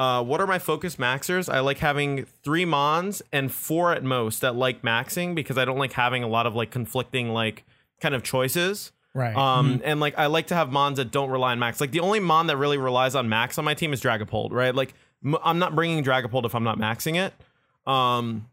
uh, 0.00 0.22
what 0.22 0.40
are 0.40 0.46
my 0.46 0.58
focus 0.58 0.96
maxers? 0.96 1.52
I 1.52 1.60
like 1.60 1.76
having 1.76 2.24
three 2.42 2.64
mons 2.64 3.20
and 3.34 3.52
four 3.52 3.92
at 3.92 4.02
most 4.02 4.40
that 4.40 4.56
like 4.56 4.80
maxing 4.80 5.34
because 5.34 5.58
I 5.58 5.66
don't 5.66 5.76
like 5.76 5.92
having 5.92 6.22
a 6.22 6.26
lot 6.26 6.46
of 6.46 6.54
like 6.54 6.70
conflicting 6.70 7.34
like 7.34 7.64
kind 8.00 8.14
of 8.14 8.22
choices. 8.22 8.92
Right. 9.12 9.36
Um, 9.36 9.74
mm-hmm. 9.74 9.82
and 9.84 10.00
like 10.00 10.18
I 10.18 10.24
like 10.26 10.46
to 10.46 10.54
have 10.54 10.72
mons 10.72 10.96
that 10.96 11.10
don't 11.10 11.28
rely 11.28 11.52
on 11.52 11.58
max. 11.58 11.82
Like 11.82 11.90
the 11.90 12.00
only 12.00 12.18
mon 12.18 12.46
that 12.46 12.56
really 12.56 12.78
relies 12.78 13.14
on 13.14 13.28
max 13.28 13.58
on 13.58 13.66
my 13.66 13.74
team 13.74 13.92
is 13.92 14.00
Dragapult, 14.00 14.52
right? 14.52 14.74
Like 14.74 14.94
m- 15.22 15.36
I'm 15.44 15.58
not 15.58 15.74
bringing 15.74 16.02
Dragapult 16.02 16.46
if 16.46 16.54
I'm 16.54 16.64
not 16.64 16.78
maxing 16.78 17.22
it. 17.22 17.34
Um, 17.86 18.48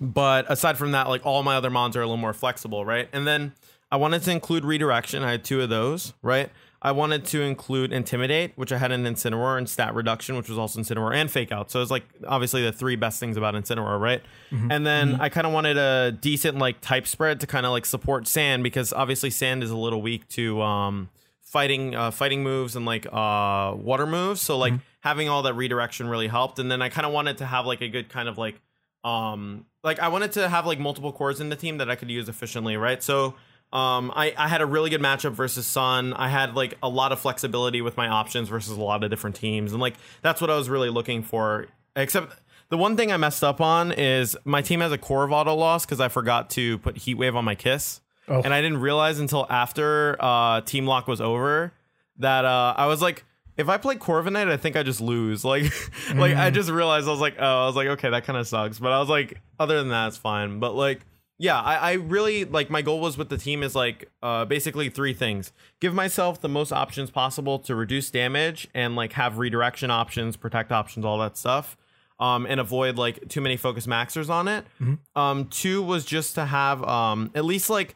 but 0.00 0.50
aside 0.50 0.78
from 0.78 0.92
that, 0.92 1.10
like 1.10 1.26
all 1.26 1.42
my 1.42 1.56
other 1.56 1.68
mons 1.68 1.96
are 1.96 2.00
a 2.00 2.06
little 2.06 2.16
more 2.16 2.32
flexible, 2.32 2.86
right? 2.86 3.10
And 3.12 3.26
then 3.26 3.52
I 3.92 3.98
wanted 3.98 4.22
to 4.22 4.30
include 4.30 4.64
redirection. 4.64 5.22
I 5.22 5.32
had 5.32 5.44
two 5.44 5.60
of 5.60 5.68
those, 5.68 6.14
right? 6.22 6.48
I 6.80 6.92
wanted 6.92 7.24
to 7.26 7.42
include 7.42 7.92
Intimidate, 7.92 8.52
which 8.54 8.70
I 8.70 8.78
had 8.78 8.92
in 8.92 9.02
Incineroar, 9.02 9.58
and 9.58 9.68
Stat 9.68 9.94
Reduction, 9.94 10.36
which 10.36 10.48
was 10.48 10.58
also 10.58 10.80
Incineroar, 10.80 11.12
and 11.12 11.28
Fake 11.28 11.50
Out. 11.50 11.72
So 11.72 11.82
it's 11.82 11.90
like 11.90 12.04
obviously 12.26 12.62
the 12.62 12.70
three 12.70 12.94
best 12.94 13.18
things 13.18 13.36
about 13.36 13.54
Incineroar, 13.54 13.98
right? 14.00 14.22
Mm-hmm. 14.52 14.70
And 14.70 14.86
then 14.86 15.12
mm-hmm. 15.14 15.22
I 15.22 15.28
kind 15.28 15.46
of 15.46 15.52
wanted 15.52 15.76
a 15.76 16.12
decent 16.12 16.58
like 16.58 16.80
type 16.80 17.08
spread 17.08 17.40
to 17.40 17.48
kind 17.48 17.66
of 17.66 17.72
like 17.72 17.84
support 17.84 18.28
Sand 18.28 18.62
because 18.62 18.92
obviously 18.92 19.30
Sand 19.30 19.64
is 19.64 19.70
a 19.70 19.76
little 19.76 20.00
weak 20.00 20.28
to 20.28 20.62
um, 20.62 21.08
fighting 21.40 21.96
uh, 21.96 22.12
fighting 22.12 22.44
moves 22.44 22.76
and 22.76 22.86
like 22.86 23.06
uh, 23.06 23.74
water 23.76 24.06
moves. 24.06 24.40
So 24.40 24.56
like 24.56 24.72
mm-hmm. 24.72 24.82
having 25.00 25.28
all 25.28 25.42
that 25.42 25.54
redirection 25.54 26.08
really 26.08 26.28
helped. 26.28 26.60
And 26.60 26.70
then 26.70 26.80
I 26.80 26.90
kind 26.90 27.06
of 27.06 27.12
wanted 27.12 27.38
to 27.38 27.46
have 27.46 27.66
like 27.66 27.80
a 27.80 27.88
good 27.88 28.08
kind 28.08 28.28
of 28.28 28.38
like 28.38 28.60
um 29.04 29.64
like 29.82 29.98
I 29.98 30.08
wanted 30.08 30.32
to 30.32 30.48
have 30.48 30.66
like 30.66 30.78
multiple 30.78 31.12
cores 31.12 31.40
in 31.40 31.48
the 31.48 31.56
team 31.56 31.78
that 31.78 31.90
I 31.90 31.96
could 31.96 32.10
use 32.10 32.28
efficiently, 32.28 32.76
right? 32.76 33.02
So 33.02 33.34
um, 33.72 34.12
I, 34.16 34.34
I 34.36 34.48
had 34.48 34.62
a 34.62 34.66
really 34.66 34.88
good 34.88 35.02
matchup 35.02 35.32
versus 35.32 35.66
Sun. 35.66 36.14
I 36.14 36.28
had 36.28 36.54
like 36.54 36.78
a 36.82 36.88
lot 36.88 37.12
of 37.12 37.20
flexibility 37.20 37.82
with 37.82 37.96
my 37.96 38.08
options 38.08 38.48
versus 38.48 38.76
a 38.76 38.80
lot 38.80 39.04
of 39.04 39.10
different 39.10 39.36
teams, 39.36 39.72
and 39.72 39.80
like 39.80 39.94
that's 40.22 40.40
what 40.40 40.48
I 40.48 40.56
was 40.56 40.70
really 40.70 40.88
looking 40.88 41.22
for. 41.22 41.66
Except 41.94 42.32
the 42.70 42.78
one 42.78 42.96
thing 42.96 43.12
I 43.12 43.18
messed 43.18 43.44
up 43.44 43.60
on 43.60 43.92
is 43.92 44.36
my 44.44 44.62
team 44.62 44.80
has 44.80 44.90
a 44.90 44.98
core 44.98 45.30
auto 45.30 45.54
loss 45.54 45.84
because 45.84 46.00
I 46.00 46.08
forgot 46.08 46.48
to 46.50 46.78
put 46.78 46.96
Heat 46.96 47.14
Wave 47.14 47.36
on 47.36 47.44
my 47.44 47.54
Kiss, 47.54 48.00
oh. 48.26 48.40
and 48.42 48.54
I 48.54 48.62
didn't 48.62 48.80
realize 48.80 49.20
until 49.20 49.46
after 49.50 50.16
uh, 50.18 50.62
Team 50.62 50.86
Lock 50.86 51.06
was 51.06 51.20
over 51.20 51.74
that 52.18 52.46
uh, 52.46 52.74
I 52.74 52.86
was 52.86 53.02
like, 53.02 53.24
if 53.58 53.68
I 53.68 53.76
play 53.76 53.96
Corviknight, 53.96 54.48
I 54.48 54.56
think 54.56 54.76
I 54.76 54.82
just 54.82 55.02
lose. 55.02 55.44
Like, 55.48 55.64
mm. 55.64 56.18
like 56.18 56.34
I 56.34 56.50
mm. 56.50 56.54
just 56.54 56.70
realized 56.70 57.06
I 57.06 57.10
was 57.10 57.20
like, 57.20 57.36
oh, 57.38 57.64
I 57.64 57.66
was 57.66 57.76
like, 57.76 57.88
okay, 57.88 58.08
that 58.10 58.24
kind 58.24 58.38
of 58.38 58.48
sucks. 58.48 58.78
But 58.78 58.92
I 58.92 58.98
was 58.98 59.10
like, 59.10 59.40
other 59.58 59.78
than 59.78 59.88
that, 59.88 60.08
it's 60.08 60.16
fine. 60.16 60.58
But 60.58 60.74
like 60.74 61.00
yeah, 61.38 61.60
I, 61.60 61.76
I, 61.76 61.92
really 61.92 62.44
like 62.44 62.68
my 62.68 62.82
goal 62.82 63.00
was 63.00 63.16
with 63.16 63.28
the 63.28 63.38
team 63.38 63.62
is 63.62 63.76
like 63.76 64.10
uh, 64.22 64.44
basically 64.44 64.90
three 64.90 65.14
things: 65.14 65.52
give 65.80 65.94
myself 65.94 66.40
the 66.40 66.48
most 66.48 66.72
options 66.72 67.10
possible 67.10 67.60
to 67.60 67.76
reduce 67.76 68.10
damage 68.10 68.66
and 68.74 68.96
like 68.96 69.12
have 69.12 69.38
redirection 69.38 69.90
options, 69.90 70.36
protect 70.36 70.72
options, 70.72 71.04
all 71.06 71.18
that 71.18 71.36
stuff, 71.36 71.76
um, 72.18 72.44
and 72.46 72.58
avoid 72.58 72.96
like 72.96 73.28
too 73.28 73.40
many 73.40 73.56
focus 73.56 73.86
maxers 73.86 74.28
on 74.28 74.48
it. 74.48 74.64
Mm-hmm. 74.80 75.20
Um, 75.20 75.44
two 75.46 75.80
was 75.80 76.04
just 76.04 76.34
to 76.34 76.44
have 76.44 76.82
um, 76.82 77.30
at 77.36 77.44
least 77.44 77.70
like 77.70 77.94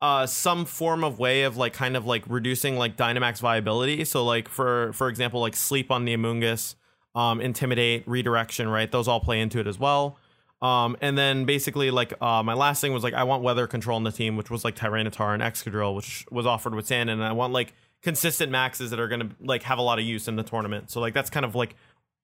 uh, 0.00 0.26
some 0.26 0.64
form 0.64 1.02
of 1.02 1.18
way 1.18 1.42
of 1.42 1.56
like 1.56 1.72
kind 1.72 1.96
of 1.96 2.06
like 2.06 2.22
reducing 2.28 2.76
like 2.76 2.96
Dynamax 2.96 3.40
viability. 3.40 4.04
So 4.04 4.24
like 4.24 4.48
for 4.48 4.92
for 4.92 5.08
example, 5.08 5.40
like 5.40 5.56
sleep 5.56 5.90
on 5.90 6.04
the 6.04 6.16
Amoonguss, 6.16 6.76
um, 7.16 7.40
intimidate, 7.40 8.04
redirection, 8.06 8.68
right? 8.68 8.90
Those 8.90 9.08
all 9.08 9.18
play 9.20 9.40
into 9.40 9.58
it 9.58 9.66
as 9.66 9.80
well. 9.80 10.16
Um, 10.64 10.96
and 11.02 11.18
then 11.18 11.44
basically 11.44 11.90
like 11.90 12.14
uh, 12.22 12.42
my 12.42 12.54
last 12.54 12.80
thing 12.80 12.94
was 12.94 13.04
like 13.04 13.12
I 13.12 13.24
want 13.24 13.42
weather 13.42 13.66
control 13.66 13.98
in 13.98 14.04
the 14.04 14.10
team, 14.10 14.38
which 14.38 14.50
was 14.50 14.64
like 14.64 14.74
Tyranitar 14.74 15.34
and 15.34 15.42
Excadrill, 15.42 15.94
which 15.94 16.24
was 16.30 16.46
offered 16.46 16.74
with 16.74 16.86
Sand, 16.86 17.10
and 17.10 17.22
I 17.22 17.32
want 17.32 17.52
like 17.52 17.74
consistent 18.00 18.50
maxes 18.50 18.88
that 18.88 18.98
are 18.98 19.06
gonna 19.06 19.28
like 19.40 19.64
have 19.64 19.76
a 19.76 19.82
lot 19.82 19.98
of 19.98 20.06
use 20.06 20.26
in 20.26 20.36
the 20.36 20.42
tournament. 20.42 20.90
So 20.90 21.00
like 21.00 21.12
that's 21.12 21.28
kind 21.28 21.44
of 21.44 21.54
like 21.54 21.76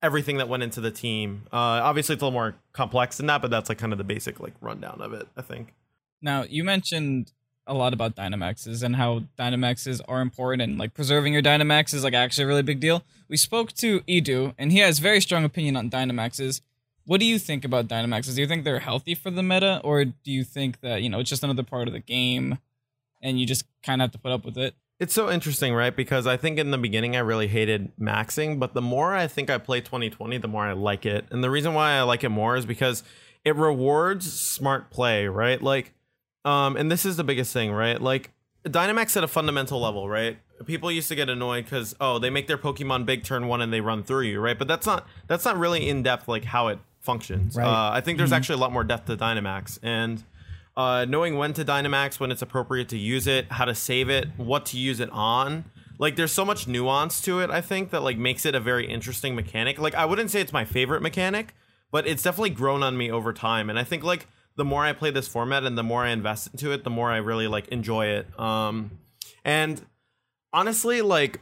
everything 0.02 0.38
that 0.38 0.48
went 0.48 0.62
into 0.62 0.80
the 0.80 0.90
team. 0.90 1.42
Uh, 1.52 1.84
obviously 1.84 2.14
it's 2.14 2.22
a 2.22 2.24
little 2.24 2.32
more 2.32 2.54
complex 2.72 3.18
than 3.18 3.26
that, 3.26 3.42
but 3.42 3.50
that's 3.50 3.68
like 3.68 3.76
kind 3.76 3.92
of 3.92 3.98
the 3.98 4.04
basic 4.04 4.40
like 4.40 4.54
rundown 4.62 5.02
of 5.02 5.12
it. 5.12 5.28
I 5.36 5.42
think. 5.42 5.74
Now 6.22 6.44
you 6.48 6.64
mentioned 6.64 7.32
a 7.66 7.74
lot 7.74 7.92
about 7.92 8.16
Dynamaxes 8.16 8.82
and 8.82 8.96
how 8.96 9.24
Dynamaxes 9.38 10.00
are 10.08 10.22
important 10.22 10.62
and 10.62 10.78
like 10.78 10.94
preserving 10.94 11.34
your 11.34 11.42
Dynamax 11.42 11.92
is 11.92 12.04
like 12.04 12.14
actually 12.14 12.44
a 12.44 12.46
really 12.46 12.62
big 12.62 12.80
deal. 12.80 13.02
We 13.28 13.36
spoke 13.36 13.74
to 13.74 14.00
Edu 14.00 14.54
and 14.56 14.72
he 14.72 14.78
has 14.78 14.98
very 14.98 15.20
strong 15.20 15.44
opinion 15.44 15.76
on 15.76 15.90
Dynamaxes 15.90 16.62
what 17.10 17.18
do 17.18 17.26
you 17.26 17.40
think 17.40 17.64
about 17.64 17.88
Dynamaxes? 17.88 18.36
Do 18.36 18.40
you 18.40 18.46
think 18.46 18.62
they're 18.62 18.78
healthy 18.78 19.16
for 19.16 19.32
the 19.32 19.42
meta, 19.42 19.80
or 19.82 20.04
do 20.04 20.30
you 20.30 20.44
think 20.44 20.80
that 20.82 21.02
you 21.02 21.08
know 21.08 21.18
it's 21.18 21.28
just 21.28 21.42
another 21.42 21.64
part 21.64 21.88
of 21.88 21.92
the 21.92 21.98
game, 21.98 22.58
and 23.20 23.40
you 23.40 23.46
just 23.46 23.64
kind 23.82 24.00
of 24.00 24.04
have 24.04 24.12
to 24.12 24.18
put 24.18 24.30
up 24.30 24.44
with 24.44 24.56
it? 24.56 24.76
It's 25.00 25.12
so 25.12 25.28
interesting, 25.28 25.74
right? 25.74 25.94
Because 25.94 26.28
I 26.28 26.36
think 26.36 26.56
in 26.60 26.70
the 26.70 26.78
beginning 26.78 27.16
I 27.16 27.18
really 27.18 27.48
hated 27.48 27.90
maxing, 28.00 28.60
but 28.60 28.74
the 28.74 28.80
more 28.80 29.12
I 29.12 29.26
think 29.26 29.50
I 29.50 29.58
play 29.58 29.80
2020, 29.80 30.38
the 30.38 30.46
more 30.46 30.64
I 30.64 30.72
like 30.72 31.04
it. 31.04 31.24
And 31.32 31.42
the 31.42 31.50
reason 31.50 31.74
why 31.74 31.94
I 31.94 32.02
like 32.02 32.22
it 32.22 32.28
more 32.28 32.54
is 32.54 32.64
because 32.64 33.02
it 33.44 33.56
rewards 33.56 34.32
smart 34.32 34.90
play, 34.90 35.26
right? 35.26 35.60
Like, 35.60 35.94
um, 36.44 36.76
and 36.76 36.92
this 36.92 37.04
is 37.04 37.16
the 37.16 37.24
biggest 37.24 37.52
thing, 37.52 37.72
right? 37.72 38.00
Like 38.00 38.30
Dynamax 38.64 39.16
at 39.16 39.24
a 39.24 39.28
fundamental 39.28 39.80
level, 39.80 40.08
right? 40.08 40.38
People 40.64 40.92
used 40.92 41.08
to 41.08 41.16
get 41.16 41.28
annoyed 41.28 41.64
because 41.64 41.96
oh, 42.00 42.20
they 42.20 42.30
make 42.30 42.46
their 42.46 42.58
Pokemon 42.58 43.04
big 43.04 43.24
turn 43.24 43.48
one 43.48 43.60
and 43.60 43.72
they 43.72 43.80
run 43.80 44.04
through 44.04 44.26
you, 44.26 44.38
right? 44.38 44.56
But 44.56 44.68
that's 44.68 44.86
not 44.86 45.08
that's 45.26 45.44
not 45.44 45.58
really 45.58 45.88
in 45.88 46.04
depth 46.04 46.28
like 46.28 46.44
how 46.44 46.68
it 46.68 46.78
functions. 47.00 47.56
Right. 47.56 47.66
Uh, 47.66 47.90
I 47.92 48.00
think 48.00 48.18
there's 48.18 48.30
mm-hmm. 48.30 48.36
actually 48.36 48.54
a 48.56 48.58
lot 48.58 48.72
more 48.72 48.84
depth 48.84 49.06
to 49.06 49.16
Dynamax, 49.16 49.78
and 49.82 50.22
uh, 50.76 51.04
knowing 51.08 51.36
when 51.36 51.52
to 51.54 51.64
Dynamax, 51.64 52.20
when 52.20 52.30
it's 52.30 52.42
appropriate 52.42 52.88
to 52.90 52.96
use 52.96 53.26
it, 53.26 53.50
how 53.50 53.64
to 53.64 53.74
save 53.74 54.08
it, 54.08 54.28
what 54.36 54.66
to 54.66 54.78
use 54.78 55.00
it 55.00 55.10
on. 55.10 55.64
Like 55.98 56.16
there's 56.16 56.32
so 56.32 56.44
much 56.44 56.66
nuance 56.66 57.20
to 57.22 57.40
it. 57.40 57.50
I 57.50 57.60
think 57.60 57.90
that 57.90 58.02
like 58.02 58.16
makes 58.16 58.46
it 58.46 58.54
a 58.54 58.60
very 58.60 58.86
interesting 58.86 59.34
mechanic. 59.34 59.78
Like 59.78 59.94
I 59.94 60.06
wouldn't 60.06 60.30
say 60.30 60.40
it's 60.40 60.52
my 60.52 60.64
favorite 60.64 61.02
mechanic, 61.02 61.54
but 61.90 62.06
it's 62.06 62.22
definitely 62.22 62.50
grown 62.50 62.82
on 62.82 62.96
me 62.96 63.10
over 63.10 63.34
time. 63.34 63.68
And 63.68 63.78
I 63.78 63.84
think 63.84 64.02
like 64.02 64.26
the 64.56 64.64
more 64.64 64.82
I 64.82 64.94
play 64.94 65.10
this 65.10 65.28
format 65.28 65.64
and 65.64 65.76
the 65.76 65.82
more 65.82 66.04
I 66.04 66.10
invest 66.10 66.48
into 66.52 66.72
it, 66.72 66.84
the 66.84 66.90
more 66.90 67.10
I 67.10 67.18
really 67.18 67.48
like 67.48 67.68
enjoy 67.68 68.06
it. 68.06 68.40
Um, 68.40 68.92
and 69.44 69.84
honestly, 70.52 71.02
like 71.02 71.40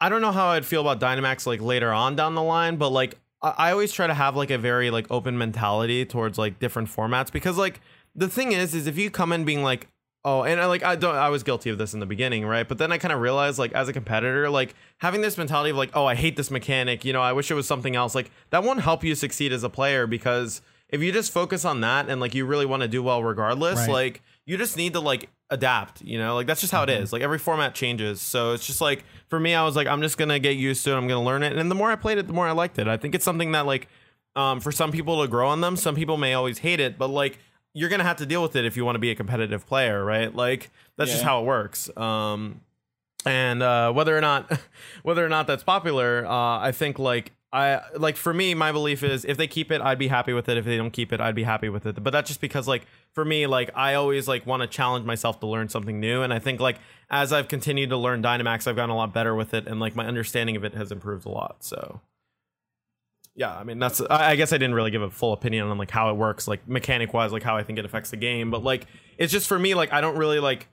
I 0.00 0.08
don't 0.08 0.20
know 0.20 0.32
how 0.32 0.48
I'd 0.48 0.66
feel 0.66 0.86
about 0.88 1.00
Dynamax 1.00 1.46
like 1.46 1.60
later 1.60 1.92
on 1.92 2.14
down 2.14 2.36
the 2.36 2.42
line, 2.42 2.76
but 2.76 2.90
like 2.90 3.18
I 3.42 3.70
always 3.70 3.92
try 3.92 4.06
to 4.06 4.14
have 4.14 4.36
like 4.36 4.50
a 4.50 4.58
very 4.58 4.90
like 4.90 5.06
open 5.10 5.36
mentality 5.36 6.04
towards 6.04 6.38
like 6.38 6.58
different 6.58 6.88
formats 6.88 7.30
because 7.30 7.58
like 7.58 7.80
the 8.14 8.28
thing 8.28 8.52
is 8.52 8.74
is 8.74 8.86
if 8.86 8.96
you 8.96 9.10
come 9.10 9.32
in 9.32 9.44
being 9.44 9.62
like 9.62 9.88
oh 10.24 10.42
and 10.42 10.60
I 10.60 10.66
like 10.66 10.82
I 10.82 10.96
don't 10.96 11.14
I 11.14 11.28
was 11.28 11.42
guilty 11.42 11.70
of 11.70 11.78
this 11.78 11.94
in 11.94 12.00
the 12.00 12.06
beginning 12.06 12.46
right 12.46 12.66
but 12.66 12.78
then 12.78 12.92
I 12.92 12.98
kind 12.98 13.12
of 13.12 13.20
realized 13.20 13.58
like 13.58 13.72
as 13.72 13.88
a 13.88 13.92
competitor 13.92 14.48
like 14.48 14.74
having 14.98 15.20
this 15.20 15.36
mentality 15.36 15.70
of 15.70 15.76
like 15.76 15.90
oh 15.94 16.06
I 16.06 16.14
hate 16.14 16.36
this 16.36 16.50
mechanic 16.50 17.04
you 17.04 17.12
know 17.12 17.22
I 17.22 17.32
wish 17.32 17.50
it 17.50 17.54
was 17.54 17.66
something 17.66 17.94
else 17.94 18.14
like 18.14 18.30
that 18.50 18.64
won't 18.64 18.80
help 18.80 19.04
you 19.04 19.14
succeed 19.14 19.52
as 19.52 19.62
a 19.62 19.70
player 19.70 20.06
because 20.06 20.62
if 20.88 21.02
you 21.02 21.12
just 21.12 21.30
focus 21.30 21.64
on 21.64 21.80
that 21.82 22.08
and 22.08 22.20
like 22.20 22.34
you 22.34 22.46
really 22.46 22.66
want 22.66 22.82
to 22.82 22.88
do 22.88 23.02
well 23.02 23.22
regardless 23.22 23.78
right. 23.80 23.90
like 23.90 24.22
you 24.46 24.56
just 24.56 24.76
need 24.76 24.94
to 24.94 25.00
like 25.00 25.28
adapt 25.50 26.02
you 26.02 26.18
know 26.18 26.34
like 26.34 26.46
that's 26.46 26.60
just 26.60 26.72
how 26.72 26.82
mm-hmm. 26.82 26.98
it 26.98 27.02
is 27.02 27.12
like 27.12 27.22
every 27.22 27.38
format 27.38 27.74
changes 27.74 28.20
so 28.20 28.52
it's 28.52 28.66
just 28.66 28.80
like 28.80 29.04
for 29.28 29.40
me 29.40 29.54
i 29.54 29.64
was 29.64 29.76
like 29.76 29.86
i'm 29.86 30.02
just 30.02 30.18
gonna 30.18 30.38
get 30.38 30.56
used 30.56 30.84
to 30.84 30.92
it. 30.92 30.96
I'm 30.96 31.08
gonna 31.08 31.24
learn 31.24 31.42
it. 31.42 31.56
And 31.56 31.70
the 31.70 31.74
more 31.74 31.90
i 31.90 31.96
played 31.96 32.18
it 32.18 32.26
the 32.26 32.32
more 32.32 32.46
i 32.46 32.52
liked 32.52 32.78
it. 32.78 32.88
I 32.88 32.96
think 32.96 33.14
it's 33.14 33.24
something 33.24 33.52
that 33.52 33.66
like 33.66 33.88
um, 34.34 34.60
for 34.60 34.70
some 34.70 34.92
people 34.92 35.22
to 35.22 35.28
grow 35.28 35.48
on 35.48 35.60
them 35.60 35.76
some 35.76 35.94
people 35.94 36.16
may 36.16 36.34
always 36.34 36.58
hate 36.58 36.80
it 36.80 36.98
but 36.98 37.08
like 37.08 37.38
you're 37.72 37.88
gonna 37.88 38.04
have 38.04 38.16
to 38.18 38.26
deal 38.26 38.42
with 38.42 38.56
it 38.56 38.64
if 38.64 38.76
you 38.76 38.84
want 38.84 38.96
to 38.96 39.00
be 39.00 39.10
a 39.10 39.14
competitive 39.14 39.66
player 39.66 40.04
right? 40.04 40.34
Like 40.34 40.70
that's 40.96 41.08
yeah. 41.08 41.14
just 41.14 41.24
how 41.24 41.40
it 41.40 41.46
works. 41.46 41.94
Um, 41.96 42.60
and 43.26 43.62
uh, 43.62 43.92
whether 43.92 44.16
or 44.16 44.20
not 44.20 44.60
whether 45.02 45.24
or 45.24 45.28
not 45.28 45.46
that's 45.46 45.64
popular 45.64 46.24
uh, 46.24 46.58
i 46.60 46.72
think 46.72 46.98
like 46.98 47.32
I 47.56 47.80
like 47.96 48.18
for 48.18 48.34
me, 48.34 48.52
my 48.52 48.70
belief 48.70 49.02
is 49.02 49.24
if 49.24 49.38
they 49.38 49.46
keep 49.46 49.72
it, 49.72 49.80
I'd 49.80 49.98
be 49.98 50.08
happy 50.08 50.34
with 50.34 50.46
it. 50.50 50.58
If 50.58 50.66
they 50.66 50.76
don't 50.76 50.90
keep 50.90 51.10
it, 51.10 51.22
I'd 51.22 51.34
be 51.34 51.42
happy 51.42 51.70
with 51.70 51.86
it. 51.86 52.02
But 52.02 52.10
that's 52.10 52.28
just 52.28 52.42
because 52.42 52.68
like 52.68 52.86
for 53.14 53.24
me, 53.24 53.46
like 53.46 53.70
I 53.74 53.94
always 53.94 54.28
like 54.28 54.46
want 54.46 54.60
to 54.60 54.66
challenge 54.66 55.06
myself 55.06 55.40
to 55.40 55.46
learn 55.46 55.70
something 55.70 55.98
new. 55.98 56.20
And 56.20 56.34
I 56.34 56.38
think 56.38 56.60
like 56.60 56.76
as 57.08 57.32
I've 57.32 57.48
continued 57.48 57.88
to 57.90 57.96
learn 57.96 58.22
Dynamax, 58.22 58.66
I've 58.66 58.76
gotten 58.76 58.90
a 58.90 58.96
lot 58.96 59.14
better 59.14 59.34
with 59.34 59.54
it 59.54 59.66
and 59.66 59.80
like 59.80 59.96
my 59.96 60.06
understanding 60.06 60.54
of 60.56 60.64
it 60.64 60.74
has 60.74 60.92
improved 60.92 61.24
a 61.24 61.30
lot. 61.30 61.64
So 61.64 62.02
yeah, 63.34 63.56
I 63.56 63.64
mean 63.64 63.78
that's 63.78 64.02
I 64.02 64.36
guess 64.36 64.52
I 64.52 64.58
didn't 64.58 64.74
really 64.74 64.90
give 64.90 65.00
a 65.00 65.10
full 65.10 65.32
opinion 65.32 65.66
on 65.66 65.78
like 65.78 65.90
how 65.90 66.10
it 66.10 66.16
works, 66.16 66.46
like 66.46 66.68
mechanic 66.68 67.14
wise, 67.14 67.32
like 67.32 67.42
how 67.42 67.56
I 67.56 67.62
think 67.62 67.78
it 67.78 67.86
affects 67.86 68.10
the 68.10 68.18
game. 68.18 68.50
But 68.50 68.64
like 68.64 68.86
it's 69.16 69.32
just 69.32 69.48
for 69.48 69.58
me, 69.58 69.74
like 69.74 69.94
I 69.94 70.02
don't 70.02 70.18
really 70.18 70.40
like 70.40 70.68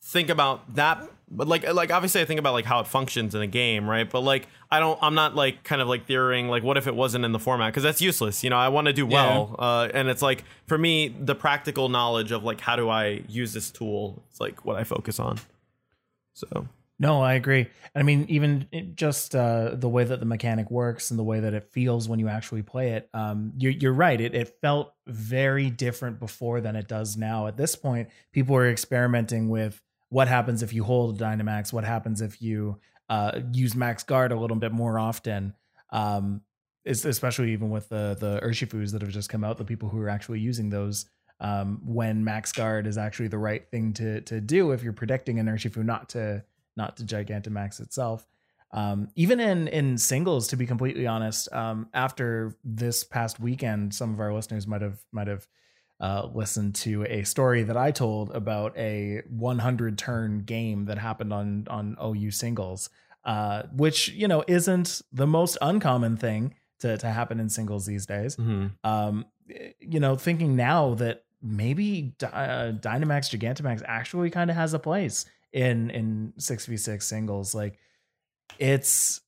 think 0.00 0.30
about 0.30 0.74
that 0.74 1.08
but 1.30 1.48
like 1.48 1.70
like 1.72 1.90
obviously 1.90 2.20
I 2.20 2.24
think 2.24 2.40
about 2.40 2.52
like 2.52 2.64
how 2.64 2.80
it 2.80 2.86
functions 2.86 3.34
in 3.34 3.42
a 3.42 3.46
game, 3.46 3.88
right? 3.88 4.08
But 4.08 4.20
like 4.20 4.48
I 4.70 4.80
don't 4.80 4.98
I'm 5.02 5.14
not 5.14 5.34
like 5.34 5.62
kind 5.64 5.82
of 5.82 5.88
like 5.88 6.06
theorying 6.06 6.48
like 6.48 6.62
what 6.62 6.76
if 6.76 6.86
it 6.86 6.94
wasn't 6.94 7.24
in 7.24 7.32
the 7.32 7.38
format 7.38 7.72
because 7.72 7.82
that's 7.82 8.00
useless. 8.00 8.42
You 8.42 8.50
know, 8.50 8.56
I 8.56 8.68
want 8.68 8.86
to 8.86 8.92
do 8.92 9.06
well, 9.06 9.54
uh, 9.58 9.88
and 9.92 10.08
it's 10.08 10.22
like 10.22 10.44
for 10.66 10.78
me 10.78 11.08
the 11.08 11.34
practical 11.34 11.88
knowledge 11.88 12.32
of 12.32 12.44
like 12.44 12.60
how 12.60 12.76
do 12.76 12.88
I 12.88 13.22
use 13.28 13.52
this 13.52 13.70
tool 13.70 14.22
is 14.32 14.40
like 14.40 14.64
what 14.64 14.76
I 14.76 14.84
focus 14.84 15.20
on. 15.20 15.38
So 16.34 16.68
No, 16.98 17.20
I 17.20 17.34
agree. 17.34 17.68
I 17.94 18.02
mean, 18.02 18.26
even 18.28 18.66
just 18.94 19.34
uh, 19.34 19.74
the 19.74 19.88
way 19.88 20.04
that 20.04 20.20
the 20.20 20.26
mechanic 20.26 20.70
works 20.70 21.10
and 21.10 21.18
the 21.18 21.24
way 21.24 21.40
that 21.40 21.54
it 21.54 21.70
feels 21.72 22.08
when 22.08 22.18
you 22.18 22.28
actually 22.28 22.62
play 22.62 22.92
it, 22.92 23.08
um, 23.12 23.52
you're, 23.56 23.72
you're 23.72 23.92
right. 23.92 24.20
It, 24.20 24.34
it 24.34 24.56
felt 24.60 24.94
very 25.06 25.70
different 25.70 26.20
before 26.20 26.60
than 26.60 26.76
it 26.76 26.88
does 26.88 27.16
now. 27.16 27.46
At 27.46 27.56
this 27.56 27.76
point, 27.76 28.08
people 28.32 28.56
are 28.56 28.68
experimenting 28.68 29.48
with 29.48 29.80
what 30.08 30.28
happens 30.28 30.62
if 30.62 30.72
you 30.72 30.84
hold 30.84 31.20
a 31.20 31.24
Dynamax, 31.24 31.72
what 31.72 31.84
happens 31.84 32.20
if 32.20 32.40
you 32.40 32.78
uh, 33.08 33.40
use 33.52 33.74
Max 33.74 34.02
Guard 34.02 34.32
a 34.32 34.38
little 34.38 34.56
bit 34.56 34.72
more 34.72 34.98
often. 34.98 35.54
Um, 35.90 36.42
especially 36.86 37.52
even 37.52 37.70
with 37.70 37.88
the 37.88 38.16
the 38.18 38.40
Urshifus 38.40 38.92
that 38.92 39.02
have 39.02 39.10
just 39.10 39.28
come 39.28 39.44
out, 39.44 39.58
the 39.58 39.64
people 39.64 39.88
who 39.88 40.00
are 40.00 40.08
actually 40.08 40.40
using 40.40 40.70
those 40.70 41.06
um, 41.40 41.80
when 41.84 42.24
Max 42.24 42.52
Guard 42.52 42.86
is 42.86 42.98
actually 42.98 43.28
the 43.28 43.38
right 43.38 43.68
thing 43.70 43.92
to 43.94 44.20
to 44.22 44.40
do 44.40 44.72
if 44.72 44.82
you're 44.82 44.92
predicting 44.92 45.38
an 45.38 45.46
Urshifu 45.46 45.84
not 45.84 46.08
to 46.10 46.44
not 46.76 46.96
to 46.96 47.04
Gigantamax 47.04 47.80
itself. 47.80 48.26
Um, 48.72 49.08
even 49.16 49.40
in 49.40 49.68
in 49.68 49.98
singles, 49.98 50.48
to 50.48 50.56
be 50.56 50.66
completely 50.66 51.06
honest, 51.06 51.50
um, 51.52 51.88
after 51.94 52.56
this 52.64 53.04
past 53.04 53.40
weekend, 53.40 53.94
some 53.94 54.12
of 54.12 54.20
our 54.20 54.32
listeners 54.32 54.66
might 54.66 54.82
have 54.82 54.98
might 55.12 55.28
have 55.28 55.46
uh, 56.00 56.28
listened 56.32 56.74
to 56.76 57.04
a 57.04 57.24
story 57.24 57.62
that 57.64 57.76
I 57.76 57.90
told 57.90 58.30
about 58.30 58.76
a 58.76 59.22
100 59.28 59.98
turn 59.98 60.40
game 60.40 60.86
that 60.86 60.98
happened 60.98 61.32
on 61.32 61.66
on 61.68 61.96
OU 62.02 62.30
singles, 62.30 62.90
uh, 63.24 63.64
which 63.72 64.08
you 64.10 64.28
know 64.28 64.44
isn't 64.46 65.02
the 65.12 65.26
most 65.26 65.58
uncommon 65.60 66.16
thing 66.16 66.54
to 66.80 66.96
to 66.98 67.08
happen 67.08 67.40
in 67.40 67.48
singles 67.48 67.86
these 67.86 68.06
days 68.06 68.36
mhm. 68.36 68.70
um, 68.84 69.26
you 69.80 70.00
know, 70.00 70.16
thinking 70.16 70.56
now 70.56 70.94
that 70.94 71.24
maybe 71.42 72.14
uh, 72.22 72.72
Dynamax 72.72 73.36
Gigantamax 73.36 73.82
actually 73.86 74.30
kind 74.30 74.50
of 74.50 74.56
has 74.56 74.74
a 74.74 74.78
place 74.78 75.24
in 75.52 75.90
in 75.90 76.32
six 76.38 76.66
v 76.66 76.76
six 76.76 77.06
singles. 77.06 77.54
Like 77.54 77.78
it's 78.58 79.20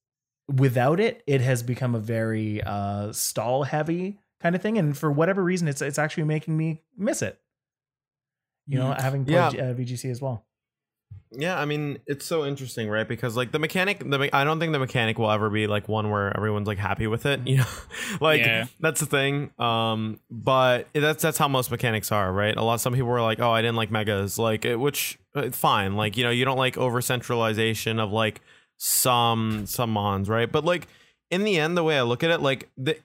without 0.49 1.01
it, 1.01 1.23
it 1.27 1.41
has 1.41 1.63
become 1.63 1.95
a 1.95 2.01
very 2.01 2.63
uh, 2.63 3.13
stall 3.13 3.65
heavy 3.65 4.19
kind 4.43 4.55
of 4.57 4.63
thing, 4.63 4.79
and 4.79 4.97
for 4.97 5.11
whatever 5.11 5.43
reason, 5.43 5.69
it's 5.69 5.83
it's 5.83 5.99
actually 5.99 6.25
making 6.25 6.57
me 6.57 6.83
miss 6.97 7.23
it. 7.23 7.39
You 8.67 8.79
know, 8.79 8.93
having 8.97 9.25
played 9.25 9.35
Yeah. 9.35 9.71
uh, 9.71 9.75
VGC 9.75 10.11
as 10.11 10.21
well. 10.23 10.45
Yeah, 11.33 11.59
I 11.61 11.65
mean 11.65 11.99
it's 12.07 12.25
so 12.25 12.45
interesting, 12.45 12.89
right? 12.89 13.07
Because 13.07 13.37
like 13.37 13.53
the 13.53 13.59
mechanic, 13.59 13.99
the 14.01 14.19
me- 14.19 14.31
I 14.33 14.43
don't 14.45 14.59
think 14.61 14.73
the 14.73 14.79
mechanic 14.81 15.17
will 15.19 15.31
ever 15.31 15.49
be 15.51 15.67
like 15.69 15.89
one 15.89 16.11
where 16.11 16.37
everyone's 16.37 16.67
like 16.67 16.79
happy 16.79 17.07
with 17.07 17.25
it. 17.27 17.47
You 17.47 17.59
know, 17.59 17.67
like 18.21 18.41
Yeah. 18.41 18.67
that's 18.81 18.99
the 19.01 19.07
thing. 19.07 19.51
Um, 19.59 20.19
but 20.31 20.89
that's 20.93 21.23
that's 21.23 21.39
how 21.39 21.47
most 21.49 21.71
mechanics 21.71 22.11
are, 22.13 22.33
right? 22.33 22.57
A 22.57 22.63
lot 22.63 22.81
some 22.81 22.93
people 22.95 23.09
were 23.09 23.23
like, 23.23 23.39
oh, 23.41 23.51
I 23.51 23.61
didn't 23.63 23.77
like 23.77 23.91
megas, 23.93 24.39
like 24.39 24.65
it, 24.65 24.77
which 24.77 25.19
uh, 25.37 25.41
it's 25.41 25.59
fine. 25.59 25.95
Like 25.97 26.17
you 26.17 26.25
know, 26.25 26.31
you 26.31 26.45
don't 26.45 26.59
like 26.59 26.77
over 26.77 27.01
centralization 27.01 27.99
of 28.01 28.11
like 28.13 28.41
some 28.77 29.67
some 29.67 29.91
mons, 29.91 30.29
right? 30.29 30.51
But 30.51 30.65
like 30.65 30.87
in 31.31 31.45
the 31.45 31.59
end, 31.59 31.77
the 31.77 31.85
way 31.85 31.97
I 31.99 32.03
look 32.03 32.25
at 32.25 32.31
it, 32.31 32.41
like 32.41 32.69
the 32.77 32.97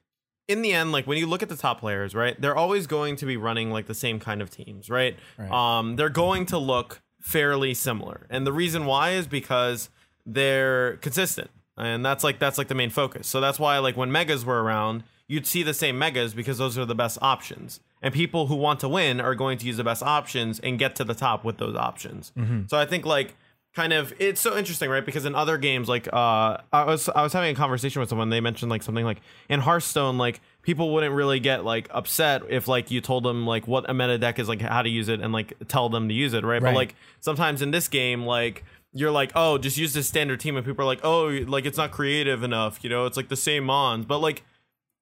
in 0.47 0.61
the 0.61 0.73
end, 0.73 0.91
like 0.91 1.07
when 1.07 1.17
you 1.17 1.27
look 1.27 1.41
at 1.43 1.49
the 1.49 1.55
top 1.55 1.79
players, 1.79 2.13
right, 2.13 2.39
they're 2.39 2.55
always 2.55 2.87
going 2.87 3.15
to 3.17 3.25
be 3.25 3.37
running 3.37 3.71
like 3.71 3.87
the 3.87 3.93
same 3.93 4.19
kind 4.19 4.41
of 4.41 4.49
teams, 4.49 4.89
right? 4.89 5.17
Right. 5.37 5.51
Um, 5.51 5.95
they're 5.95 6.09
going 6.09 6.45
to 6.47 6.57
look 6.57 7.01
fairly 7.19 7.73
similar, 7.73 8.27
and 8.29 8.45
the 8.45 8.53
reason 8.53 8.85
why 8.85 9.11
is 9.11 9.27
because 9.27 9.89
they're 10.25 10.97
consistent, 10.97 11.49
and 11.77 12.05
that's 12.05 12.23
like 12.23 12.39
that's 12.39 12.57
like 12.57 12.67
the 12.67 12.75
main 12.75 12.89
focus. 12.89 13.27
So 13.27 13.41
that's 13.41 13.59
why 13.59 13.77
like 13.79 13.97
when 13.97 14.11
megas 14.11 14.45
were 14.45 14.61
around, 14.63 15.03
you'd 15.27 15.47
see 15.47 15.63
the 15.63 15.73
same 15.73 15.97
megas 15.97 16.33
because 16.33 16.57
those 16.57 16.77
are 16.77 16.85
the 16.85 16.95
best 16.95 17.17
options, 17.21 17.79
and 18.01 18.13
people 18.13 18.47
who 18.47 18.55
want 18.55 18.79
to 18.81 18.89
win 18.89 19.19
are 19.19 19.33
going 19.35 19.57
to 19.57 19.65
use 19.65 19.77
the 19.77 19.83
best 19.83 20.03
options 20.03 20.59
and 20.59 20.77
get 20.77 20.95
to 20.97 21.03
the 21.03 21.15
top 21.15 21.43
with 21.43 21.57
those 21.57 21.75
options. 21.75 22.31
So 22.67 22.77
I 22.77 22.85
think 22.85 23.05
like 23.05 23.35
kind 23.75 23.91
of 23.91 24.13
it's 24.19 24.39
so 24.39 24.57
interesting 24.57 24.89
right? 24.89 25.05
Because 25.05 25.25
in 25.25 25.35
other 25.35 25.57
games 25.57 25.89
like 25.89 26.07
uh 26.13 26.57
i 26.71 26.83
was 26.85 27.09
i 27.09 27.21
was 27.21 27.33
having 27.33 27.51
a 27.51 27.55
conversation 27.55 27.99
with 27.99 28.07
someone 28.09 28.29
they 28.29 28.39
mentioned 28.39 28.69
like 28.71 28.81
something 28.83 29.03
like 29.05 29.19
in 29.49 29.59
hearthstone 29.59 30.17
like 30.17 30.39
people 30.61 30.93
wouldn't 30.93 31.13
really 31.13 31.39
get 31.41 31.65
like 31.65 31.87
upset 31.91 32.41
if 32.49 32.67
like 32.69 32.89
you 32.89 33.01
told 33.01 33.23
them 33.23 33.45
like 33.45 33.67
what 33.67 33.89
a 33.89 33.93
meta 33.93 34.17
deck 34.17 34.39
is 34.39 34.47
like 34.47 34.61
how 34.61 34.81
to 34.81 34.89
use 34.89 35.09
it 35.09 35.19
and 35.19 35.33
like 35.33 35.53
tell 35.67 35.89
them 35.89 36.07
to 36.07 36.13
use 36.13 36.33
it 36.33 36.43
right, 36.45 36.61
Right. 36.61 36.69
but 36.71 36.75
like 36.75 36.95
sometimes 37.19 37.61
in 37.61 37.71
this 37.71 37.87
game 37.89 38.25
like 38.25 38.63
you're 38.93 39.11
like 39.11 39.31
oh 39.35 39.57
just 39.57 39.77
use 39.77 39.93
this 39.93 40.07
standard 40.07 40.39
team 40.39 40.55
and 40.55 40.65
people 40.65 40.83
are 40.83 40.87
like 40.87 41.01
oh 41.03 41.25
like 41.47 41.65
it's 41.65 41.77
not 41.77 41.91
creative 41.91 42.43
enough 42.43 42.81
you 42.81 42.89
know? 42.89 43.05
It's 43.05 43.17
like 43.17 43.27
the 43.27 43.35
same 43.35 43.65
mons. 43.65 44.05
But 44.05 44.19
like 44.19 44.43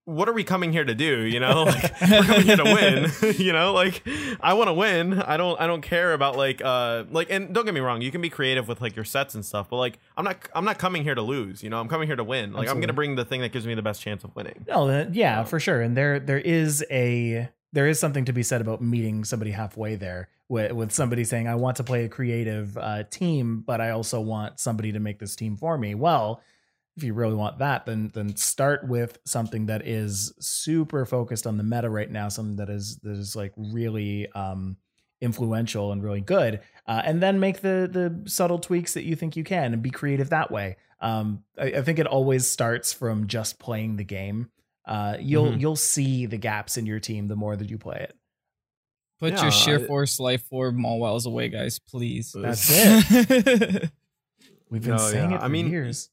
what 0.05 0.27
are 0.27 0.33
we 0.33 0.43
coming 0.43 0.71
here 0.71 0.83
to 0.83 0.95
do? 0.95 1.21
You 1.21 1.39
know 1.39 1.63
like 1.67 2.01
we're 2.01 2.23
coming 2.23 2.41
here 2.41 2.57
to 2.57 2.63
win. 2.63 3.11
You 3.43 3.53
know 3.53 3.73
like 3.73 4.03
i 4.41 4.53
want 4.53 4.67
to 4.67 4.73
win. 4.73 5.21
I 5.21 5.37
don't 5.37 5.59
i 5.59 5.67
don't 5.67 5.81
care 5.81 6.13
about 6.13 6.37
like 6.37 6.61
uh 6.63 7.05
like 7.11 7.29
and 7.29 7.53
don't 7.53 7.65
get 7.65 7.73
me 7.73 7.79
wrong 7.79 8.01
you 8.01 8.11
can 8.11 8.21
be 8.21 8.29
creative 8.29 8.67
with 8.67 8.81
like 8.81 8.95
your 8.95 9.05
sets 9.05 9.33
and 9.35 9.45
stuff 9.45 9.69
but 9.69 9.77
like 9.77 9.99
i'm 10.17 10.23
not 10.23 10.37
i'm 10.53 10.65
not 10.65 10.77
coming 10.77 11.03
here 11.03 11.15
to 11.15 11.21
lose 11.21 11.63
you 11.63 11.69
know? 11.69 11.79
I'm 11.79 11.87
coming 11.87 12.07
here 12.07 12.15
to 12.15 12.23
win. 12.23 12.53
Like 12.53 12.69
i'm 12.69 12.79
gonna 12.79 12.93
bring 12.93 13.15
the 13.15 13.25
thing 13.25 13.41
that 13.41 13.51
gives 13.51 13.65
me 13.65 13.73
the 13.75 13.81
best 13.81 14.01
chance 14.01 14.23
of 14.23 14.35
winning. 14.35 14.65
No, 14.67 14.89
uh, 14.89 15.05
yeah, 15.11 15.43
for 15.43 15.59
sure. 15.59 15.81
And 15.81 15.95
there 15.97 16.19
there 16.19 16.39
is 16.39 16.85
a 16.91 17.49
there 17.71 17.87
is 17.87 17.99
something 17.99 18.25
to 18.25 18.33
be 18.33 18.43
said 18.43 18.61
about 18.61 18.81
meeting 18.81 19.23
somebody 19.23 19.51
halfway 19.51 19.95
there 19.95 20.29
with 20.47 20.71
with 20.71 20.91
somebody 20.91 21.23
saying 21.23 21.47
I 21.47 21.55
want 21.55 21.77
to 21.77 21.83
play 21.83 22.05
a 22.05 22.09
creative 22.09 22.77
uh, 22.77 23.03
team, 23.03 23.63
but 23.65 23.81
I 23.81 23.89
also 23.91 24.21
want 24.21 24.59
somebody 24.59 24.91
to 24.91 24.99
make 24.99 25.19
this 25.19 25.35
team 25.35 25.57
for 25.57 25.77
me. 25.77 25.95
Well, 25.95 26.41
if 26.95 27.03
you 27.03 27.13
really 27.13 27.35
want 27.35 27.59
that, 27.59 27.85
then 27.85 28.11
then 28.13 28.35
start 28.35 28.87
with 28.87 29.17
something 29.25 29.65
that 29.67 29.87
is 29.87 30.33
super 30.39 31.05
focused 31.05 31.47
on 31.47 31.57
the 31.57 31.63
meta 31.63 31.89
right 31.89 32.09
now, 32.11 32.29
something 32.29 32.57
that 32.57 32.69
is 32.69 32.97
that 33.03 33.11
is 33.17 33.35
like 33.35 33.53
really 33.57 34.29
um 34.33 34.77
influential 35.21 35.93
and 35.93 36.03
really 36.03 36.19
good 36.19 36.59
uh, 36.85 37.01
and 37.05 37.23
then 37.23 37.39
make 37.39 37.61
the 37.61 37.89
the 37.89 38.29
subtle 38.29 38.59
tweaks 38.59 38.93
that 38.93 39.03
you 39.03 39.15
think 39.15 39.37
you 39.37 39.43
can 39.45 39.71
and 39.71 39.81
be 39.81 39.89
creative 39.89 40.31
that 40.31 40.51
way 40.51 40.75
um, 40.99 41.41
I, 41.57 41.67
I 41.67 41.81
think 41.81 41.97
it 41.97 42.07
always 42.07 42.45
starts 42.45 42.91
from 42.91 43.27
just 43.27 43.57
playing 43.57 43.95
the 43.95 44.03
game 44.03 44.49
uh, 44.85 45.15
you'll 45.21 45.53
Mhm. 45.53 45.61
you'll 45.61 45.75
see 45.77 46.25
the 46.25 46.35
gaps 46.37 46.75
in 46.75 46.85
your 46.85 46.99
team 46.99 47.29
the 47.29 47.37
more 47.37 47.55
that 47.55 47.69
you 47.69 47.77
play 47.77 47.99
it 48.01 48.17
Put 49.21 49.31
Yeah, 49.31 49.43
your 49.43 49.51
sheer 49.51 49.79
I- 49.79 49.87
force 49.87 50.19
life 50.19 50.43
form 50.49 50.83
all 50.85 50.99
wells 50.99 51.25
away, 51.25 51.47
guys, 51.47 51.79
please. 51.79 52.35
That's 52.37 52.67
it. 52.69 53.89
we've 54.69 54.81
been 54.81 54.91
No, 54.91 54.97
saying 54.97 55.29
yeah. 55.29 55.37
it 55.37 55.39
for 55.39 55.45
I 55.45 55.47
mean, 55.47 55.69
years 55.69 56.09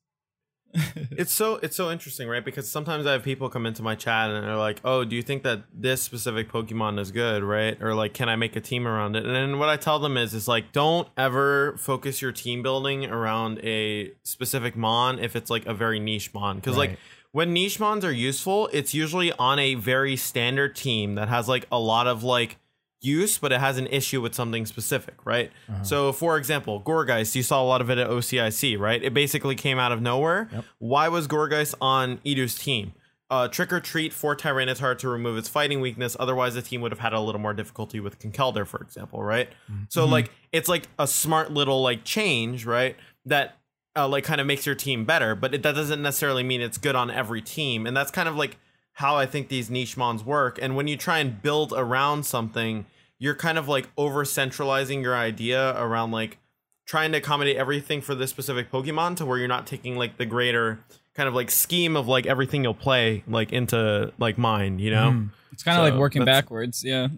it's 1.10 1.32
so 1.32 1.56
it's 1.56 1.76
so 1.76 1.90
interesting 1.90 2.28
right? 2.28 2.44
Because 2.44 2.70
sometimes 2.70 3.06
i 3.06 3.12
have 3.12 3.22
people 3.24 3.48
come 3.48 3.66
into 3.66 3.82
my 3.82 3.94
chat 3.94 4.30
and 4.30 4.44
they're 4.46 4.56
like 4.56 4.80
oh 4.84 5.04
do 5.04 5.16
you 5.16 5.22
think 5.22 5.42
that 5.42 5.62
this 5.74 6.02
specific 6.02 6.50
pokemon 6.50 6.98
is 7.00 7.10
good? 7.10 7.42
Right? 7.42 7.80
Or 7.82 7.94
like 7.94 8.14
can 8.14 8.28
i 8.28 8.36
make 8.36 8.54
a 8.56 8.60
team 8.60 8.86
around 8.86 9.16
it? 9.16 9.24
And 9.26 9.34
then 9.34 9.58
what 9.58 9.68
i 9.68 9.76
tell 9.76 9.98
them 9.98 10.16
is 10.16 10.32
is 10.34 10.46
like 10.46 10.72
don't 10.72 11.08
ever 11.16 11.76
focus 11.78 12.22
your 12.22 12.32
team 12.32 12.62
building 12.62 13.04
around 13.06 13.58
a 13.64 14.12
specific 14.22 14.76
mon 14.76 15.18
if 15.18 15.34
it's 15.34 15.50
like 15.50 15.66
a 15.66 15.74
very 15.74 15.98
niche 15.98 16.32
mon. 16.32 16.56
Because 16.56 16.76
Right. 16.76 16.90
like 16.90 16.98
when 17.32 17.52
niche 17.52 17.80
mons 17.80 18.04
are 18.04 18.12
useful 18.12 18.68
it's 18.72 18.94
usually 18.94 19.32
on 19.32 19.58
a 19.58 19.74
very 19.74 20.16
standard 20.16 20.76
team 20.76 21.16
that 21.16 21.28
has 21.28 21.48
like 21.48 21.66
a 21.72 21.78
lot 21.78 22.06
of 22.06 22.22
like 22.22 22.58
use, 23.00 23.38
but 23.38 23.52
it 23.52 23.60
has 23.60 23.78
an 23.78 23.86
issue 23.88 24.20
with 24.20 24.34
something 24.34 24.66
specific, 24.66 25.14
right? 25.24 25.50
Uh-huh. 25.68 25.82
So, 25.82 26.12
for 26.12 26.36
example, 26.36 26.80
Gourgeist, 26.80 27.34
you 27.34 27.42
saw 27.42 27.62
a 27.62 27.64
lot 27.64 27.80
of 27.80 27.90
it 27.90 27.98
at 27.98 28.08
OCIC, 28.08 28.78
right? 28.78 29.02
It 29.02 29.14
basically 29.14 29.54
came 29.54 29.78
out 29.78 29.92
of 29.92 30.00
nowhere. 30.02 30.48
Yep. 30.52 30.64
Why 30.78 31.08
was 31.08 31.26
Gourgeist 31.26 31.74
on 31.80 32.18
Edu's 32.24 32.54
team? 32.56 32.92
Uh, 33.30 33.46
trick 33.46 33.72
or 33.72 33.78
treat 33.78 34.12
for 34.12 34.34
Tyranitar 34.34 34.98
to 34.98 35.08
remove 35.08 35.38
its 35.38 35.48
fighting 35.48 35.80
weakness. 35.80 36.16
Otherwise, 36.18 36.54
the 36.54 36.62
team 36.62 36.80
would 36.80 36.90
have 36.90 36.98
had 36.98 37.12
a 37.12 37.20
little 37.20 37.40
more 37.40 37.54
difficulty 37.54 38.00
with 38.00 38.18
Conkeldurr, 38.18 38.66
for 38.66 38.80
example, 38.80 39.22
right? 39.22 39.48
So, 39.88 40.04
like, 40.04 40.32
it's 40.50 40.68
like 40.68 40.88
a 40.98 41.06
smart 41.06 41.52
little 41.52 41.80
like 41.80 42.02
change, 42.02 42.66
right? 42.66 42.96
That 43.26 43.56
uh, 43.96 44.08
like 44.08 44.24
kind 44.24 44.40
of 44.40 44.46
makes 44.46 44.66
your 44.66 44.74
team 44.74 45.04
better, 45.04 45.34
but 45.34 45.54
it, 45.54 45.62
that 45.62 45.74
doesn't 45.74 46.02
necessarily 46.02 46.42
mean 46.42 46.60
it's 46.60 46.78
good 46.78 46.96
on 46.96 47.10
every 47.10 47.42
team. 47.42 47.86
And 47.86 47.96
that's 47.96 48.10
kind 48.10 48.28
of 48.28 48.36
like 48.36 48.56
how 48.94 49.16
I 49.16 49.26
think 49.26 49.48
these 49.48 49.70
niche 49.70 49.96
mons 49.96 50.24
work. 50.24 50.58
And 50.60 50.76
when 50.76 50.88
you 50.88 50.96
try 50.96 51.18
and 51.18 51.40
build 51.40 51.72
around 51.74 52.24
something, 52.26 52.86
you're 53.18 53.34
kind 53.34 53.58
of 53.58 53.68
like 53.68 53.88
over 53.96 54.24
centralizing 54.24 55.02
your 55.02 55.16
idea 55.16 55.74
around 55.80 56.10
like 56.10 56.38
trying 56.86 57.12
to 57.12 57.18
accommodate 57.18 57.56
everything 57.56 58.00
for 58.00 58.14
this 58.14 58.30
specific 58.30 58.70
Pokemon 58.70 59.16
to 59.16 59.26
where 59.26 59.38
you're 59.38 59.48
not 59.48 59.66
taking 59.66 59.96
like 59.96 60.16
the 60.16 60.26
greater 60.26 60.80
kind 61.14 61.28
of 61.28 61.34
like 61.34 61.50
scheme 61.50 61.96
of 61.96 62.08
like 62.08 62.26
everything 62.26 62.64
you'll 62.64 62.74
play 62.74 63.22
like 63.28 63.52
into 63.52 64.12
like 64.18 64.38
mind, 64.38 64.80
you 64.80 64.90
know? 64.90 65.12
Mhm. 65.12 65.30
It's 65.52 65.62
kind 65.62 65.78
of 65.78 65.86
So 65.86 65.90
like 65.90 66.00
working 66.00 66.24
backwards. 66.24 66.82
Yeah. 66.84 67.08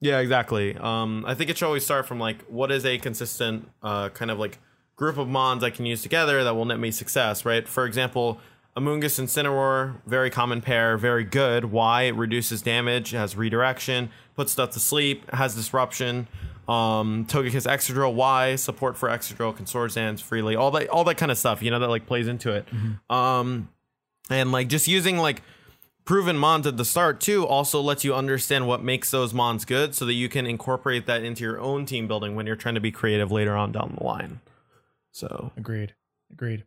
Yeah, 0.00 0.18
exactly. 0.20 0.76
Um, 0.76 1.24
I 1.26 1.34
think 1.34 1.50
it 1.50 1.58
should 1.58 1.66
always 1.66 1.84
start 1.84 2.06
from 2.06 2.18
like 2.20 2.42
what 2.44 2.70
is 2.70 2.84
a 2.86 2.98
consistent 2.98 3.68
uh, 3.82 4.10
kind 4.10 4.30
of 4.30 4.38
like 4.38 4.58
group 4.96 5.18
of 5.18 5.28
mons 5.28 5.64
I 5.64 5.70
can 5.70 5.86
use 5.86 6.02
together 6.02 6.44
that 6.44 6.54
will 6.54 6.64
net 6.64 6.78
me 6.78 6.90
success, 6.90 7.44
right? 7.44 7.66
For 7.66 7.84
example, 7.84 8.38
Amoonguss 8.78 9.18
and 9.18 9.28
Incineroar, 9.28 9.96
very 10.06 10.30
common 10.30 10.60
pair, 10.60 10.96
very 10.96 11.24
good. 11.24 11.66
Why? 11.66 12.02
It 12.04 12.14
reduces 12.14 12.62
damage, 12.62 13.10
has 13.10 13.36
redirection, 13.36 14.10
puts 14.36 14.52
stuff 14.52 14.70
to 14.70 14.80
sleep, 14.80 15.30
has 15.30 15.54
disruption. 15.54 16.28
Um, 16.68 17.26
Togekiss 17.26 17.66
Excadrill, 17.66 18.14
why? 18.14 18.56
Support 18.56 18.96
for 18.96 19.08
Excadrill, 19.08 19.56
can 19.56 19.66
sword 19.66 19.92
dance 19.92 20.20
freely, 20.20 20.54
all 20.54 20.70
that, 20.72 20.88
all 20.88 21.04
that 21.04 21.16
kind 21.16 21.32
of 21.32 21.38
stuff, 21.38 21.62
you 21.62 21.70
know, 21.70 21.78
that 21.78 21.88
like 21.88 22.06
plays 22.06 22.28
into 22.28 22.52
it. 22.52 22.66
Um, 23.10 23.70
and 24.30 24.52
like 24.52 24.68
just 24.68 24.86
using 24.86 25.16
like 25.16 25.42
proven 26.04 26.38
mons 26.38 26.66
at 26.66 26.76
the 26.76 26.84
start 26.84 27.20
too 27.20 27.46
also 27.46 27.80
lets 27.80 28.04
you 28.04 28.14
understand 28.14 28.66
what 28.66 28.82
makes 28.82 29.10
those 29.10 29.34
mons 29.34 29.64
good 29.64 29.94
so 29.94 30.04
that 30.06 30.14
you 30.14 30.28
can 30.28 30.46
incorporate 30.46 31.06
that 31.06 31.22
into 31.22 31.42
your 31.42 31.60
own 31.60 31.84
team 31.84 32.06
building 32.08 32.34
when 32.34 32.46
you're 32.46 32.56
trying 32.56 32.74
to 32.74 32.80
be 32.80 32.90
creative 32.90 33.30
later 33.30 33.54
on 33.54 33.72
down 33.72 33.94
the 33.98 34.04
line 34.04 34.40
so 35.12 35.52
Agreed. 35.56 35.94
Agreed. 36.32 36.64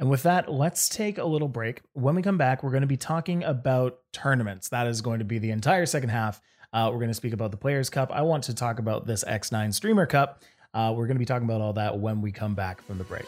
And 0.00 0.08
with 0.08 0.22
that, 0.22 0.48
let's 0.48 0.88
take 0.88 1.18
a 1.18 1.24
little 1.24 1.48
break. 1.48 1.80
When 1.92 2.14
we 2.14 2.22
come 2.22 2.38
back, 2.38 2.62
we're 2.62 2.70
going 2.70 2.82
to 2.82 2.86
be 2.86 2.96
talking 2.96 3.42
about 3.42 3.98
tournaments. 4.12 4.68
That 4.68 4.86
is 4.86 5.00
going 5.00 5.18
to 5.18 5.24
be 5.24 5.40
the 5.40 5.50
entire 5.50 5.86
second 5.86 6.10
half. 6.10 6.40
Uh, 6.72 6.88
we're 6.92 7.00
going 7.00 7.10
to 7.10 7.14
speak 7.14 7.32
about 7.32 7.50
the 7.50 7.56
Players' 7.56 7.90
Cup. 7.90 8.12
I 8.12 8.22
want 8.22 8.44
to 8.44 8.54
talk 8.54 8.78
about 8.78 9.06
this 9.06 9.24
X9 9.24 9.74
Streamer 9.74 10.06
Cup. 10.06 10.44
Uh, 10.72 10.94
we're 10.96 11.08
going 11.08 11.16
to 11.16 11.18
be 11.18 11.24
talking 11.24 11.48
about 11.48 11.60
all 11.60 11.72
that 11.72 11.98
when 11.98 12.22
we 12.22 12.30
come 12.30 12.54
back 12.54 12.80
from 12.82 12.98
the 12.98 13.04
break. 13.04 13.26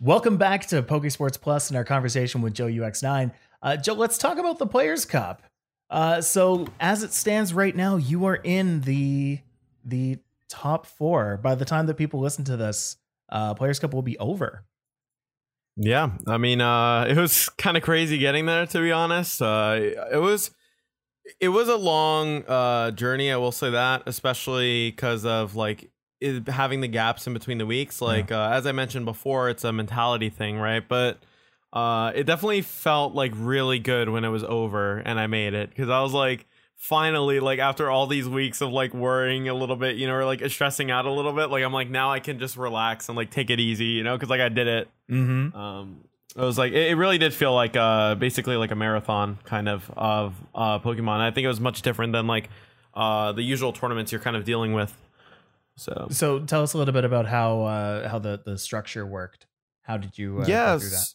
Welcome 0.00 0.38
back 0.38 0.64
to 0.68 0.82
Pokesports 0.82 1.38
Plus 1.38 1.68
and 1.68 1.76
our 1.76 1.84
conversation 1.84 2.40
with 2.40 2.54
Joe 2.54 2.68
UX9. 2.68 3.32
Uh, 3.60 3.76
Joe, 3.76 3.94
let's 3.94 4.16
talk 4.16 4.38
about 4.38 4.58
the 4.58 4.66
Players 4.66 5.04
Cup. 5.04 5.42
Uh, 5.88 6.20
so 6.20 6.66
as 6.80 7.02
it 7.02 7.12
stands 7.12 7.54
right 7.54 7.74
now, 7.74 7.96
you 7.96 8.24
are 8.26 8.36
in 8.36 8.80
the 8.82 9.38
the 9.84 10.18
top 10.48 10.86
four. 10.86 11.36
By 11.36 11.54
the 11.54 11.64
time 11.64 11.86
that 11.86 11.94
people 11.94 12.20
listen 12.20 12.44
to 12.44 12.56
this, 12.56 12.96
uh, 13.28 13.54
Players 13.54 13.78
Cup 13.78 13.94
will 13.94 14.02
be 14.02 14.18
over. 14.18 14.64
yeah 15.76 16.10
i 16.26 16.38
mean 16.38 16.60
uh 16.62 17.04
it 17.10 17.16
was 17.16 17.48
kind 17.50 17.76
of 17.76 17.82
crazy 17.82 18.16
getting 18.18 18.46
there 18.46 18.64
to 18.66 18.80
be 18.80 18.90
honest 18.90 19.42
uh 19.42 19.78
it 20.10 20.16
was 20.20 20.50
it 21.38 21.48
was 21.50 21.68
a 21.68 21.76
long 21.76 22.42
uh 22.48 22.90
journey 22.92 23.30
i 23.30 23.36
will 23.36 23.52
say 23.52 23.68
that 23.70 24.02
especially 24.06 24.90
because 24.90 25.26
of 25.26 25.54
like 25.54 25.90
it, 26.20 26.48
having 26.48 26.80
the 26.80 26.88
gaps 26.88 27.26
in 27.26 27.34
between 27.34 27.58
the 27.58 27.66
weeks 27.66 28.00
like 28.00 28.32
uh, 28.32 28.48
as 28.52 28.66
i 28.66 28.72
mentioned 28.72 29.04
before 29.04 29.50
it's 29.50 29.64
a 29.64 29.72
mentality 29.72 30.30
thing 30.30 30.58
right 30.58 30.88
but 30.88 31.18
uh 31.76 32.12
it 32.14 32.24
definitely 32.24 32.62
felt 32.62 33.14
like 33.14 33.32
really 33.36 33.78
good 33.78 34.08
when 34.08 34.24
it 34.24 34.28
was 34.30 34.44
over 34.44 34.98
and 34.98 35.18
i 35.20 35.26
made 35.26 35.52
it 35.54 35.68
because 35.70 35.88
i 35.90 36.00
was 36.00 36.12
like 36.12 36.46
finally 36.76 37.40
like 37.40 37.58
after 37.58 37.90
all 37.90 38.06
these 38.06 38.28
weeks 38.28 38.60
of 38.60 38.70
like 38.70 38.92
worrying 38.94 39.48
a 39.48 39.54
little 39.54 39.76
bit 39.76 39.96
you 39.96 40.06
know 40.06 40.14
or 40.14 40.24
like 40.24 40.40
stressing 40.50 40.90
out 40.90 41.04
a 41.06 41.10
little 41.10 41.32
bit 41.32 41.46
like 41.50 41.64
i'm 41.64 41.72
like 41.72 41.90
now 41.90 42.12
i 42.12 42.20
can 42.20 42.38
just 42.38 42.56
relax 42.56 43.08
and 43.08 43.16
like 43.16 43.30
take 43.30 43.50
it 43.50 43.58
easy 43.60 43.86
you 43.86 44.02
know 44.04 44.14
because 44.16 44.30
like 44.30 44.40
i 44.40 44.48
did 44.48 44.66
it 44.66 44.88
Mm-hmm. 45.10 45.56
um 45.56 46.00
it 46.34 46.40
was 46.42 46.58
like 46.58 46.72
it, 46.72 46.90
it 46.90 46.94
really 46.96 47.18
did 47.18 47.32
feel 47.32 47.54
like 47.54 47.76
uh 47.76 48.14
basically 48.16 48.56
like 48.56 48.70
a 48.72 48.74
marathon 48.76 49.38
kind 49.44 49.68
of 49.68 49.90
of 49.96 50.34
uh 50.54 50.78
pokemon 50.80 51.20
i 51.20 51.30
think 51.30 51.44
it 51.44 51.48
was 51.48 51.60
much 51.60 51.82
different 51.82 52.12
than 52.12 52.26
like 52.26 52.48
uh 52.94 53.32
the 53.32 53.42
usual 53.42 53.72
tournaments 53.72 54.12
you're 54.12 54.20
kind 54.20 54.36
of 54.36 54.44
dealing 54.44 54.72
with 54.72 54.92
so 55.76 56.08
So 56.10 56.40
tell 56.40 56.62
us 56.62 56.72
a 56.74 56.78
little 56.78 56.94
bit 56.94 57.04
about 57.04 57.26
how 57.26 57.62
uh, 57.62 58.08
how 58.08 58.18
the 58.18 58.40
the 58.42 58.56
structure 58.56 59.04
worked. 59.04 59.46
How 59.82 59.98
did 59.98 60.16
you 60.16 60.36
uh, 60.36 60.38
go 60.40 60.44
through 60.44 60.88
that? 60.90 60.96
yes 60.96 61.14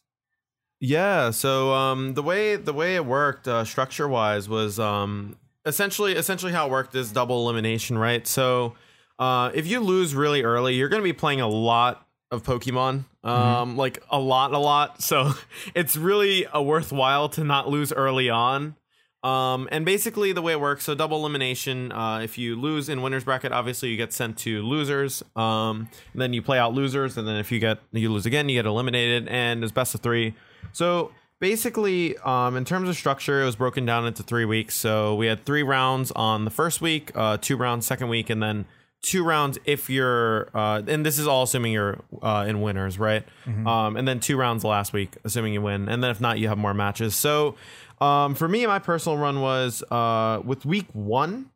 yeah 0.81 1.29
so 1.29 1.71
um 1.73 2.15
the 2.15 2.23
way 2.23 2.57
the 2.57 2.73
way 2.73 2.95
it 2.95 3.05
worked 3.05 3.47
uh 3.47 3.63
structure 3.63 4.07
wise 4.07 4.49
was 4.49 4.79
um 4.79 5.37
essentially 5.65 6.13
essentially 6.13 6.51
how 6.51 6.65
it 6.67 6.71
worked 6.71 6.95
is 6.95 7.11
double 7.11 7.43
elimination 7.43 7.97
right? 7.97 8.25
So 8.25 8.73
uh 9.19 9.51
if 9.53 9.67
you 9.67 9.79
lose 9.79 10.15
really 10.15 10.43
early 10.43 10.75
you're 10.75 10.89
going 10.89 11.01
to 11.01 11.03
be 11.03 11.13
playing 11.13 11.41
a 11.41 11.47
lot 11.47 12.07
of 12.31 12.43
pokemon 12.43 13.05
um 13.23 13.77
like 13.77 14.03
a 14.09 14.19
lot 14.19 14.53
a 14.53 14.57
lot. 14.57 15.01
So 15.03 15.33
it's 15.75 15.95
really 15.95 16.47
a 16.51 16.61
worthwhile 16.61 17.29
to 17.29 17.43
not 17.43 17.69
lose 17.69 17.93
early 17.93 18.29
on. 18.29 18.75
Um 19.23 19.69
and 19.71 19.85
basically 19.85 20.33
the 20.33 20.41
way 20.41 20.53
it 20.53 20.59
works 20.59 20.83
so 20.85 20.95
double 20.95 21.19
elimination 21.19 21.91
uh 21.91 22.21
if 22.23 22.39
you 22.39 22.55
lose 22.59 22.89
in 22.89 23.03
winners 23.03 23.23
bracket 23.23 23.51
obviously 23.51 23.89
you 23.89 23.97
get 23.97 24.13
sent 24.13 24.35
to 24.39 24.63
losers 24.63 25.21
um 25.35 25.89
and 26.13 26.21
then 26.23 26.33
you 26.33 26.41
play 26.41 26.57
out 26.57 26.73
losers 26.73 27.17
and 27.17 27.27
then 27.27 27.35
if 27.35 27.51
you 27.51 27.59
get 27.59 27.77
you 27.91 28.11
lose 28.11 28.25
again 28.25 28.49
you 28.49 28.57
get 28.57 28.65
eliminated. 28.65 29.27
And 29.27 29.63
as 29.63 29.71
best 29.71 29.93
of 29.93 30.01
three 30.01 30.33
so 30.71 31.11
basically 31.39 32.17
um 32.19 32.55
in 32.55 32.63
terms 32.65 32.87
of 32.87 32.95
structure 32.95 33.41
it 33.41 33.45
was 33.45 33.55
broken 33.55 33.85
down 33.85 34.05
into 34.05 34.23
three 34.23 34.45
weeks. 34.45 34.75
So 34.75 35.15
we 35.15 35.25
had 35.27 35.43
three 35.45 35.63
rounds 35.63 36.11
on 36.11 36.45
the 36.45 36.51
first 36.51 36.81
week 36.81 37.11
uh 37.15 37.37
two 37.37 37.57
rounds 37.57 37.85
second 37.87 38.09
week 38.09 38.29
and 38.29 38.41
then 38.41 38.65
two 39.01 39.23
rounds 39.23 39.57
if 39.65 39.89
you're 39.89 40.49
uh 40.53 40.81
and 40.87 41.03
this 41.03 41.17
is 41.17 41.25
all 41.27 41.43
assuming 41.43 41.71
you're 41.73 41.99
uh 42.21 42.45
in 42.47 42.61
winners 42.61 42.99
right? 42.99 43.23
Um 43.47 43.97
and 43.97 44.07
then 44.07 44.19
two 44.19 44.37
rounds 44.37 44.63
last 44.63 44.93
week 44.93 45.17
assuming 45.23 45.53
you 45.53 45.61
win. 45.61 45.89
And 45.89 46.03
then 46.03 46.11
if 46.11 46.21
not 46.21 46.37
you 46.37 46.47
have 46.47 46.57
more 46.59 46.73
matches. 46.75 47.15
So 47.15 47.55
um 47.99 48.35
for 48.35 48.47
me 48.47 48.65
my 48.67 48.77
personal 48.79 49.17
run 49.17 49.41
was 49.41 49.83
uh 49.89 50.41
with 50.45 50.63
week 50.65 50.85
one 50.93 51.49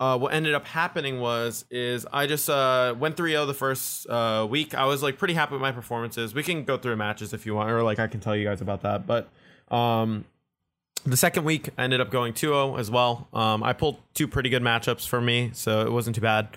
uh, 0.00 0.16
what 0.16 0.32
ended 0.32 0.54
up 0.54 0.64
happening 0.64 1.20
was 1.20 1.64
is 1.70 2.06
I 2.12 2.26
just 2.26 2.48
uh, 2.48 2.94
went 2.98 3.16
3-0 3.16 3.46
the 3.46 3.54
first 3.54 4.08
uh, 4.08 4.46
week. 4.48 4.74
I 4.74 4.84
was 4.84 5.02
like 5.02 5.18
pretty 5.18 5.34
happy 5.34 5.52
with 5.52 5.62
my 5.62 5.72
performances. 5.72 6.34
We 6.34 6.42
can 6.42 6.64
go 6.64 6.76
through 6.76 6.96
matches 6.96 7.32
if 7.32 7.46
you 7.46 7.54
want, 7.54 7.70
or 7.70 7.82
like 7.82 7.98
I 7.98 8.06
can 8.06 8.20
tell 8.20 8.36
you 8.36 8.44
guys 8.44 8.60
about 8.60 8.82
that. 8.82 9.06
But 9.06 9.28
um, 9.74 10.24
the 11.04 11.16
second 11.16 11.44
week 11.44 11.70
I 11.76 11.84
ended 11.84 12.00
up 12.00 12.10
going 12.10 12.32
2-0 12.32 12.78
as 12.78 12.90
well. 12.90 13.28
Um, 13.32 13.62
I 13.62 13.72
pulled 13.72 13.98
two 14.14 14.28
pretty 14.28 14.50
good 14.50 14.62
matchups 14.62 15.06
for 15.06 15.20
me, 15.20 15.50
so 15.52 15.80
it 15.80 15.90
wasn't 15.90 16.14
too 16.14 16.22
bad. 16.22 16.48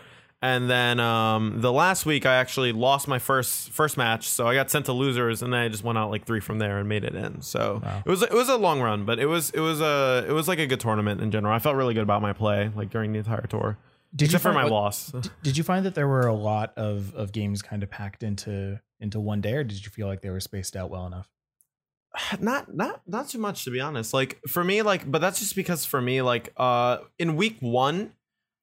And 0.44 0.68
then 0.70 1.00
um, 1.00 1.62
the 1.62 1.72
last 1.72 2.06
week 2.06 2.26
I 2.26 2.36
actually 2.36 2.72
lost 2.72 3.08
my 3.08 3.20
first 3.20 3.70
first 3.70 3.96
match, 3.96 4.28
so 4.28 4.48
I 4.48 4.56
got 4.56 4.72
sent 4.72 4.86
to 4.88 4.94
losers, 4.94 5.44
and 5.44 5.54
then 5.54 5.60
I 5.60 5.68
just 5.68 5.84
went 5.84 6.00
out 6.00 6.10
like 6.10 6.26
three 6.26 6.40
from 6.40 6.58
there 6.58 6.80
and 6.80 6.90
made 6.90 7.04
it 7.04 7.14
in. 7.14 7.42
So 7.42 7.80
Wow. 7.84 8.02
it 8.06 8.10
was 8.10 8.24
it 8.24 8.34
was 8.34 8.50
a 8.50 8.58
long 8.58 8.82
run, 8.82 9.06
but 9.06 9.20
it 9.20 9.28
was 9.28 9.52
it 9.52 9.60
was 9.60 9.82
a 9.82 10.26
it 10.28 10.32
was 10.32 10.48
like 10.48 10.58
a 10.58 10.66
good 10.66 10.80
tournament 10.80 11.22
in 11.22 11.30
general. 11.30 11.54
I 11.54 11.60
felt 11.60 11.76
really 11.76 11.94
good 11.94 12.02
about 12.04 12.24
my 12.24 12.34
play 12.34 12.72
like 12.76 12.90
during 12.90 13.12
the 13.14 13.20
entire 13.20 13.46
tour, 13.48 13.78
Did 14.16 14.26
except 14.26 14.42
for 14.42 14.50
find- 14.52 14.56
my 14.56 14.64
what- 14.64 14.72
loss. 14.72 15.12
Did 15.44 15.58
you 15.58 15.64
find 15.64 15.86
that 15.86 15.94
there 15.94 16.08
were 16.08 16.26
a 16.26 16.34
lot 16.34 16.74
of 16.76 17.14
of 17.14 17.32
games 17.32 17.62
kind 17.62 17.84
of 17.84 17.92
packed 17.92 18.24
into 18.24 18.80
into 19.00 19.20
one 19.20 19.42
day, 19.42 19.54
or 19.54 19.64
did 19.64 19.84
you 19.86 19.92
feel 19.92 20.08
like 20.08 20.22
they 20.22 20.32
were 20.32 20.40
spaced 20.40 20.76
out 20.76 20.90
well 20.90 21.06
enough? 21.06 21.30
not 22.40 22.74
not 22.74 23.02
not 23.08 23.30
too 23.30 23.38
much 23.38 23.64
to 23.66 23.70
be 23.72 23.80
honest 23.80 24.14
like 24.14 24.40
for 24.48 24.64
me 24.64 24.82
like 24.82 25.10
but 25.10 25.22
that's 25.22 25.40
just 25.40 25.56
because 25.56 25.86
for 25.86 26.02
me 26.02 26.22
like 26.22 26.52
uh 26.58 26.98
in 27.20 27.36
week 27.38 27.56
one 27.62 28.12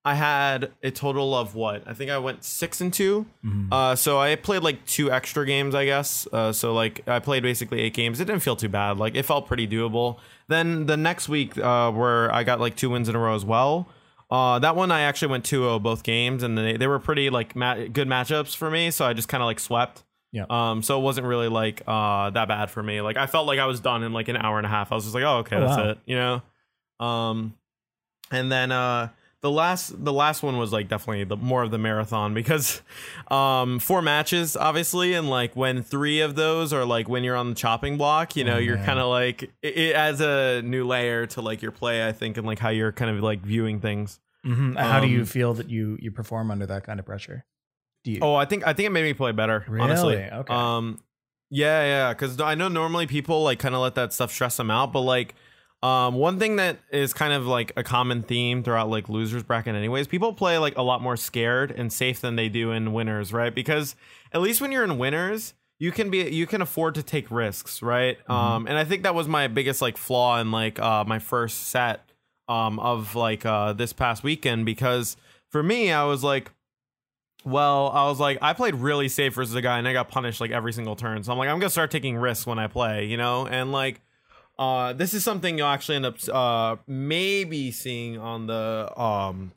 i 0.04 0.14
had 0.14 0.70
a 0.82 0.90
total 0.90 1.34
of 1.34 1.54
what 1.54 1.82
i 1.87 1.92
think 1.92 2.11
i 2.11 2.16
went 2.18 2.42
six 2.44 2.80
and 2.80 2.92
2 2.92 3.26
Mhm. 3.44 3.68
uh 3.72 3.94
so 3.96 4.18
i 4.18 4.34
played 4.37 4.62
like 4.62 4.84
two 4.87 5.11
extra 5.11 5.44
games 5.44 5.74
i 5.74 5.84
guess 5.84 6.26
uh 6.32 6.52
so 6.52 6.72
like 6.72 7.06
i 7.08 7.18
played 7.18 7.42
basically 7.42 7.80
eight 7.80 7.94
games 7.94 8.20
it 8.20 8.24
didn't 8.26 8.42
feel 8.42 8.56
too 8.56 8.68
bad 8.68 8.96
like 8.98 9.14
it 9.14 9.24
felt 9.24 9.46
pretty 9.46 9.66
doable 9.68 10.18
then 10.48 10.87
the 10.87 10.96
next 10.96 11.28
week 11.28 11.58
uh 11.58 11.90
where 11.90 12.32
i 12.34 12.42
got 12.44 12.61
like 12.61 12.76
two 12.76 12.90
wins 12.90 13.08
in 13.08 13.14
a 13.16 13.18
row 13.18 13.34
as 13.34 13.44
well 13.44 13.88
uh, 14.30 14.58
that 14.58 14.76
one 14.76 14.92
I 14.92 15.00
actually 15.00 15.28
went 15.28 15.44
2-0 15.44 15.82
both 15.82 16.02
games, 16.02 16.42
and 16.42 16.58
they, 16.58 16.76
they 16.76 16.87
were 16.87 16.98
pretty 16.98 17.30
like 17.30 17.56
ma- 17.56 17.76
good 17.90 18.06
matchups 18.06 18.54
for 18.54 18.70
me. 18.70 18.90
So 18.90 19.06
I 19.06 19.14
just 19.14 19.26
kind 19.26 19.42
of 19.42 19.46
like 19.46 19.58
swept. 19.58 20.04
Yeah. 20.32 20.44
Um. 20.50 20.82
So 20.82 20.98
it 21.00 21.02
wasn't 21.02 21.26
really 21.26 21.48
like 21.48 21.80
uh 21.87 22.28
that 22.28 22.46
bad 22.46 22.68
for 22.70 22.82
me. 22.82 23.00
Like 23.00 23.16
I 23.16 23.26
felt 23.26 23.46
like 23.46 23.58
I 23.58 23.64
was 23.64 23.80
done 23.80 24.02
in 24.02 24.12
like 24.12 24.28
an 24.28 24.37
hour 24.37 24.58
and 24.58 24.66
a 24.66 24.68
half. 24.68 24.92
I 24.92 24.96
was 24.96 25.04
just 25.04 25.14
like, 25.14 25.24
oh 25.24 25.38
okay, 25.38 25.56
Oh, 25.56 25.61
that's 25.61 25.76
wow. 25.78 25.88
it. 25.92 25.98
You 26.04 26.16
know. 26.16 26.42
Um, 27.06 27.54
and 28.30 28.52
then 28.52 28.70
uh 28.70 29.08
the 29.40 29.51
last 29.51 30.05
the 30.05 30.12
last 30.12 30.42
one 30.42 30.57
was 30.59 30.72
like 30.72 30.88
definitely 30.88 31.24
the 31.24 31.37
more 31.37 31.62
of 31.62 31.70
the 31.70 31.79
marathon 31.79 32.35
because 32.35 32.83
um 33.31 33.79
four 33.79 34.03
matches 34.03 34.57
obviously 34.57 35.14
and 35.14 35.31
like 35.31 35.55
when 35.55 35.83
three 35.83 36.20
of 36.20 36.35
those 36.35 36.72
are 36.72 36.85
like 36.85 37.09
when 37.09 37.22
you're 37.24 37.37
on 37.37 37.51
the 37.51 37.55
chopping 37.55 37.96
block 37.96 38.35
you 38.37 38.42
know 38.44 38.57
Oh, 38.57 38.59
you're 38.59 38.79
kind 38.79 38.98
of 38.98 39.09
like 39.09 39.44
it, 39.62 39.77
it 39.77 39.94
adds 39.94 40.20
a 40.20 40.61
new 40.62 40.87
layer 40.87 41.27
to 41.27 41.40
like 41.40 41.62
your 41.62 41.70
play 41.72 42.07
i 42.07 42.12
think 42.12 42.37
and 42.37 42.46
like 42.46 42.59
how 42.59 42.70
you're 42.70 42.90
kind 42.92 43.11
of 43.16 43.22
like 43.22 43.40
viewing 43.42 43.81
things 43.81 44.18
Mhm. 44.46 44.77
How 44.79 45.01
do 45.01 45.09
you 45.09 45.20
Um, 45.20 45.27
feel 45.27 45.53
that 45.55 45.68
you 45.68 45.98
you 46.01 46.11
perform 46.12 46.51
under 46.53 46.64
that 46.66 46.85
kind 46.85 47.01
of 47.01 47.05
pressure? 47.05 47.44
Do 48.05 48.12
you? 48.12 48.20
Oh, 48.22 48.37
I 48.37 48.44
think 48.44 48.64
I 48.66 48.72
think 48.72 48.87
it 48.87 48.90
made 48.90 49.03
me 49.03 49.12
play 49.12 49.33
better. 49.33 49.64
Honestly, 49.68 50.14
Really? 50.14 50.31
Okay. 50.31 50.55
Um, 50.55 51.01
yeah, 51.51 51.83
yeah, 51.85 52.12
because 52.14 52.40
I 52.40 52.55
know 52.55 52.68
normally 52.68 53.09
people 53.09 53.42
like 53.42 53.59
kind 53.59 53.74
of 53.74 53.81
let 53.83 53.96
that 53.96 54.12
stuff 54.12 54.31
stress 54.33 54.57
them 54.57 54.70
out, 54.70 54.92
but 54.92 55.01
like, 55.01 55.35
um, 55.83 56.14
one 56.14 56.38
thing 56.38 56.57
that 56.57 56.79
is 56.91 57.14
kind 57.14 57.33
of 57.33 57.47
like 57.47 57.73
a 57.77 57.83
common 57.83 58.23
theme 58.23 58.62
throughout 58.62 58.88
like 58.88 59.09
losers 59.09 59.43
bracket, 59.43 59.75
anyways, 59.75 60.07
people 60.07 60.33
play 60.33 60.59
like 60.59 60.77
a 60.77 60.83
lot 60.83 61.03
more 61.03 61.17
scared 61.17 61.71
and 61.71 61.93
safe 61.93 62.21
than 62.21 62.37
they 62.37 62.49
do 62.49 62.73
in 62.73 62.93
winners, 62.93 63.33
right? 63.33 63.55
Because 63.55 63.95
at 64.33 64.41
least 64.41 64.61
when 64.61 64.73
you're 64.73 64.85
in 64.85 64.99
winners, 64.99 65.55
you 65.79 65.93
can 65.93 66.11
be 66.11 66.29
you 66.31 66.47
can 66.47 66.62
afford 66.62 66.97
to 66.97 67.03
take 67.03 67.31
risks, 67.31 67.83
right? 67.83 68.19
Um, 68.29 68.67
and 68.67 68.77
I 68.77 68.85
think 68.85 69.05
that 69.05 69.14
was 69.14 69.29
my 69.29 69.47
biggest 69.47 69.81
like 69.81 69.97
flaw 69.97 70.41
in 70.41 70.51
like 70.51 70.81
uh 70.81 71.05
my 71.07 71.21
first 71.21 71.69
set 71.69 72.11
um 72.49 72.81
of 72.81 73.14
like 73.14 73.47
uh 73.47 73.73
this 73.75 73.93
past 73.93 74.25
weekend 74.25 74.67
because 74.67 75.17
for 75.51 75.62
me 75.62 75.93
I 75.93 76.05
was 76.05 76.25
like 76.25 76.51
well, 77.45 77.91
I 77.91 78.09
was 78.09 78.19
like, 78.21 78.38
I 78.43 78.53
played 78.53 78.75
really 78.75 79.09
safe 79.09 79.35
versus 79.35 79.55
a 79.55 79.62
guy, 79.62 79.79
and 79.79 79.87
I 79.87 79.93
got 79.93 80.09
punished 80.09 80.41
like 80.41 80.51
every 80.51 80.73
single 80.73 80.97
turn. 80.97 81.23
So 81.23 81.33
I'm 81.33 81.38
like, 81.38 81.49
I'm 81.49 81.59
gonna 81.59 81.71
start 81.71 81.91
taking 81.91 82.17
risks 82.17 82.47
when 82.47 82.59
I 82.59 82.67
play, 82.67 83.07
you 83.07 83.17
know. 83.17 83.47
And 83.47 83.73
like, 83.73 84.01
uh, 84.59 84.92
this 84.92 85.14
is 85.14 85.23
something 85.23 85.57
you'll 85.57 85.68
actually 85.68 85.97
end 85.97 86.07
up 86.07 86.16
uh 86.29 86.77
maybe 86.87 87.71
seeing 87.71 88.18
on 88.18 88.47
the 88.47 88.92
um 89.01 89.53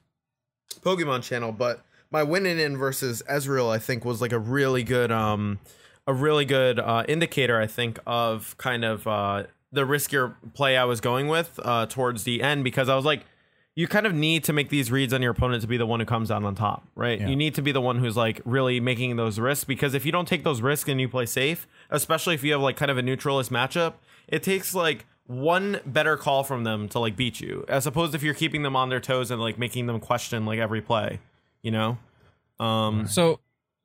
Pokemon 0.82 1.24
channel. 1.24 1.52
But 1.52 1.82
my 2.12 2.24
winning 2.24 2.60
in 2.60 2.78
versus 2.78 3.24
Ezreal, 3.30 3.70
I 3.70 3.80
think, 3.80 4.06
was 4.06 4.22
like 4.22 4.32
a 4.32 4.40
really 4.40 4.84
good 4.84 5.12
um 5.12 5.60
a 6.08 6.14
really 6.14 6.46
good 6.46 6.80
uh, 6.80 7.04
indicator, 7.08 7.60
I 7.60 7.68
think, 7.68 8.00
of 8.06 8.58
kind 8.58 8.86
of 8.86 9.08
uh 9.08 9.44
the 9.72 9.86
riskier 9.86 10.36
play 10.54 10.78
I 10.78 10.84
was 10.84 11.02
going 11.02 11.28
with 11.28 11.60
uh 11.64 11.86
towards 11.86 12.24
the 12.24 12.44
end 12.44 12.64
because 12.64 12.90
I 12.90 12.96
was 12.96 13.06
like 13.06 13.26
you 13.74 13.88
kind 13.88 14.06
of 14.06 14.14
need 14.14 14.44
to 14.44 14.54
make 14.54 14.68
these 14.70 14.92
reads 14.92 15.14
on 15.14 15.22
your 15.22 15.32
opponent 15.32 15.62
to 15.62 15.68
be 15.68 15.78
the 15.78 15.86
one 15.86 16.02
who 16.02 16.06
comes 16.06 16.30
out 16.30 16.44
on 16.44 16.56
top, 16.56 16.86
right? 16.94 17.22
Yeah. 17.22 17.30
You 17.30 17.38
need 17.38 17.56
to 17.56 17.62
be 17.62 17.72
the 17.72 17.80
one 17.80 18.00
who's 18.00 18.18
like 18.18 18.42
really 18.44 18.82
making 18.82 19.16
those 19.16 19.40
risks 19.40 19.64
because 19.64 19.94
if 19.94 20.06
you 20.06 20.12
don't 20.12 20.28
take 20.28 20.44
those 20.44 20.62
risks 20.62 20.90
and 20.90 21.00
you 21.00 21.08
play 21.08 21.26
safe, 21.26 21.68
especially 21.90 22.36
if 22.36 22.44
you 22.44 22.52
have 22.52 22.62
like 22.62 22.76
kind 22.76 22.92
of 22.92 22.98
a 22.98 23.02
neutralist 23.02 23.50
matchup, 23.50 23.94
it 24.32 24.41
takes 24.44 24.74
like 24.74 25.06
one 25.28 25.80
better 25.86 26.17
call 26.17 26.44
from 26.44 26.63
them 26.63 26.89
to 26.89 27.00
like 27.00 27.15
beat 27.15 27.39
you, 27.39 27.63
as 27.67 27.86
opposed 27.86 28.15
if 28.15 28.24
you're 28.24 28.34
keeping 28.34 28.63
them 28.63 28.76
on 28.76 28.89
their 28.89 29.00
toes 29.00 29.32
and 29.32 29.39
like 29.39 29.58
making 29.58 29.86
them 29.86 30.00
question 30.00 30.46
like 30.46 30.60
every 30.60 30.82
play, 30.82 31.20
you 31.62 31.72
know? 31.72 31.98
Um, 32.60 33.08
So, 33.08 33.39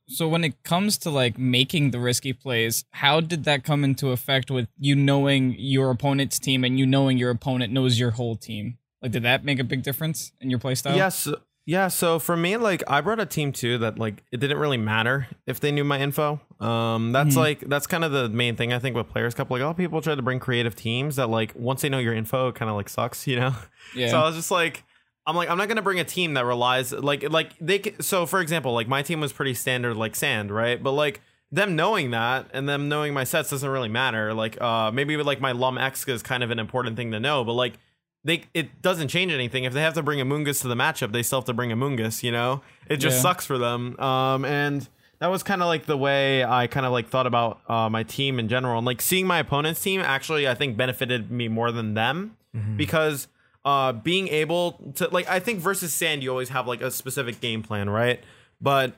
so 0.08 0.28
when 0.28 0.44
it 0.44 0.62
comes 0.62 0.98
to 0.98 1.10
like 1.10 1.38
making 1.38 1.90
the 1.90 1.98
risky 1.98 2.32
plays, 2.32 2.84
how 2.90 3.20
did 3.20 3.44
that 3.44 3.64
come 3.64 3.84
into 3.84 4.10
effect 4.10 4.50
with 4.50 4.68
you 4.78 4.94
knowing 4.94 5.54
your 5.58 5.90
opponent's 5.90 6.38
team 6.38 6.64
and 6.64 6.78
you 6.78 6.86
knowing 6.86 7.18
your 7.18 7.30
opponent 7.30 7.72
knows 7.72 7.98
your 7.98 8.12
whole 8.12 8.36
team? 8.36 8.78
Like, 9.02 9.12
did 9.12 9.22
that 9.24 9.44
make 9.44 9.58
a 9.58 9.64
big 9.64 9.82
difference 9.82 10.32
in 10.40 10.50
your 10.50 10.58
playstyle? 10.58 10.96
Yes. 10.96 11.28
Yeah, 11.68 11.88
so 11.88 12.20
for 12.20 12.36
me, 12.36 12.56
like 12.56 12.84
I 12.86 13.00
brought 13.00 13.18
a 13.18 13.26
team 13.26 13.50
too 13.50 13.78
that 13.78 13.98
like 13.98 14.22
it 14.30 14.38
didn't 14.38 14.58
really 14.58 14.76
matter 14.76 15.26
if 15.46 15.58
they 15.58 15.72
knew 15.72 15.82
my 15.82 15.98
info. 16.00 16.40
Um, 16.60 17.10
that's 17.10 17.34
Mhm. 17.34 17.38
like 17.38 17.60
that's 17.68 17.88
kind 17.88 18.04
of 18.04 18.12
the 18.12 18.28
main 18.28 18.54
thing 18.54 18.72
I 18.72 18.78
think 18.78 18.94
with 18.94 19.08
Players 19.08 19.34
Cup. 19.34 19.50
Like 19.50 19.60
a 19.62 19.64
lot 19.64 19.70
of 19.72 19.76
people 19.76 20.00
try 20.00 20.14
to 20.14 20.22
bring 20.22 20.38
creative 20.38 20.76
teams 20.76 21.16
that 21.16 21.28
like 21.28 21.52
once 21.56 21.82
they 21.82 21.88
know 21.88 21.98
your 21.98 22.14
info, 22.14 22.48
it 22.48 22.54
kind 22.54 22.70
of 22.70 22.76
like 22.76 22.88
sucks, 22.88 23.26
you 23.26 23.36
know. 23.40 23.54
Yeah. 23.96 24.10
So 24.10 24.18
I 24.18 24.24
was 24.26 24.36
just 24.36 24.50
like, 24.50 24.84
I'm 25.26 25.34
like, 25.34 25.50
I'm 25.50 25.58
not 25.58 25.66
gonna 25.68 25.82
bring 25.82 25.98
a 25.98 26.04
team 26.04 26.34
that 26.34 26.44
relies 26.44 26.92
like 26.92 27.28
like 27.30 27.52
they. 27.60 27.82
c- 27.82 27.94
So 28.00 28.26
for 28.26 28.40
example, 28.40 28.72
like 28.72 28.86
my 28.86 29.02
team 29.02 29.20
was 29.20 29.32
pretty 29.32 29.54
standard 29.54 29.96
like 29.96 30.14
sand, 30.14 30.52
right? 30.52 30.80
But 30.80 30.92
like 30.92 31.20
them 31.50 31.74
knowing 31.76 32.10
that 32.12 32.46
and 32.52 32.68
them 32.68 32.88
knowing 32.88 33.12
my 33.12 33.24
sets 33.24 33.50
doesn't 33.50 33.68
really 33.68 33.88
matter. 33.88 34.32
Like 34.34 34.60
uh 34.60 34.92
maybe 34.92 35.16
like 35.16 35.40
my 35.40 35.50
Lum 35.52 35.76
Exca 35.78 36.10
is 36.10 36.22
kind 36.22 36.44
of 36.44 36.50
an 36.52 36.60
important 36.60 36.96
thing 36.96 37.10
to 37.10 37.18
know, 37.18 37.42
but 37.42 37.54
like 37.54 37.74
they 38.26 38.42
it 38.52 38.82
doesn't 38.82 39.08
change 39.08 39.32
anything. 39.32 39.64
If 39.64 39.72
they 39.72 39.80
have 39.82 39.94
to 39.94 40.02
bring 40.02 40.18
Amoonguss 40.18 40.60
to 40.62 40.68
the 40.68 40.74
matchup, 40.74 41.12
they 41.12 41.22
still 41.22 41.38
have 41.40 41.46
to 41.46 41.54
bring 41.54 41.70
Amoonguss, 41.70 42.22
you 42.22 42.32
know? 42.32 42.60
It 42.88 42.98
just 42.98 43.16
Yeah. 43.16 43.22
sucks 43.22 43.46
for 43.46 43.56
them. 43.58 43.98
Um 44.00 44.44
and 44.44 44.88
that 45.18 45.28
was 45.28 45.42
kind 45.42 45.62
of 45.62 45.68
like 45.68 45.86
the 45.86 45.96
way 45.96 46.44
I 46.44 46.66
kind 46.66 46.84
of 46.84 46.92
like 46.92 47.08
thought 47.08 47.26
about 47.26 47.60
uh, 47.70 47.88
my 47.88 48.02
team 48.02 48.38
in 48.38 48.48
general. 48.48 48.76
And 48.76 48.86
like 48.86 49.00
seeing 49.00 49.26
my 49.26 49.38
opponent's 49.38 49.80
team 49.82 50.00
actually 50.02 50.46
I 50.46 50.54
think 50.54 50.76
benefited 50.76 51.30
me 51.30 51.48
more 51.48 51.72
than 51.72 51.94
them 51.94 52.36
because 52.76 53.28
uh 53.64 53.92
being 53.92 54.28
able 54.28 54.72
to 54.96 55.08
like 55.08 55.28
I 55.28 55.40
think 55.40 55.60
versus 55.60 55.92
sand 55.94 56.22
you 56.22 56.30
always 56.30 56.48
have 56.50 56.66
like 56.66 56.80
a 56.82 56.90
specific 56.90 57.40
game 57.40 57.62
plan, 57.62 57.88
right? 57.88 58.20
But 58.60 58.94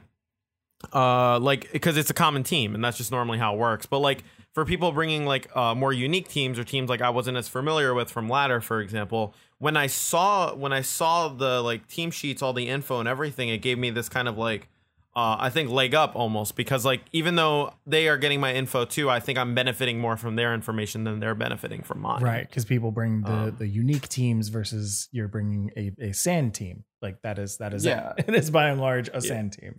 uh 0.92 1.38
like 1.40 1.70
because 1.72 1.96
it's 1.96 2.10
a 2.10 2.14
common 2.14 2.42
team 2.44 2.74
and 2.74 2.84
that's 2.84 2.96
just 2.96 3.10
normally 3.10 3.36
how 3.38 3.52
it 3.54 3.58
works 3.58 3.84
but 3.84 3.98
like 3.98 4.22
for 4.58 4.64
people 4.64 4.90
bringing 4.90 5.24
like 5.24 5.46
uh 5.56 5.72
more 5.72 5.92
unique 5.92 6.26
teams 6.26 6.58
or 6.58 6.64
teams 6.64 6.90
like 6.90 7.00
i 7.00 7.08
wasn't 7.08 7.36
as 7.36 7.46
familiar 7.46 7.94
with 7.94 8.10
from 8.10 8.28
ladder 8.28 8.60
for 8.60 8.80
example 8.80 9.32
when 9.58 9.76
i 9.76 9.86
saw 9.86 10.52
when 10.52 10.72
i 10.72 10.80
saw 10.80 11.28
the 11.28 11.60
like 11.62 11.86
team 11.86 12.10
sheets 12.10 12.42
all 12.42 12.52
the 12.52 12.68
info 12.68 12.98
and 12.98 13.08
everything 13.08 13.48
it 13.48 13.58
gave 13.58 13.78
me 13.78 13.88
this 13.90 14.08
kind 14.08 14.26
of 14.26 14.36
like 14.36 14.66
uh 15.14 15.36
i 15.38 15.48
think 15.48 15.70
leg 15.70 15.94
up 15.94 16.16
almost 16.16 16.56
because 16.56 16.84
like 16.84 17.02
even 17.12 17.36
though 17.36 17.72
they 17.86 18.08
are 18.08 18.18
getting 18.18 18.40
my 18.40 18.52
info 18.52 18.84
too 18.84 19.08
i 19.08 19.20
think 19.20 19.38
i'm 19.38 19.54
benefiting 19.54 20.00
more 20.00 20.16
from 20.16 20.34
their 20.34 20.52
information 20.52 21.04
than 21.04 21.20
they're 21.20 21.36
benefiting 21.36 21.82
from 21.82 22.00
mine 22.00 22.20
Right, 22.20 22.48
because 22.48 22.64
people 22.64 22.90
bring 22.90 23.22
the 23.22 23.32
Um, 23.32 23.56
the 23.58 23.68
unique 23.68 24.08
teams 24.08 24.48
versus 24.48 25.08
you're 25.12 25.28
bringing 25.28 25.70
a, 25.76 25.92
a 26.00 26.12
sand 26.12 26.54
team. 26.54 26.82
Like 27.00 27.22
that 27.22 27.38
is 27.38 27.58
that 27.58 27.72
is 27.74 27.84
Yeah. 27.84 28.14
it. 28.18 28.24
it 28.28 28.34
is 28.34 28.50
by 28.50 28.70
and 28.70 28.80
large 28.80 29.08
a 29.14 29.20
sand 29.22 29.52
team. 29.52 29.78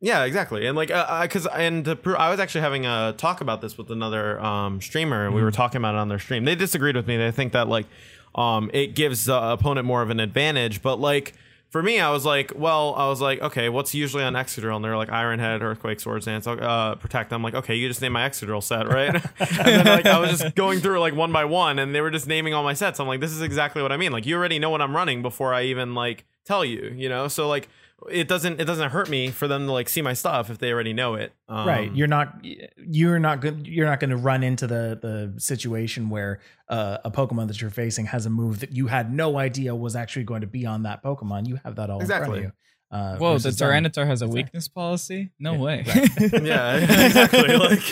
Yeah, 0.00 0.24
exactly. 0.24 0.66
And 0.66 0.76
like, 0.76 0.90
uh, 0.90 1.22
because 1.22 1.46
and 1.46 1.84
to 1.84 2.16
I 2.18 2.30
was 2.30 2.38
actually 2.38 2.60
having 2.60 2.84
a 2.84 3.14
talk 3.16 3.40
about 3.40 3.62
this 3.62 3.78
with 3.78 3.90
another 3.90 4.38
um, 4.40 4.80
streamer, 4.80 5.24
and 5.24 5.34
we 5.34 5.42
were 5.42 5.50
talking 5.50 5.78
about 5.78 5.94
it 5.94 5.98
on 5.98 6.08
their 6.08 6.18
stream. 6.18 6.44
They 6.44 6.54
disagreed 6.54 6.96
with 6.96 7.06
me. 7.06 7.16
They 7.16 7.30
think 7.30 7.52
that 7.52 7.68
like, 7.68 7.86
um, 8.34 8.70
it 8.74 8.94
gives 8.94 9.24
the 9.24 9.52
opponent 9.52 9.86
more 9.86 10.02
of 10.02 10.10
an 10.10 10.20
advantage. 10.20 10.82
But 10.82 11.00
like, 11.00 11.32
for 11.70 11.82
me, 11.82 11.98
I 11.98 12.10
was 12.10 12.26
like, 12.26 12.52
well, 12.54 12.94
I 12.94 13.08
was 13.08 13.22
like, 13.22 13.40
okay, 13.40 13.70
what's 13.70 13.94
usually 13.94 14.22
on 14.22 14.34
Excadrill? 14.34 14.76
And 14.76 14.84
they're 14.84 14.98
like 14.98 15.10
Iron 15.10 15.38
Head, 15.38 15.62
Earthquake, 15.62 15.98
Swords 15.98 16.26
Dance, 16.26 16.46
uh, 16.46 16.94
Protect. 16.96 17.32
I'm 17.32 17.42
like, 17.42 17.54
okay, 17.54 17.74
you 17.74 17.88
just 17.88 18.02
name 18.02 18.12
my 18.12 18.28
Excadrill 18.28 18.62
set, 18.62 18.88
right? 18.88 19.14
and 19.38 19.66
then 19.66 19.86
like, 19.86 20.06
I 20.06 20.18
was 20.18 20.38
just 20.38 20.54
going 20.54 20.80
through 20.80 21.00
like 21.00 21.14
one 21.14 21.32
by 21.32 21.46
one, 21.46 21.78
and 21.78 21.94
they 21.94 22.02
were 22.02 22.10
just 22.10 22.26
naming 22.26 22.52
all 22.52 22.62
my 22.62 22.74
sets. 22.74 23.00
I'm 23.00 23.08
like, 23.08 23.20
this 23.20 23.32
is 23.32 23.40
exactly 23.40 23.80
what 23.80 23.92
I 23.92 23.96
mean. 23.96 24.12
Like, 24.12 24.26
you 24.26 24.36
already 24.36 24.58
know 24.58 24.68
what 24.68 24.82
I'm 24.82 24.94
running 24.94 25.22
before 25.22 25.54
I 25.54 25.64
even 25.64 25.94
like 25.94 26.26
tell 26.44 26.64
you, 26.64 26.92
you 26.94 27.08
know. 27.08 27.28
So 27.28 27.48
like, 27.48 27.68
it 28.10 28.28
doesn't 28.28 28.60
it 28.60 28.66
doesn't 28.66 28.90
hurt 28.90 29.08
me 29.08 29.30
for 29.30 29.48
them 29.48 29.66
to 29.66 29.72
like 29.72 29.88
see 29.88 30.02
my 30.02 30.12
stuff 30.12 30.50
if 30.50 30.58
they 30.58 30.70
already 30.72 30.92
know 30.92 31.14
it. 31.14 31.32
Um, 31.48 31.66
right, 31.66 31.94
you're 31.94 32.06
not 32.08 32.44
you're 32.76 33.18
not 33.18 33.40
good. 33.40 33.66
You're 33.66 33.86
not 33.86 34.00
going 34.00 34.10
to 34.10 34.16
run 34.16 34.42
into 34.42 34.66
the 34.66 34.98
the 35.00 35.40
situation 35.40 36.10
where 36.10 36.40
uh, 36.68 36.98
a 37.04 37.10
Pokemon 37.10 37.48
that 37.48 37.60
you're 37.60 37.70
facing 37.70 38.06
has 38.06 38.26
a 38.26 38.30
move 38.30 38.60
that 38.60 38.72
you 38.72 38.86
had 38.88 39.12
no 39.12 39.38
idea 39.38 39.74
was 39.74 39.96
actually 39.96 40.24
going 40.24 40.42
to 40.42 40.46
be 40.46 40.66
on 40.66 40.82
that 40.82 41.02
Pokemon. 41.02 41.48
You 41.48 41.58
have 41.64 41.76
that 41.76 41.88
all 41.90 41.96
in 41.98 42.02
Exactly. 42.02 42.26
front 42.26 42.38
of 42.38 42.44
you. 42.44 42.52
Uh, 42.96 43.16
Whoa, 43.16 43.32
the 43.38 43.50
versus. 43.50 43.60
Tyranitar 43.60 44.06
has 44.06 44.22
a 44.22 44.26
That's 44.26 44.34
weakness 44.34 44.68
policy? 44.68 45.30
No 45.40 45.54
Yeah, 45.54 45.60
way. 45.60 45.84
yeah, 46.42 46.76
exactly. 47.06 47.56
like, 47.56 47.82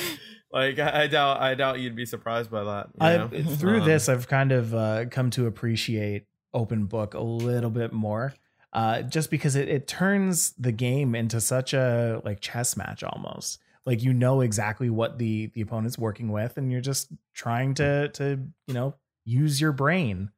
like 0.53 0.79
I 0.79 1.03
I 1.03 1.07
doubt 1.09 1.41
I 1.41 1.55
doubt 1.55 1.81
you'd 1.81 1.97
be 1.97 2.07
surprised 2.07 2.51
by 2.51 2.63
that. 2.63 2.89
I, 3.01 3.27
through 3.57 3.81
Um, 3.81 3.87
this, 3.87 4.09
I've 4.09 4.29
kind 4.29 4.53
of 4.53 4.73
uh, 4.75 5.07
come 5.11 5.31
to 5.31 5.47
appreciate 5.47 6.27
open 6.53 6.87
book 6.87 7.15
a 7.15 7.21
little 7.21 7.71
bit 7.71 7.93
more, 7.93 8.35
uh, 8.75 9.03
just 9.03 9.31
because 9.31 9.57
it, 9.57 9.69
it 9.69 9.87
turns 9.87 10.53
the 10.59 10.73
game 10.73 11.15
into 11.15 11.41
such 11.41 11.73
a 11.73 12.21
like 12.25 12.41
chess 12.41 12.77
match 12.77 13.03
almost. 13.03 13.61
Like 13.87 14.03
you 14.03 14.13
know 14.13 14.41
exactly 14.41 14.91
what 14.91 15.19
the 15.19 15.47
the 15.55 15.61
opponent's 15.61 15.99
working 15.99 16.33
with, 16.33 16.57
and 16.57 16.73
you're 16.73 16.81
just 16.81 17.09
trying 17.35 17.75
to 17.75 18.09
to 18.09 18.41
you 18.67 18.75
know 18.75 18.95
use 19.25 19.61
your 19.61 19.73
brain. 19.73 20.31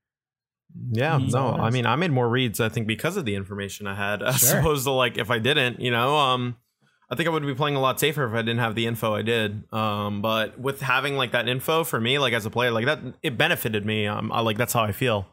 Yeah, 0.91 1.19
no, 1.19 1.53
I 1.53 1.71
mean, 1.71 1.87
I 1.87 1.97
made 1.97 2.11
more 2.11 2.29
reads. 2.29 2.61
I 2.61 2.69
think 2.69 2.87
because 2.87 3.17
of 3.17 3.25
the 3.25 3.35
information 3.35 3.87
I 3.87 3.95
had, 3.95 4.23
as 4.23 4.41
Sure. 4.41 4.59
opposed 4.59 4.85
to 4.85 4.91
like 4.91 5.17
if 5.17 5.31
I 5.31 5.39
didn't, 5.39 5.81
you 5.81 5.91
know, 5.91 6.17
um, 6.17 6.57
I 7.09 7.15
think 7.15 7.29
I 7.29 7.33
would 7.33 7.47
be 7.47 7.55
playing 7.55 7.77
a 7.77 7.81
lot 7.81 8.01
safer 8.01 8.27
if 8.27 8.33
I 8.35 8.39
didn't 8.43 8.59
have 8.59 8.75
the 8.75 8.87
info 8.87 9.15
I 9.15 9.23
did. 9.23 9.63
Um, 9.73 10.21
but 10.21 10.59
with 10.59 10.81
having 10.81 11.17
like 11.17 11.31
that 11.33 11.49
info 11.49 11.85
for 11.85 12.01
me, 12.01 12.19
like 12.19 12.33
as 12.35 12.45
a 12.47 12.51
player, 12.51 12.73
like 12.73 12.85
that, 12.87 12.99
it 13.23 13.39
benefited 13.39 13.87
me. 13.87 14.07
Um, 14.09 14.33
I 14.33 14.41
like 14.41 14.59
that's 14.59 14.73
how 14.73 14.83
I 14.83 14.93
feel. 14.93 15.27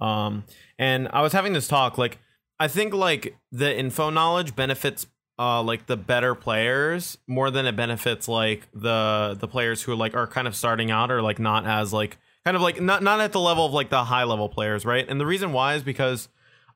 Um, 0.00 0.44
and 0.78 1.08
I 1.12 1.20
was 1.22 1.32
having 1.32 1.52
this 1.52 1.66
talk, 1.68 1.98
like 1.98 2.18
I 2.58 2.68
think 2.68 2.94
like 2.94 3.36
the 3.52 3.76
info 3.76 4.10
knowledge 4.10 4.56
benefits 4.56 5.06
uh 5.38 5.62
like 5.62 5.86
the 5.86 5.96
better 5.96 6.34
players 6.34 7.18
more 7.26 7.50
than 7.50 7.66
it 7.66 7.76
benefits 7.76 8.26
like 8.26 8.66
the 8.72 9.36
the 9.38 9.46
players 9.46 9.82
who 9.82 9.94
like 9.94 10.14
are 10.14 10.26
kind 10.26 10.48
of 10.48 10.56
starting 10.56 10.90
out 10.90 11.10
or 11.10 11.20
like 11.20 11.38
not 11.38 11.66
as 11.66 11.92
like 11.92 12.16
kind 12.44 12.56
of 12.56 12.62
like 12.62 12.80
not 12.80 13.02
not 13.02 13.20
at 13.20 13.32
the 13.32 13.40
level 13.40 13.66
of 13.66 13.72
like 13.72 13.90
the 13.90 14.04
high 14.04 14.24
level 14.24 14.48
players, 14.48 14.86
right? 14.86 15.04
And 15.08 15.20
the 15.20 15.26
reason 15.26 15.52
why 15.52 15.74
is 15.74 15.82
because 15.82 16.28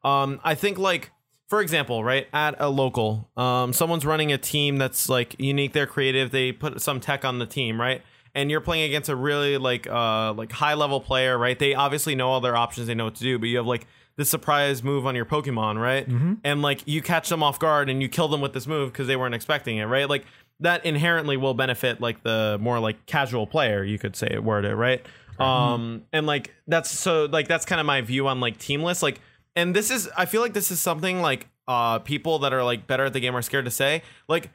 um 0.05 0.41
I 0.45 0.55
think 0.55 0.79
like 0.79 1.13
for 1.49 1.61
example, 1.61 2.05
right, 2.05 2.29
at 2.33 2.55
a 2.59 2.69
local, 2.69 3.31
um 3.37 3.73
someone's 3.73 4.05
running 4.05 4.33
a 4.33 4.39
team 4.39 4.77
that's 4.79 5.09
like 5.09 5.37
unique, 5.39 5.73
they're 5.73 5.87
creative, 5.87 6.31
they 6.31 6.53
put 6.53 6.83
some 6.83 7.01
tech 7.01 7.25
on 7.25 7.39
the 7.39 7.47
team, 7.47 7.81
right? 7.81 8.03
And 8.35 8.51
you're 8.51 8.61
playing 8.61 8.85
against 8.85 9.09
a 9.09 9.17
really 9.17 9.57
like 9.57 9.87
uh 9.87 10.35
like 10.35 10.53
high 10.53 10.75
level 10.75 11.01
player, 11.01 11.39
right? 11.39 11.59
They 11.59 11.75
obviously 11.75 12.15
know 12.15 12.29
all 12.29 12.41
their 12.41 12.57
options, 12.57 12.87
they 12.89 12.95
know 12.95 13.07
what 13.07 13.15
to 13.15 13.23
do, 13.23 13.39
but 13.39 13.49
you 13.49 13.57
have 13.57 13.67
like 13.67 13.87
this 14.17 14.29
surprise 14.29 14.83
move 14.83 15.07
on 15.07 15.15
your 15.15 15.25
Pokemon, 15.25 15.81
right? 15.81 16.07
And 16.45 16.63
like 16.63 16.83
you 16.87 17.01
catch 17.03 17.29
them 17.29 17.43
off 17.43 17.59
guard 17.59 17.89
and 17.89 18.03
you 18.03 18.09
kill 18.09 18.29
them 18.29 18.41
with 18.41 18.53
this 18.53 18.67
move 18.67 18.93
because 18.93 19.07
they 19.07 19.17
weren't 19.17 19.35
expecting 19.35 19.79
it, 19.79 19.85
right? 19.85 20.09
Like 20.09 20.25
that 20.61 20.85
inherently 20.85 21.37
will 21.37 21.55
benefit 21.55 22.01
like 22.01 22.23
the 22.23 22.59
more 22.61 22.79
like 22.79 23.07
casual 23.07 23.47
player, 23.47 23.83
you 23.83 23.99
could 23.99 24.15
say 24.17 24.29
it 24.31 24.45
word 24.45 24.65
it, 24.65 24.75
right? 24.75 25.05
Um 25.39 26.05
and 26.13 26.27
like 26.27 26.55
that's 26.67 26.91
so 26.91 27.25
like 27.25 27.49
that's 27.49 27.65
kind 27.65 27.81
of 27.81 27.87
my 27.87 28.03
view 28.03 28.29
on 28.29 28.41
like 28.41 28.59
teamless. 28.59 29.03
Like 29.03 29.21
and 29.57 29.75
this 29.75 29.91
is 29.91 30.09
I 30.17 30.27
feel 30.27 30.43
like 30.43 30.53
this 30.53 30.71
is 30.71 30.81
something 30.81 31.23
like 31.23 31.49
uh 31.67 32.01
people 32.01 32.41
that 32.41 32.53
are 32.53 32.63
like 32.63 32.87
better 32.87 33.07
at 33.07 33.15
the 33.15 33.21
game 33.21 33.35
are 33.35 33.43
scared 33.43 33.65
to 33.65 33.71
say. 33.71 34.03
Like 34.29 34.51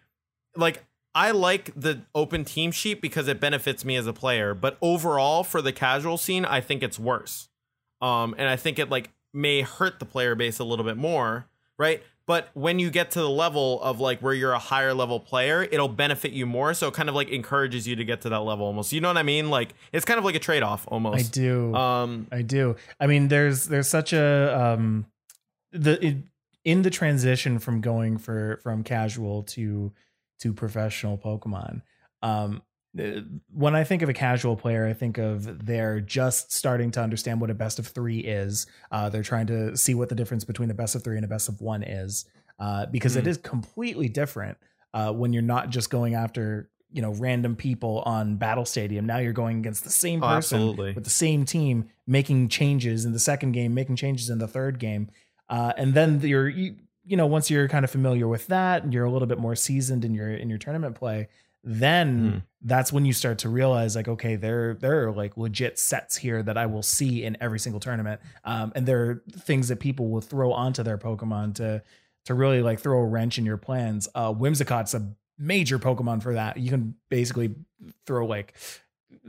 like 0.56 0.84
I 1.16 1.32
like 1.32 1.72
the 1.76 2.02
open 2.14 2.44
team 2.44 2.72
sheet 2.72 3.02
because 3.02 3.30
it 3.30 3.40
benefits 3.40 3.86
me 3.86 3.96
as 3.96 4.06
a 4.06 4.12
player, 4.12 4.54
but 4.54 4.78
overall 4.82 5.46
for 5.46 5.62
the 5.62 5.72
casual 5.72 6.18
scene, 6.18 6.44
I 6.44 6.60
think 6.60 6.84
it's 6.84 7.00
worse. 7.00 7.48
Um, 8.02 8.36
and 8.38 8.50
I 8.50 8.58
think 8.58 8.78
it 8.78 8.90
like 8.90 9.12
may 9.36 9.62
hurt 9.62 10.00
the 10.00 10.06
player 10.06 10.34
base 10.34 10.60
a 10.60 10.64
little 10.64 10.86
bit 10.86 10.98
more, 10.98 11.46
right? 11.78 12.02
but 12.28 12.50
when 12.54 12.80
you 12.80 12.90
get 12.90 13.12
to 13.12 13.20
the 13.20 13.30
level 13.30 13.82
of 13.82 14.00
like 14.00 14.20
where 14.20 14.34
you're 14.34 14.54
a 14.54 14.60
higher 14.60 14.94
level 14.94 15.20
player, 15.20 15.64
it'll 15.64 15.88
benefit 15.88 16.32
you 16.32 16.46
more. 16.46 16.74
So 16.74 16.88
it 16.88 16.94
kind 16.94 17.08
of 17.08 17.14
like 17.14 17.30
encourages 17.30 17.88
you 17.88 17.96
to 17.96 18.04
get 18.04 18.22
to 18.22 18.30
that 18.30 18.40
level 18.40 18.66
almost. 18.66 18.94
You 18.94 19.02
know 19.02 19.10
what 19.10 19.18
I 19.18 19.24
mean? 19.24 19.50
Like 19.50 19.76
it's 19.92 20.06
kind 20.06 20.18
of 20.18 20.26
like 20.26 20.36
a 20.36 20.40
trade 20.40 20.64
off 20.64 20.86
almost. 20.88 21.28
I 21.28 21.32
do. 21.32 21.76
Um, 21.76 22.28
I 22.32 22.42
do. 22.42 22.76
I 23.00 23.08
mean, 23.08 23.28
there's 23.28 23.66
there's 23.68 23.88
such 23.88 24.12
a 24.12 24.60
um, 24.60 25.06
the 25.72 26.04
it, 26.06 26.18
in 26.64 26.82
the 26.82 26.90
transition 26.90 27.60
from 27.60 27.80
going 27.82 28.18
for 28.18 28.60
from 28.64 28.84
casual 28.84 29.44
to 29.44 29.92
to 30.40 30.54
professional 30.54 31.18
Pokemon. 31.18 31.84
Um, 32.24 32.64
when 33.54 33.76
I 33.76 33.84
think 33.84 34.02
of 34.02 34.10
a 34.10 34.14
casual 34.14 34.56
player, 34.56 34.86
I 34.88 34.94
think 34.94 35.18
of 35.18 35.66
they're 35.66 36.00
just 36.00 36.52
starting 36.54 36.92
to 36.92 37.02
understand 37.02 37.42
what 37.42 37.50
a 37.50 37.54
best 37.54 37.80
of 37.80 37.88
three 37.88 38.20
is. 38.20 38.68
Uh, 38.92 39.10
they're 39.10 39.24
trying 39.24 39.48
to 39.48 39.76
see 39.76 39.94
what 39.94 40.10
the 40.10 40.16
difference 40.16 40.44
between 40.44 40.70
a 40.72 40.74
best 40.74 40.96
of 40.96 41.04
three 41.04 41.16
and 41.18 41.26
a 41.26 41.28
best 41.28 41.50
of 41.50 41.62
one 41.62 41.84
is, 41.84 42.26
uh, 42.60 42.86
because 42.88 43.16
it 43.16 43.26
Mhm. 43.26 43.28
is 43.28 43.38
completely 43.38 44.08
different 44.08 44.58
uh, 44.94 45.12
when 45.12 45.34
you're 45.34 45.42
not 45.42 45.70
just 45.70 45.90
going 45.90 46.14
after 46.16 46.70
you 46.92 47.02
know 47.02 47.14
random 47.16 47.56
people 47.58 48.02
on 48.06 48.38
Battle 48.38 48.64
Stadium. 48.64 49.06
Now 49.06 49.18
you're 49.18 49.34
going 49.34 49.58
against 49.60 49.84
the 49.84 49.90
same 49.90 50.24
Oh, 50.24 50.28
person 50.28 50.60
absolutely. 50.62 50.94
with 50.94 51.04
the 51.04 51.10
same 51.10 51.44
team, 51.44 51.90
making 52.08 52.48
changes 52.48 53.04
in 53.04 53.12
the 53.12 53.20
second 53.20 53.52
game, 53.52 53.74
making 53.74 53.98
changes 53.98 54.30
in 54.30 54.38
the 54.38 54.48
third 54.48 54.80
game, 54.80 55.10
uh, 55.50 55.74
and 55.78 55.94
then 55.94 56.22
you're 56.22 56.48
you, 56.48 56.76
you 57.04 57.18
know 57.18 57.26
once 57.28 57.52
you're 57.52 57.68
kind 57.68 57.84
of 57.84 57.92
familiar 57.92 58.28
with 58.30 58.48
that, 58.48 58.84
and 58.84 58.94
you're 58.94 59.04
a 59.04 59.12
little 59.12 59.28
bit 59.28 59.40
more 59.40 59.56
seasoned 59.56 60.06
in 60.06 60.14
your 60.14 60.30
in 60.32 60.48
your 60.50 60.58
tournament 60.58 60.96
play 60.96 61.28
then 61.68 62.32
Mhm. 62.32 62.44
that's 62.62 62.94
when 62.94 63.06
you 63.06 63.12
start 63.14 63.40
to 63.40 63.50
realize 63.50 63.96
like 63.96 64.08
okay 64.08 64.36
there 64.36 64.76
there 64.76 65.08
are 65.08 65.12
like 65.12 65.36
legit 65.36 65.80
sets 65.80 66.16
here 66.16 66.44
that 66.44 66.58
i 66.58 66.66
will 66.68 66.84
see 66.84 67.24
in 67.24 67.36
every 67.42 67.58
single 67.60 67.80
tournament 67.80 68.22
um, 68.44 68.72
and 68.76 68.86
there 68.86 69.02
are 69.10 69.24
things 69.32 69.68
that 69.70 69.80
people 69.80 70.10
will 70.10 70.22
throw 70.22 70.54
onto 70.54 70.84
their 70.84 70.98
pokemon 70.98 71.56
to 71.56 71.82
to 72.26 72.34
really 72.36 72.62
like 72.62 72.80
throw 72.80 73.00
a 73.00 73.06
wrench 73.06 73.38
in 73.40 73.46
your 73.46 73.58
plans 73.58 74.08
uh 74.16 74.32
whimsicott's 74.32 74.94
a 74.94 75.08
major 75.40 75.80
pokemon 75.80 76.22
for 76.22 76.36
that 76.36 76.58
you 76.58 76.70
can 76.70 76.94
basically 77.10 77.56
throw 78.06 78.26
like 78.28 78.54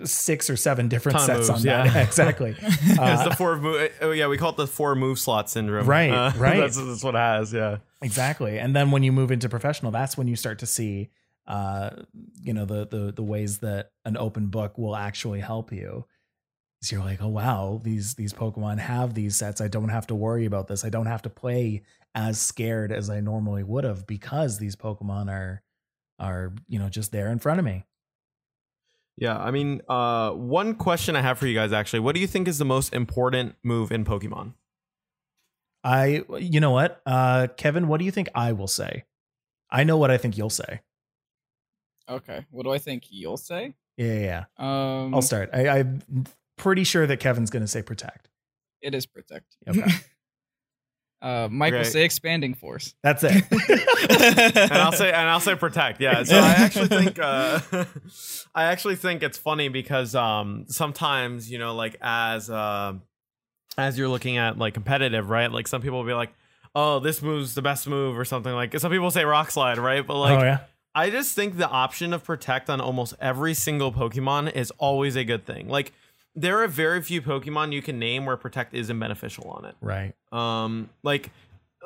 six 0.05 0.51
or 0.51 0.57
seven 0.57 0.89
different 0.89 1.16
Ton 1.18 1.26
sets 1.26 1.49
on 1.49 1.55
moves, 1.55 1.64
that 1.64 1.87
yeah. 1.87 2.03
exactly 2.03 2.55
it's 2.61 2.99
Uh, 2.99 3.28
the 3.30 3.34
four 3.34 3.57
move. 3.57 3.91
Oh 4.03 4.11
yeah, 4.11 4.26
we 4.26 4.37
call 4.37 4.51
it 4.51 4.57
the 4.57 4.66
four 4.66 4.95
move 4.95 5.18
slot 5.18 5.49
syndrome. 5.49 5.87
Right, 5.87 6.11
Uh, 6.11 6.32
right. 6.37 6.59
That's, 6.61 6.76
that's 6.76 7.03
what 7.03 7.14
it 7.14 7.18
has. 7.18 7.53
Yeah. 7.53 7.78
Exactly. 8.03 8.59
And 8.59 8.76
then 8.76 8.91
when 8.91 9.03
you 9.03 9.11
move 9.12 9.30
into 9.30 9.49
professional, 9.49 9.91
that's 9.93 10.18
when 10.18 10.28
you 10.28 10.37
start 10.37 10.59
to 10.59 10.66
see 10.66 11.09
uh 11.47 11.90
you 12.42 12.53
know 12.53 12.64
the 12.64 12.86
the 12.86 13.12
the 13.12 13.22
ways 13.22 13.59
that 13.59 13.90
an 14.05 14.16
open 14.16 14.49
book 14.49 14.78
will 14.78 14.97
actually 14.97 15.40
help 15.40 15.72
you. 15.72 16.07
So 16.82 16.97
you're 16.97 17.05
like, 17.05 17.22
"Oh 17.22 17.28
wow, 17.28 17.80
these 17.82 18.14
these 18.14 18.32
Pokemon 18.32 18.78
have 18.78 19.14
these 19.14 19.36
sets. 19.36 19.61
I 19.61 19.68
don't 19.68 19.88
have 19.88 20.07
to 20.09 20.14
worry 20.14 20.44
about 20.44 20.68
this. 20.68 20.84
I 20.84 20.88
don't 20.90 21.07
have 21.07 21.22
to 21.22 21.30
play 21.30 21.82
as 22.14 22.38
scared 22.38 22.92
as 22.92 23.11
I 23.11 23.20
normally 23.20 23.62
would 23.62 23.84
have 23.84 24.07
because 24.07 24.59
these 24.59 24.76
Pokemon 24.76 25.30
are 25.30 25.62
are, 26.18 26.53
you 26.68 26.78
know, 26.78 26.88
just 26.88 27.12
there 27.12 27.28
in 27.28 27.38
front 27.38 27.59
of 27.59 27.64
me." 27.64 27.84
Yeah. 29.16 29.38
I 29.38 29.51
mean, 29.51 29.80
uh, 29.88 30.32
one 30.32 30.74
question 30.74 31.16
I 31.16 31.22
have 31.22 31.38
for 31.38 31.47
you 31.47 31.55
guys 31.55 31.72
actually: 31.72 32.01
What 32.01 32.14
do 32.14 32.20
you 32.20 32.26
think 32.26 32.49
is 32.49 32.59
the 32.59 32.64
most 32.64 32.92
important 32.92 33.57
move 33.62 33.90
in 33.90 34.05
Pokemon? 34.05 34.53
I 35.82 36.24
you 36.38 36.61
know 36.61 36.72
what? 36.72 37.01
Uh 37.07 37.47
Kevin, 37.57 37.86
what 37.88 37.99
do 37.99 38.05
you 38.05 38.11
think 38.11 38.28
I 38.34 38.53
will 38.53 38.66
say? 38.66 39.05
I 39.70 39.84
know 39.84 39.97
what 39.97 40.11
I 40.11 40.18
think 40.18 40.36
you'll 40.36 40.51
say. 40.51 40.80
Okay, 42.09 42.44
what 42.50 42.64
do 42.64 42.70
I 42.70 42.78
think 42.78 43.04
you'll 43.11 43.36
say? 43.36 43.74
Yeah, 43.96 44.07
yeah, 44.07 44.44
yeah. 44.59 45.02
Um, 45.02 45.14
I'll 45.14 45.22
start. 45.22 45.50
I, 45.52 45.68
I'm 45.68 46.26
pretty 46.57 46.84
sure 46.84 47.07
that 47.07 47.18
Kevin's 47.18 47.50
going 47.50 47.62
to 47.62 47.68
say 47.68 47.82
protect. 47.82 48.28
It 48.82 48.94
is 48.94 49.07
protect. 49.07 49.57
Okay. 49.66 49.82
uh, 51.22 51.48
Mike 51.50 51.72
will 51.72 51.84
say 51.84 52.04
expanding 52.04 52.54
force. 52.54 52.94
That's 53.02 53.24
it. 53.24 53.32
and 53.50 54.72
I'll 54.72 54.92
say 54.92 55.09
and 55.09 55.28
I'll 55.28 55.40
say 55.40 55.54
protect. 55.54 56.00
Yeah. 56.00 56.22
So 56.22 56.36
I 56.38 56.50
actually 56.50 56.88
think 56.88 57.18
uh 57.18 57.61
I 58.54 58.64
actually 58.64 58.96
think 58.96 59.22
it's 59.22 59.38
funny 59.38 59.68
because 59.68 60.14
um 60.14 60.66
sometimes, 60.68 61.50
you 61.50 61.59
know, 61.59 61.74
like 61.74 61.96
as 62.00 62.50
uh 62.50 62.94
as 63.78 63.98
you're 63.98 64.09
looking 64.09 64.36
at 64.36 64.59
like 64.59 64.74
competitive, 64.74 65.30
right? 65.30 65.50
Like 65.50 65.68
some 65.68 65.80
people 65.82 65.98
will 65.98 66.07
be 66.07 66.14
like, 66.14 66.32
Oh, 66.74 67.00
this 67.00 67.22
move's 67.22 67.54
the 67.54 67.62
best 67.62 67.88
move 67.88 68.18
or 68.18 68.26
something 68.26 68.52
like 68.52 68.78
some 68.78 68.92
people 68.92 69.11
say 69.11 69.24
rock 69.24 69.50
slide, 69.50 69.78
right? 69.78 70.07
But 70.07 70.18
like 70.18 70.38
oh 70.38 70.42
yeah. 70.42 70.59
I 70.97 71.11
just 71.11 71.34
think 71.34 71.59
the 71.59 71.68
option 71.68 72.14
of 72.14 72.24
protect 72.24 72.70
on 72.70 72.80
almost 72.80 73.12
every 73.20 73.53
single 73.53 73.92
Pokemon 73.92 74.55
is 74.57 74.70
always 74.78 75.14
a 75.14 75.24
good 75.24 75.44
thing. 75.44 75.68
Like 75.68 75.92
there 76.34 76.62
are 76.62 76.66
very 76.66 77.03
few 77.03 77.20
Pokemon 77.20 77.72
you 77.72 77.82
can 77.82 77.99
name 77.99 78.24
where 78.24 78.36
protect 78.38 78.72
isn't 78.72 78.99
beneficial 78.99 79.51
on 79.51 79.66
it. 79.66 79.74
Right. 79.82 80.14
Um, 80.32 80.88
like 81.03 81.30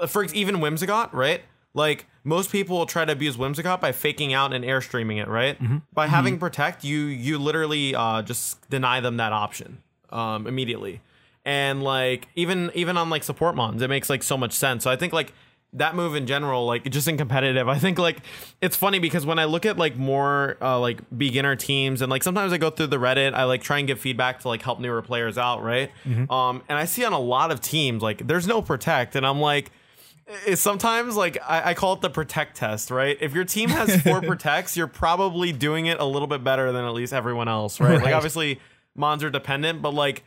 uh, 0.00 0.06
for 0.06 0.24
even 0.26 0.56
Whimsicott, 0.58 1.12
right? 1.12 1.42
Like 1.74 2.06
most 2.22 2.52
people 2.52 2.78
will 2.78 2.86
try 2.86 3.04
to 3.04 3.10
abuse 3.12 3.36
Whimsicott 3.36 3.80
by 3.80 3.90
faking 3.90 4.32
out 4.32 4.52
and 4.52 4.64
airstreaming 4.64 5.20
it, 5.20 5.26
right? 5.26 5.60
Mhm. 5.60 5.82
By 5.92 6.06
having 6.06 6.38
protect, 6.38 6.84
you 6.84 6.98
you 7.06 7.38
literally 7.38 7.96
uh, 7.96 8.22
just 8.22 8.68
deny 8.70 9.00
them 9.00 9.16
that 9.16 9.32
option 9.32 9.82
um, 10.10 10.46
immediately. 10.46 11.00
And 11.44 11.82
like 11.82 12.28
even 12.36 12.70
even 12.74 12.96
on 12.96 13.10
like 13.10 13.24
support 13.24 13.56
mons, 13.56 13.82
it 13.82 13.88
makes 13.88 14.08
like 14.08 14.22
so 14.22 14.36
much 14.36 14.52
sense. 14.52 14.84
So 14.84 14.90
I 14.90 14.94
think 14.94 15.12
like 15.12 15.32
that 15.74 15.94
move 15.94 16.16
in 16.16 16.26
general, 16.26 16.66
like 16.66 16.90
just 16.90 17.06
in 17.06 17.16
competitive, 17.16 17.68
I 17.68 17.78
think 17.78 17.98
like 17.98 18.18
it's 18.60 18.76
funny 18.76 18.98
because 18.98 19.24
when 19.24 19.38
I 19.38 19.44
look 19.44 19.64
at 19.64 19.76
like 19.76 19.96
more 19.96 20.56
uh, 20.60 20.78
like 20.80 21.00
beginner 21.16 21.54
teams 21.54 22.02
and 22.02 22.10
like 22.10 22.22
sometimes 22.24 22.52
I 22.52 22.58
go 22.58 22.70
through 22.70 22.88
the 22.88 22.96
Reddit, 22.96 23.34
I 23.34 23.44
like 23.44 23.62
try 23.62 23.78
and 23.78 23.86
give 23.86 24.00
feedback 24.00 24.40
to 24.40 24.48
like 24.48 24.62
help 24.62 24.80
newer 24.80 25.00
players 25.00 25.38
out, 25.38 25.62
right? 25.62 25.90
Um, 26.28 26.62
and 26.68 26.76
I 26.76 26.86
see 26.86 27.04
on 27.04 27.12
a 27.12 27.20
lot 27.20 27.52
of 27.52 27.60
teams 27.60 28.02
like 28.02 28.26
there's 28.26 28.46
no 28.48 28.62
protect, 28.62 29.14
and 29.14 29.24
I'm 29.24 29.40
like, 29.40 29.70
it's 30.46 30.60
sometimes 30.60 31.16
like 31.16 31.38
I, 31.46 31.70
I 31.70 31.74
call 31.74 31.92
it 31.94 32.00
the 32.00 32.10
protect 32.10 32.56
test, 32.56 32.90
right? 32.90 33.16
If 33.20 33.32
your 33.34 33.44
team 33.44 33.68
has 33.68 34.00
four 34.02 34.20
protects, 34.22 34.76
you're 34.76 34.86
probably 34.88 35.52
doing 35.52 35.86
it 35.86 36.00
a 36.00 36.04
little 36.04 36.28
bit 36.28 36.42
better 36.42 36.72
than 36.72 36.84
at 36.84 36.94
least 36.94 37.12
everyone 37.12 37.48
else, 37.48 37.78
right? 37.80 37.90
Right. 37.90 38.04
Like 38.04 38.14
obviously 38.14 38.60
mons 38.96 39.22
are 39.22 39.30
dependent, 39.30 39.82
but 39.82 39.94
like 39.94 40.24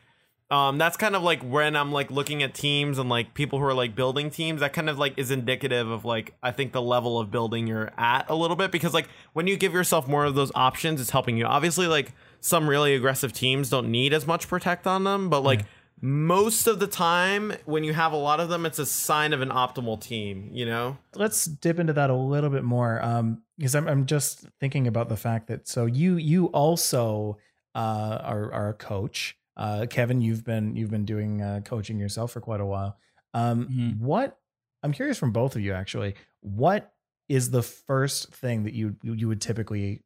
um 0.53 0.77
that's 0.77 0.97
kind 0.97 1.15
of 1.15 1.23
like 1.23 1.41
when 1.41 1.75
I'm 1.75 1.91
like 1.91 2.11
looking 2.11 2.43
at 2.43 2.53
teams 2.53 2.99
and 2.99 3.09
like 3.09 3.33
people 3.33 3.57
who 3.59 3.65
are 3.65 3.73
like 3.73 3.95
building 3.95 4.29
teams, 4.29 4.59
that 4.59 4.71
kind 4.71 4.89
of 4.89 4.99
like 4.99 5.15
is 5.17 5.31
indicative 5.31 5.89
of 5.89 6.05
like 6.05 6.35
I 6.43 6.51
think 6.51 6.71
the 6.73 6.81
level 6.81 7.19
of 7.19 7.31
building 7.31 7.65
you're 7.65 7.91
at 7.97 8.29
a 8.29 8.35
little 8.35 8.55
bit 8.55 8.71
because 8.71 8.93
like 8.93 9.09
when 9.33 9.47
you 9.47 9.57
give 9.57 9.73
yourself 9.73 10.07
more 10.07 10.25
of 10.25 10.35
those 10.35 10.51
options, 10.53 11.01
it's 11.01 11.09
helping 11.09 11.37
you. 11.37 11.45
Obviously, 11.45 11.87
like 11.87 12.13
some 12.39 12.69
really 12.69 12.93
aggressive 12.93 13.33
teams 13.33 13.69
don't 13.69 13.89
need 13.89 14.13
as 14.13 14.27
much 14.27 14.47
protect 14.47 14.85
on 14.85 15.03
them, 15.03 15.29
but 15.29 15.41
like 15.41 15.65
most 16.01 16.67
of 16.67 16.79
the 16.79 16.87
time 16.87 17.53
when 17.65 17.83
you 17.83 17.93
have 17.93 18.11
a 18.11 18.17
lot 18.17 18.41
of 18.41 18.49
them 18.49 18.65
it's 18.65 18.77
a 18.77 18.85
sign 18.85 19.31
of 19.31 19.41
an 19.41 19.47
optimal 19.49 19.99
team 19.99 20.49
you 20.51 20.65
know? 20.65 20.97
Let's 21.15 21.45
dip 21.45 21.79
into 21.79 21.93
that 21.93 22.09
a 22.09 22.15
little 22.15 22.49
bit 22.49 22.65
more, 22.65 23.01
um, 23.01 23.41
because 23.57 23.73
I'm 23.73 23.87
I'm 23.87 24.05
just 24.05 24.45
thinking 24.59 24.85
about 24.85 25.07
the 25.09 25.15
fact 25.17 25.47
that 25.47 25.67
so 25.67 25.85
you 25.85 26.17
you 26.17 26.47
also 26.47 27.37
uh, 27.73 28.19
are 28.21 28.51
are 28.51 28.69
a 28.69 28.73
coach, 28.73 29.37
uh, 29.57 29.85
Kevin. 29.89 30.21
You've 30.21 30.43
been 30.43 30.75
you've 30.75 30.91
been 30.91 31.05
doing 31.05 31.41
uh, 31.41 31.61
coaching 31.63 31.99
yourself 31.99 32.31
for 32.31 32.41
quite 32.41 32.61
a 32.61 32.65
while. 32.65 32.97
Um, 33.33 33.67
Mhm. 33.67 33.99
What 33.99 34.39
I'm 34.83 34.91
curious 34.91 35.17
from 35.17 35.31
both 35.31 35.55
of 35.55 35.61
you 35.61 35.73
actually. 35.73 36.15
What 36.41 36.91
is 37.29 37.51
the 37.51 37.63
first 37.63 38.33
thing 38.33 38.63
that 38.63 38.73
you 38.73 38.95
you 39.03 39.27
would 39.27 39.41
typically 39.41 40.03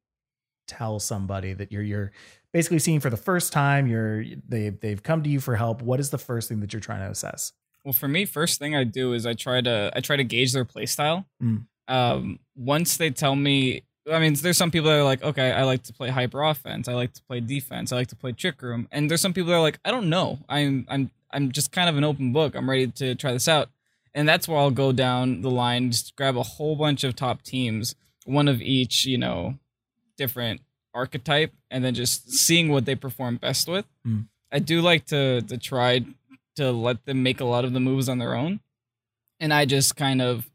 tell 0.67 0.99
somebody 0.99 1.53
that 1.53 1.71
you're 1.71 1.81
you're 1.83 2.11
basically 2.53 2.79
seeing 2.79 2.99
for 2.99 3.09
the 3.09 3.17
first 3.17 3.51
time? 3.53 3.87
You're 3.87 4.23
they 4.47 4.69
they've 4.69 5.01
come 5.01 5.23
to 5.23 5.29
you 5.29 5.39
for 5.39 5.55
help. 5.55 5.81
What 5.81 5.99
is 5.99 6.09
the 6.09 6.17
first 6.17 6.49
thing 6.49 6.59
that 6.59 6.73
you're 6.73 6.79
trying 6.79 6.99
to 6.99 7.09
assess? 7.09 7.53
Well, 7.83 7.93
for 7.93 8.07
me, 8.07 8.25
first 8.25 8.59
thing 8.59 8.75
I 8.75 8.83
do 8.83 9.13
is 9.13 9.25
I 9.25 9.33
try 9.33 9.61
to 9.61 9.91
I 9.95 10.01
try 10.01 10.17
to 10.17 10.23
gauge 10.23 10.53
their 10.53 10.65
playstyle. 10.65 11.25
Mm. 11.41 11.67
Um, 11.87 12.39
once 12.55 12.97
they 12.97 13.09
tell 13.11 13.35
me, 13.35 13.83
I 14.11 14.19
mean, 14.19 14.33
there's 14.35 14.57
some 14.57 14.71
people 14.71 14.89
that 14.89 14.97
are 14.97 15.03
like, 15.03 15.23
okay, 15.23 15.51
I 15.51 15.63
like 15.63 15.83
to 15.83 15.93
play 15.93 16.09
hyper 16.09 16.43
offense, 16.43 16.87
I 16.87 16.93
like 16.93 17.13
to 17.13 17.23
play 17.23 17.39
defense, 17.39 17.91
I 17.91 17.97
like 17.97 18.07
to 18.07 18.15
play 18.15 18.31
trick 18.31 18.61
room, 18.61 18.87
and 18.91 19.09
there's 19.09 19.21
some 19.21 19.33
people 19.33 19.51
that 19.51 19.57
are 19.57 19.61
like, 19.61 19.79
I 19.83 19.91
don't 19.91 20.09
know, 20.09 20.39
I'm 20.47 20.85
I'm 20.89 21.11
I'm 21.31 21.51
just 21.51 21.71
kind 21.71 21.89
of 21.89 21.97
an 21.97 22.03
open 22.03 22.31
book. 22.31 22.55
I'm 22.55 22.69
ready 22.69 22.87
to 22.87 23.15
try 23.15 23.33
this 23.33 23.47
out, 23.47 23.69
and 24.13 24.27
that's 24.27 24.47
where 24.47 24.57
I'll 24.57 24.71
go 24.71 24.91
down 24.91 25.41
the 25.41 25.51
line, 25.51 25.91
just 25.91 26.15
grab 26.15 26.37
a 26.37 26.43
whole 26.43 26.75
bunch 26.75 27.03
of 27.03 27.15
top 27.15 27.41
teams, 27.41 27.95
one 28.25 28.47
of 28.47 28.61
each, 28.61 29.05
you 29.05 29.17
know, 29.17 29.55
different 30.17 30.61
archetype, 30.93 31.53
and 31.69 31.83
then 31.83 31.93
just 31.93 32.31
seeing 32.31 32.69
what 32.69 32.85
they 32.85 32.95
perform 32.95 33.37
best 33.37 33.67
with. 33.67 33.85
Mm. 34.05 34.27
I 34.51 34.59
do 34.59 34.81
like 34.81 35.05
to 35.07 35.41
to 35.41 35.57
try 35.57 36.05
to 36.55 36.71
let 36.71 37.05
them 37.05 37.23
make 37.23 37.39
a 37.39 37.45
lot 37.45 37.65
of 37.65 37.73
the 37.73 37.79
moves 37.79 38.09
on 38.09 38.17
their 38.17 38.35
own. 38.35 38.59
And 39.39 39.53
I 39.53 39.65
just 39.65 39.95
kind 39.95 40.21
of 40.21 40.49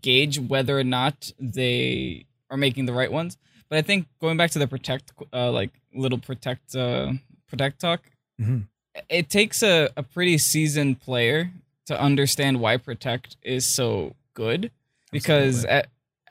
gauge 0.00 0.38
whether 0.38 0.78
or 0.78 0.84
not 0.84 1.32
they 1.38 2.25
are 2.50 2.56
making 2.56 2.86
the 2.86 2.92
right 2.92 3.10
ones. 3.10 3.36
But 3.68 3.78
I 3.78 3.82
think 3.82 4.06
going 4.20 4.36
back 4.36 4.50
to 4.52 4.58
the 4.58 4.68
protect, 4.68 5.12
uh, 5.32 5.50
like 5.50 5.70
little 5.94 6.18
protect, 6.18 6.74
uh, 6.76 7.12
protect 7.48 7.80
talk, 7.80 8.02
Mhm. 8.40 8.68
it 9.08 9.28
takes 9.28 9.62
a, 9.62 9.88
a 9.96 10.02
pretty 10.02 10.38
seasoned 10.38 11.00
player 11.00 11.50
to 11.86 12.00
understand 12.00 12.60
why 12.60 12.76
protect 12.76 13.36
is 13.42 13.66
so 13.66 14.14
good. 14.34 14.70
Because 15.12 15.64
Absolutely. 15.64 15.70
at, 15.78 15.88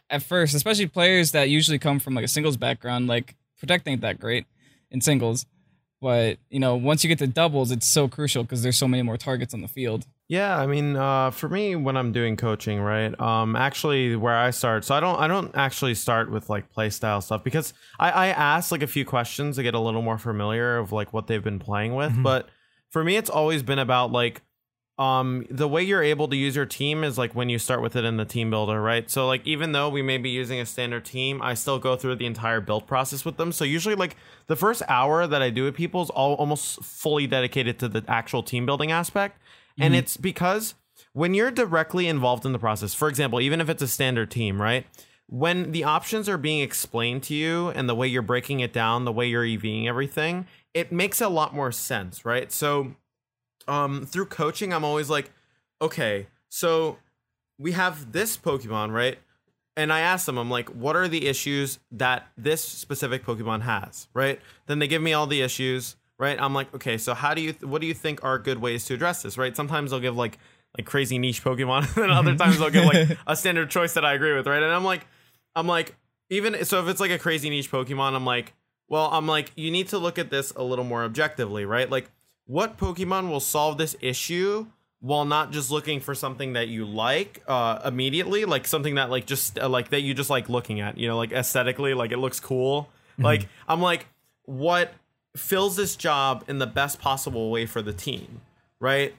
at 0.10 0.24
first, 0.24 0.54
especially 0.54 0.88
players 0.88 1.32
that 1.32 1.50
usually 1.50 1.80
come 1.80 2.00
from 2.00 2.14
like 2.14 2.26
a 2.26 2.28
singles 2.28 2.58
background, 2.58 3.08
like 3.08 3.36
protect 3.60 3.88
ain't 3.88 4.02
that 4.02 4.20
great 4.20 4.46
in 4.92 5.02
singles. 5.02 5.46
But 6.02 6.38
you 6.50 6.60
know, 6.60 6.76
once 6.76 7.04
you 7.04 7.08
get 7.08 7.20
to 7.20 7.28
doubles, 7.28 7.72
it's 7.72 7.88
so 7.88 8.08
crucial 8.08 8.44
because 8.44 8.62
there's 8.64 8.78
so 8.78 8.88
many 8.88 9.02
more 9.02 9.18
targets 9.18 9.54
on 9.54 9.62
the 9.62 9.68
field. 9.68 10.06
Yeah, 10.28 10.58
I 10.58 10.66
mean, 10.66 10.96
uh, 10.96 11.30
for 11.30 11.48
me, 11.48 11.76
when 11.76 11.96
I'm 11.96 12.12
doing 12.12 12.36
coaching, 12.36 12.82
right? 12.82 13.18
Um, 13.20 13.56
actually, 13.56 14.16
where 14.16 14.36
I 14.36 14.50
start, 14.50 14.84
so 14.84 14.96
I 14.96 15.00
don't, 15.00 15.20
I 15.20 15.28
don't 15.28 15.52
actually 15.56 15.94
start 15.94 16.32
with 16.32 16.50
like 16.50 16.72
play 16.72 16.90
style 16.90 17.22
stuff 17.22 17.44
because 17.44 17.74
I, 18.00 18.10
I 18.10 18.28
ask 18.30 18.72
like 18.72 18.82
a 18.82 18.88
few 18.88 19.06
questions 19.06 19.58
to 19.58 19.64
get 19.64 19.76
a 19.76 19.80
little 19.80 20.02
more 20.02 20.18
familiar 20.18 20.78
of 20.78 20.92
like 20.92 21.14
what 21.14 21.28
they've 21.28 21.44
been 21.44 21.60
playing 21.60 21.94
with. 21.94 22.12
Mhm. 22.14 22.24
But 22.24 22.50
for 22.90 23.04
me, 23.04 23.18
it's 23.18 23.30
always 23.30 23.62
been 23.62 23.78
about 23.78 24.12
like, 24.12 24.42
um, 24.98 25.46
the 25.52 25.68
way 25.68 25.84
you're 25.84 26.02
able 26.02 26.28
to 26.30 26.36
use 26.38 26.56
your 26.56 26.66
team 26.66 27.04
is 27.04 27.18
like 27.20 27.36
when 27.36 27.50
you 27.50 27.60
start 27.60 27.82
with 27.84 27.96
it 27.96 28.04
in 28.06 28.18
the 28.18 28.26
team 28.26 28.50
builder, 28.50 28.82
right? 28.82 29.12
So 29.12 29.28
like, 29.28 29.46
even 29.46 29.74
though 29.74 29.90
we 29.90 30.02
may 30.02 30.18
be 30.18 30.30
using 30.32 30.60
a 30.60 30.66
standard 30.66 31.06
team, 31.06 31.40
I 31.44 31.54
still 31.54 31.78
go 31.78 31.96
through 31.96 32.16
the 32.16 32.26
entire 32.26 32.62
build 32.62 32.88
process 32.88 33.26
with 33.26 33.38
them. 33.38 33.52
So 33.52 33.64
usually, 33.64 33.94
like 33.96 34.16
the 34.48 34.56
first 34.56 34.82
hour 34.88 35.28
that 35.28 35.42
I 35.44 35.52
do 35.52 35.66
with 35.66 35.76
people 35.76 36.02
is 36.02 36.10
all 36.10 36.34
almost 36.36 36.82
fully 36.82 37.28
dedicated 37.28 37.78
to 37.80 37.90
the 37.90 38.04
actual 38.08 38.42
team 38.42 38.66
building 38.66 38.92
aspect. 38.92 39.38
And 39.78 39.96
it's 39.96 40.18
because 40.18 40.76
when 41.14 41.34
you're 41.34 41.52
directly 41.52 42.08
involved 42.08 42.46
in 42.46 42.52
the 42.52 42.60
process, 42.60 42.94
for 42.94 43.08
example, 43.08 43.42
even 43.42 43.62
if 43.62 43.70
it's 43.70 43.82
a 43.82 43.88
standard 43.88 44.32
team, 44.32 44.62
right? 44.62 44.86
When 45.28 45.72
the 45.72 45.84
options 45.84 46.30
are 46.30 46.38
being 46.38 46.62
explained 46.62 47.24
to 47.24 47.34
you 47.34 47.70
and 47.70 47.90
the 47.90 47.96
way 47.96 48.08
you're 48.08 48.22
breaking 48.22 48.60
it 48.60 48.72
down, 48.72 49.06
the 49.06 49.12
way 49.12 49.28
you're 49.28 49.44
EVing 49.44 49.88
everything, 49.88 50.46
it 50.74 50.92
makes 50.92 51.22
a 51.22 51.30
lot 51.30 51.54
more 51.54 51.72
sense, 51.72 52.26
right? 52.26 52.52
So, 52.52 52.96
um, 53.68 54.06
through 54.06 54.28
coaching, 54.28 54.74
I'm 54.74 54.84
always 54.84 55.10
like, 55.10 55.32
okay, 55.82 56.28
so 56.50 56.98
we 57.58 57.72
have 57.72 58.12
this 58.12 58.38
Pokemon, 58.38 58.94
right? 58.94 59.18
And 59.78 59.92
I 59.92 60.02
ask 60.02 60.26
them, 60.26 60.38
I'm 60.38 60.50
like, 60.50 60.70
what 60.70 60.96
are 60.96 61.08
the 61.08 61.28
issues 61.28 61.80
that 61.92 62.28
this 62.38 62.64
specific 62.64 63.26
Pokemon 63.26 63.62
has, 63.62 64.08
right? 64.14 64.40
Then 64.68 64.80
they 64.80 64.88
give 64.88 65.02
me 65.02 65.14
all 65.14 65.28
the 65.28 65.42
issues, 65.42 65.96
right? 66.18 66.40
I'm 66.40 66.54
like, 66.54 66.74
okay, 66.76 66.98
so 66.98 67.14
how 67.14 67.34
do 67.34 67.42
you, 67.42 67.54
what 67.62 67.82
do 67.82 67.88
you 67.88 67.94
think 67.94 68.24
are 68.24 68.40
good 68.40 68.60
ways 68.60 68.86
to 68.86 68.94
address 68.94 69.24
this, 69.24 69.38
right? 69.38 69.56
Sometimes 69.56 69.92
they'll 69.92 70.00
give 70.00 70.16
like, 70.16 70.38
like 70.78 70.86
crazy 70.86 71.18
niche 71.18 71.44
Pokemon, 71.44 71.96
and 72.02 72.12
other 72.12 72.36
times 72.36 72.60
they'll 72.60 72.70
give 72.70 72.86
like 72.86 73.18
a 73.28 73.36
standard 73.36 73.70
choice 73.70 73.94
that 73.94 74.06
I 74.06 74.14
agree 74.14 74.36
with, 74.36 74.48
right? 74.48 74.62
And 74.62 74.72
I'm 74.72 74.84
like, 74.84 75.06
I'm 75.56 75.68
like, 75.68 75.96
even 76.30 76.66
so, 76.66 76.82
if 76.82 76.90
it's 76.90 77.00
like 77.00 77.12
a 77.12 77.20
crazy 77.20 77.50
niche 77.50 77.72
Pokemon, 77.72 78.14
I'm 78.14 78.26
like, 78.26 78.54
well, 78.88 79.10
I'm 79.12 79.28
like, 79.28 79.52
you 79.56 79.72
need 79.72 79.90
to 79.90 79.98
look 79.98 80.20
at 80.20 80.30
this 80.30 80.52
a 80.52 80.64
little 80.64 80.86
more 80.86 81.04
objectively, 81.04 81.66
right? 81.66 81.90
Like, 81.90 82.10
what 82.46 82.78
Pokemon 82.78 83.30
will 83.30 83.40
solve 83.40 83.78
this 83.78 83.96
issue 84.02 84.68
while 85.00 85.26
not 85.26 85.52
just 85.52 85.72
looking 85.72 86.00
for 86.00 86.16
something 86.16 86.54
that 86.54 86.68
you 86.68 86.86
like 86.86 87.44
uh, 87.48 87.80
immediately, 87.86 88.46
like 88.46 88.66
something 88.68 88.96
that 88.96 89.10
like 89.10 89.26
just 89.26 89.60
uh, 89.60 89.70
like 89.70 89.90
that 89.90 90.02
you 90.02 90.14
just 90.14 90.30
like 90.30 90.50
looking 90.50 90.80
at, 90.80 90.98
you 90.98 91.08
know, 91.08 91.18
like 91.18 91.32
aesthetically, 91.32 91.94
like 91.94 92.12
it 92.12 92.18
looks 92.18 92.40
cool. 92.40 92.90
Like 93.18 93.48
I'm 93.68 93.82
like, 93.82 94.08
what 94.44 94.94
fills 95.36 95.76
this 95.76 95.96
job 95.96 96.44
in 96.48 96.60
the 96.60 96.68
best 96.68 97.00
possible 97.00 97.52
way 97.52 97.66
for 97.66 97.82
the 97.82 97.94
team, 97.94 98.42
right? 98.80 99.14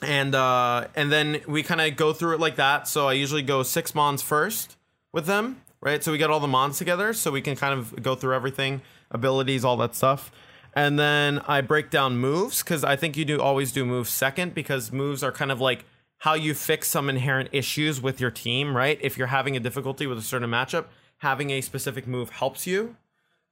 And 0.00 0.34
uh, 0.34 0.88
and 0.96 1.12
then 1.12 1.42
we 1.46 1.62
kind 1.62 1.80
of 1.80 1.96
go 1.96 2.12
through 2.12 2.34
it 2.34 2.40
like 2.40 2.56
that. 2.56 2.88
So 2.88 3.08
I 3.08 3.12
usually 3.12 3.42
go 3.42 3.62
six 3.62 3.94
mons 3.94 4.22
first 4.22 4.76
with 5.12 5.26
them, 5.26 5.62
right? 5.80 6.02
So 6.02 6.12
we 6.12 6.18
get 6.18 6.30
all 6.30 6.40
the 6.40 6.48
mons 6.48 6.78
together, 6.78 7.12
so 7.12 7.30
we 7.30 7.42
can 7.42 7.56
kind 7.56 7.78
of 7.78 8.02
go 8.02 8.14
through 8.14 8.34
everything, 8.34 8.82
abilities, 9.10 9.64
all 9.64 9.76
that 9.78 9.94
stuff. 9.94 10.32
And 10.74 10.98
then 10.98 11.40
I 11.46 11.60
break 11.60 11.90
down 11.90 12.16
moves 12.16 12.62
because 12.62 12.82
I 12.82 12.96
think 12.96 13.16
you 13.16 13.24
do 13.24 13.40
always 13.40 13.72
do 13.72 13.84
moves 13.84 14.10
second 14.10 14.54
because 14.54 14.90
moves 14.90 15.22
are 15.22 15.32
kind 15.32 15.52
of 15.52 15.60
like 15.60 15.84
how 16.18 16.34
you 16.34 16.54
fix 16.54 16.88
some 16.88 17.10
inherent 17.10 17.50
issues 17.52 18.00
with 18.00 18.20
your 18.20 18.30
team, 18.30 18.76
right? 18.76 18.98
If 19.02 19.18
you're 19.18 19.26
having 19.26 19.56
a 19.56 19.60
difficulty 19.60 20.06
with 20.06 20.18
a 20.18 20.22
certain 20.22 20.48
matchup, 20.48 20.86
having 21.18 21.50
a 21.50 21.60
specific 21.60 22.06
move 22.06 22.30
helps 22.30 22.66
you, 22.66 22.96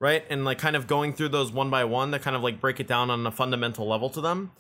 right? 0.01 0.25
And 0.31 0.45
like 0.45 0.59
kind 0.59 0.75
of 0.75 0.87
going 0.87 1.13
through 1.13 1.29
those 1.29 1.53
one 1.53 1.71
by 1.71 1.85
one 1.85 2.11
to 2.13 2.19
kind 2.19 2.35
of 2.35 2.43
like 2.43 2.61
break 2.61 2.81
it 2.81 2.89
down 2.89 3.11
on 3.11 3.25
a 3.27 3.31
fundamental 3.31 3.87
level 3.87 4.09
to 4.11 4.21
them. 4.21 4.51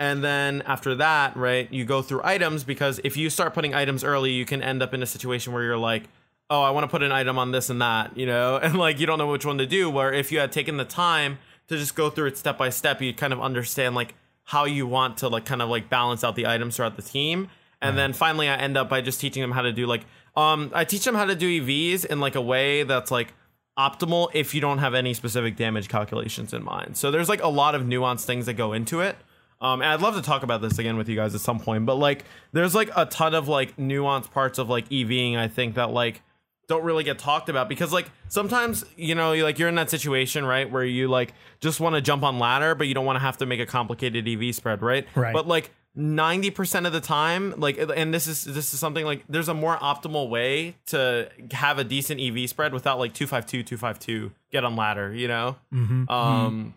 And 0.00 0.22
then 0.22 0.62
after 0.62 0.94
that, 0.96 1.36
right, 1.36 1.72
you 1.72 1.84
go 1.84 2.02
through 2.02 2.20
items 2.22 2.64
because 2.64 3.00
if 3.02 3.16
you 3.16 3.30
start 3.30 3.54
putting 3.54 3.74
items 3.74 4.04
early, 4.04 4.32
you 4.32 4.44
can 4.44 4.62
end 4.62 4.82
up 4.82 4.92
in 4.92 5.02
a 5.02 5.06
situation 5.06 5.52
where 5.52 5.62
you're 5.62 5.78
like, 5.78 6.04
oh, 6.50 6.62
I 6.62 6.70
want 6.70 6.84
to 6.84 6.88
put 6.88 7.02
an 7.02 7.12
item 7.12 7.38
on 7.38 7.52
this 7.52 7.70
and 7.70 7.80
that, 7.80 8.16
you 8.16 8.26
know, 8.26 8.56
and 8.62 8.76
like 8.76 9.00
you 9.00 9.06
don't 9.06 9.18
know 9.18 9.30
which 9.30 9.46
one 9.46 9.58
to 9.58 9.66
do. 9.66 9.88
Where 9.88 10.12
if 10.12 10.30
you 10.30 10.40
had 10.40 10.52
taken 10.52 10.76
the 10.76 10.84
time 10.84 11.38
to 11.68 11.76
just 11.76 11.94
go 11.94 12.10
through 12.10 12.26
it 12.26 12.36
step 12.36 12.58
by 12.58 12.70
step, 12.70 13.00
you 13.00 13.14
kind 13.14 13.32
of 13.32 13.40
understand 13.40 13.94
like 13.94 14.14
how 14.44 14.64
you 14.64 14.86
want 14.86 15.18
to 15.18 15.28
like 15.28 15.44
kind 15.44 15.62
of 15.62 15.68
like 15.68 15.88
balance 15.88 16.24
out 16.24 16.34
the 16.34 16.46
items 16.46 16.76
throughout 16.76 16.96
the 16.96 17.02
team. 17.02 17.48
And 17.80 17.96
then 17.96 18.12
finally, 18.12 18.48
I 18.48 18.56
end 18.56 18.76
up 18.76 18.88
by 18.88 19.00
just 19.00 19.20
teaching 19.20 19.40
them 19.40 19.52
how 19.52 19.62
to 19.62 19.72
do 19.72 19.86
like, 19.86 20.04
um, 20.36 20.72
I 20.74 20.84
teach 20.84 21.04
them 21.04 21.14
how 21.14 21.26
to 21.26 21.36
do 21.36 21.62
EVs 21.62 22.06
in 22.06 22.18
like 22.18 22.34
a 22.34 22.40
way 22.40 22.82
that's 22.82 23.12
like 23.12 23.34
optimal 23.78 24.28
if 24.34 24.54
you 24.54 24.60
don't 24.60 24.78
have 24.78 24.92
any 24.94 25.14
specific 25.14 25.56
damage 25.56 25.88
calculations 25.88 26.52
in 26.52 26.64
mind. 26.64 26.96
So 26.96 27.10
there's 27.10 27.28
like 27.28 27.42
a 27.42 27.48
lot 27.48 27.74
of 27.74 27.82
nuanced 27.82 28.24
things 28.24 28.46
that 28.46 28.54
go 28.54 28.72
into 28.72 29.00
it. 29.00 29.16
Um, 29.60 29.80
and 29.82 29.90
I'd 29.90 30.00
love 30.00 30.14
to 30.16 30.22
talk 30.22 30.42
about 30.42 30.60
this 30.62 30.78
again 30.78 30.96
with 30.96 31.08
you 31.08 31.16
guys 31.16 31.34
at 31.34 31.40
some 31.40 31.58
point, 31.60 31.86
but 31.86 31.96
like 31.96 32.24
there's 32.52 32.74
like 32.74 32.90
a 32.96 33.06
ton 33.06 33.34
of 33.34 33.48
like 33.48 33.76
nuanced 33.76 34.30
parts 34.30 34.58
of 34.58 34.68
like 34.68 34.88
EVing, 34.88 35.36
I 35.36 35.48
think 35.48 35.74
that 35.76 35.90
like 35.90 36.22
don't 36.68 36.84
really 36.84 37.02
get 37.02 37.18
talked 37.18 37.48
about 37.48 37.66
because 37.68 37.92
like 37.94 38.10
sometimes 38.28 38.84
you 38.96 39.14
know 39.14 39.32
you 39.32 39.42
like 39.42 39.58
you're 39.58 39.70
in 39.70 39.74
that 39.76 39.88
situation 39.88 40.44
right 40.44 40.70
where 40.70 40.84
you 40.84 41.08
like 41.08 41.32
just 41.60 41.80
want 41.80 41.94
to 41.94 42.02
jump 42.02 42.22
on 42.22 42.38
ladder 42.38 42.74
but 42.74 42.86
you 42.86 42.92
don't 42.92 43.06
want 43.06 43.16
to 43.16 43.20
have 43.20 43.38
to 43.38 43.46
make 43.46 43.58
a 43.58 43.64
complicated 43.64 44.28
EV 44.28 44.54
spread 44.54 44.82
right 44.82 45.06
Right. 45.14 45.32
but 45.32 45.48
like 45.48 45.70
90% 45.98 46.86
of 46.86 46.92
the 46.92 47.00
time 47.00 47.54
like 47.56 47.76
and 47.78 48.14
this 48.14 48.28
is 48.28 48.44
this 48.44 48.72
is 48.72 48.78
something 48.78 49.04
like 49.04 49.24
there's 49.28 49.48
a 49.48 49.54
more 49.54 49.76
optimal 49.78 50.28
way 50.28 50.76
to 50.86 51.28
have 51.50 51.78
a 51.78 51.84
decent 51.84 52.20
EV 52.20 52.48
spread 52.48 52.72
without 52.72 52.98
like 53.00 53.12
252 53.14 53.64
252 53.64 54.30
get 54.52 54.64
on 54.64 54.76
ladder 54.76 55.12
you 55.12 55.26
know 55.26 55.56
Mm-hmm. 55.74 56.08
um 56.08 56.74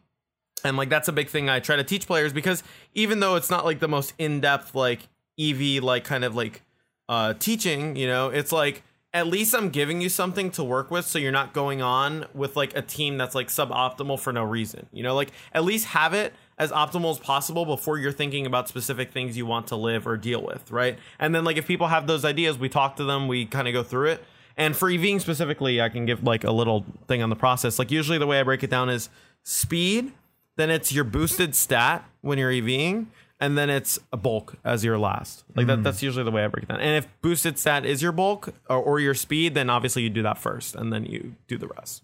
and 0.63 0.76
like 0.78 0.89
that's 0.89 1.07
a 1.07 1.11
big 1.11 1.30
thing 1.30 1.49
I 1.49 1.59
try 1.59 1.76
to 1.76 1.84
teach 1.84 2.07
players 2.07 2.34
because 2.34 2.63
even 2.95 3.19
though 3.19 3.36
it's 3.36 3.49
not 3.49 3.63
like 3.63 3.80
the 3.80 3.88
most 3.88 4.13
in-depth 4.17 4.74
like 4.76 5.07
EV 5.39 5.84
like 5.84 6.03
kind 6.03 6.24
of 6.24 6.36
like 6.36 6.61
uh 7.09 7.34
teaching, 7.34 7.95
you 7.95 8.07
know, 8.07 8.30
it's 8.30 8.51
like 8.51 8.84
at 9.13 9.28
least 9.28 9.53
I'm 9.55 9.69
giving 9.69 10.01
you 10.01 10.07
something 10.07 10.51
to 10.51 10.63
work 10.63 10.89
with 10.91 11.05
so 11.05 11.19
you're 11.19 11.32
not 11.32 11.53
going 11.53 11.82
on 11.82 12.26
with 12.34 12.55
like 12.55 12.76
a 12.78 12.82
team 12.82 13.17
that's 13.17 13.34
like 13.36 13.47
suboptimal 13.47 14.19
for 14.19 14.32
no 14.32 14.43
reason. 14.43 14.88
You 14.93 15.03
know, 15.03 15.15
like 15.15 15.32
at 15.51 15.63
least 15.63 15.88
have 15.88 16.13
it 16.13 16.34
as 16.62 16.72
optimal 16.72 17.09
as 17.09 17.18
possible 17.18 17.66
before 17.66 17.97
you're 17.97 18.12
thinking 18.12 18.45
about 18.45 18.70
specific 18.70 19.12
things 19.12 19.36
you 19.36 19.47
want 19.47 19.66
to 19.66 19.76
live 19.76 20.05
or 20.05 20.16
deal 20.16 20.43
with, 20.43 20.70
right? 20.70 20.99
And 21.18 21.34
then 21.34 21.43
like 21.43 21.57
if 21.57 21.66
people 21.66 21.88
have 21.88 22.05
those 22.05 22.24
ideas, 22.24 22.59
we 22.59 22.70
talk 22.70 22.97
to 22.97 23.03
them, 23.03 23.28
we 23.28 23.47
kind 23.47 23.68
of 23.68 23.74
go 23.74 23.82
through 23.82 24.09
it. 24.09 24.24
And 24.55 24.76
for 24.76 24.88
EVing 24.88 25.22
specifically, 25.22 25.82
I 25.82 25.89
can 25.89 26.05
give 26.05 26.24
like 26.24 26.43
a 26.43 26.51
little 26.51 26.86
thing 27.07 27.24
on 27.24 27.32
the 27.32 27.36
process. 27.36 27.80
Like 27.80 27.89
usually 27.89 28.20
the 28.20 28.28
way 28.28 28.39
I 28.39 28.43
break 28.43 28.62
it 28.62 28.70
down 28.70 28.91
is 28.91 29.09
speed, 29.41 30.14
then 30.55 30.70
it's 30.70 30.93
your 30.93 31.03
boosted 31.03 31.55
stat 31.55 32.05
when 32.22 32.38
you're 32.38 32.51
EVing, 32.51 33.07
and 33.39 33.57
then 33.57 33.72
it's 33.72 33.97
a 34.14 34.18
bulk 34.18 34.55
as 34.64 34.86
your 34.86 34.99
last. 34.99 35.43
Like 35.55 35.66
that, 35.66 35.80
mm. 35.80 35.84
that's 35.84 36.03
usually 36.03 36.26
the 36.26 36.32
way 36.32 36.43
I 36.43 36.47
break 36.47 36.66
it 36.66 36.70
down. 36.70 36.80
And 36.80 36.95
if 36.95 37.07
boosted 37.24 37.57
stat 37.57 37.88
is 37.88 38.03
your 38.03 38.12
bulk 38.12 38.53
or, 38.70 38.78
or 38.78 38.99
your 38.99 39.16
speed, 39.16 39.55
then 39.55 39.68
obviously 39.72 40.03
you 40.03 40.12
do 40.12 40.22
that 40.22 40.38
first, 40.38 40.76
and 40.76 40.93
then 40.93 41.05
you 41.05 41.34
do 41.47 41.57
the 41.57 41.70
rest. 41.70 42.03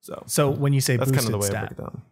So 0.00 0.24
So 0.26 0.50
when 0.50 0.72
you 0.72 0.80
say 0.80 0.96
that's 0.96 1.12
boosted 1.12 1.30
kind 1.30 1.34
of 1.34 1.48
the 1.48 1.52
way 1.52 1.56
I 1.56 1.60
break 1.60 1.70
it 1.70 1.78
down. 1.78 2.02